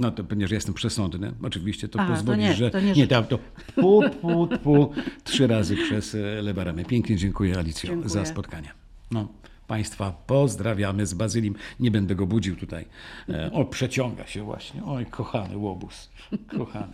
No 0.00 0.10
to 0.10 0.24
ponieważ 0.24 0.50
jestem 0.50 0.74
przesądny, 0.74 1.32
oczywiście 1.42 1.88
to 1.88 1.98
pozwoli, 2.06 2.38
nie, 2.38 2.54
że... 2.54 2.70
to 2.70 2.80
nie 2.80 2.92
nie 2.92 3.06
to, 3.06 3.22
to 3.22 3.38
pu, 3.74 4.02
pu, 4.20 4.48
pu, 4.62 4.92
trzy 5.24 5.46
razy 5.46 5.76
przez 5.76 6.14
e, 6.14 6.18
lewe 6.42 6.64
ramię. 6.64 6.84
Pięknie 6.84 7.16
dziękuję 7.16 7.58
Alicjo 7.58 7.86
Dziękuję. 7.88 8.08
za 8.08 8.24
spotkanie. 8.24 8.72
No, 9.10 9.28
Państwa 9.66 10.12
pozdrawiamy 10.26 11.06
z 11.06 11.14
Bazylim. 11.14 11.54
Nie 11.80 11.90
będę 11.90 12.14
go 12.14 12.26
budził 12.26 12.56
tutaj. 12.56 12.86
E, 13.28 13.52
O, 13.52 13.64
przeciąga 13.64 14.26
się 14.26 14.42
właśnie. 14.44 14.84
Oj, 14.84 15.06
kochany 15.06 15.56
łobuz. 15.56 16.10
Kochany. 16.58 16.92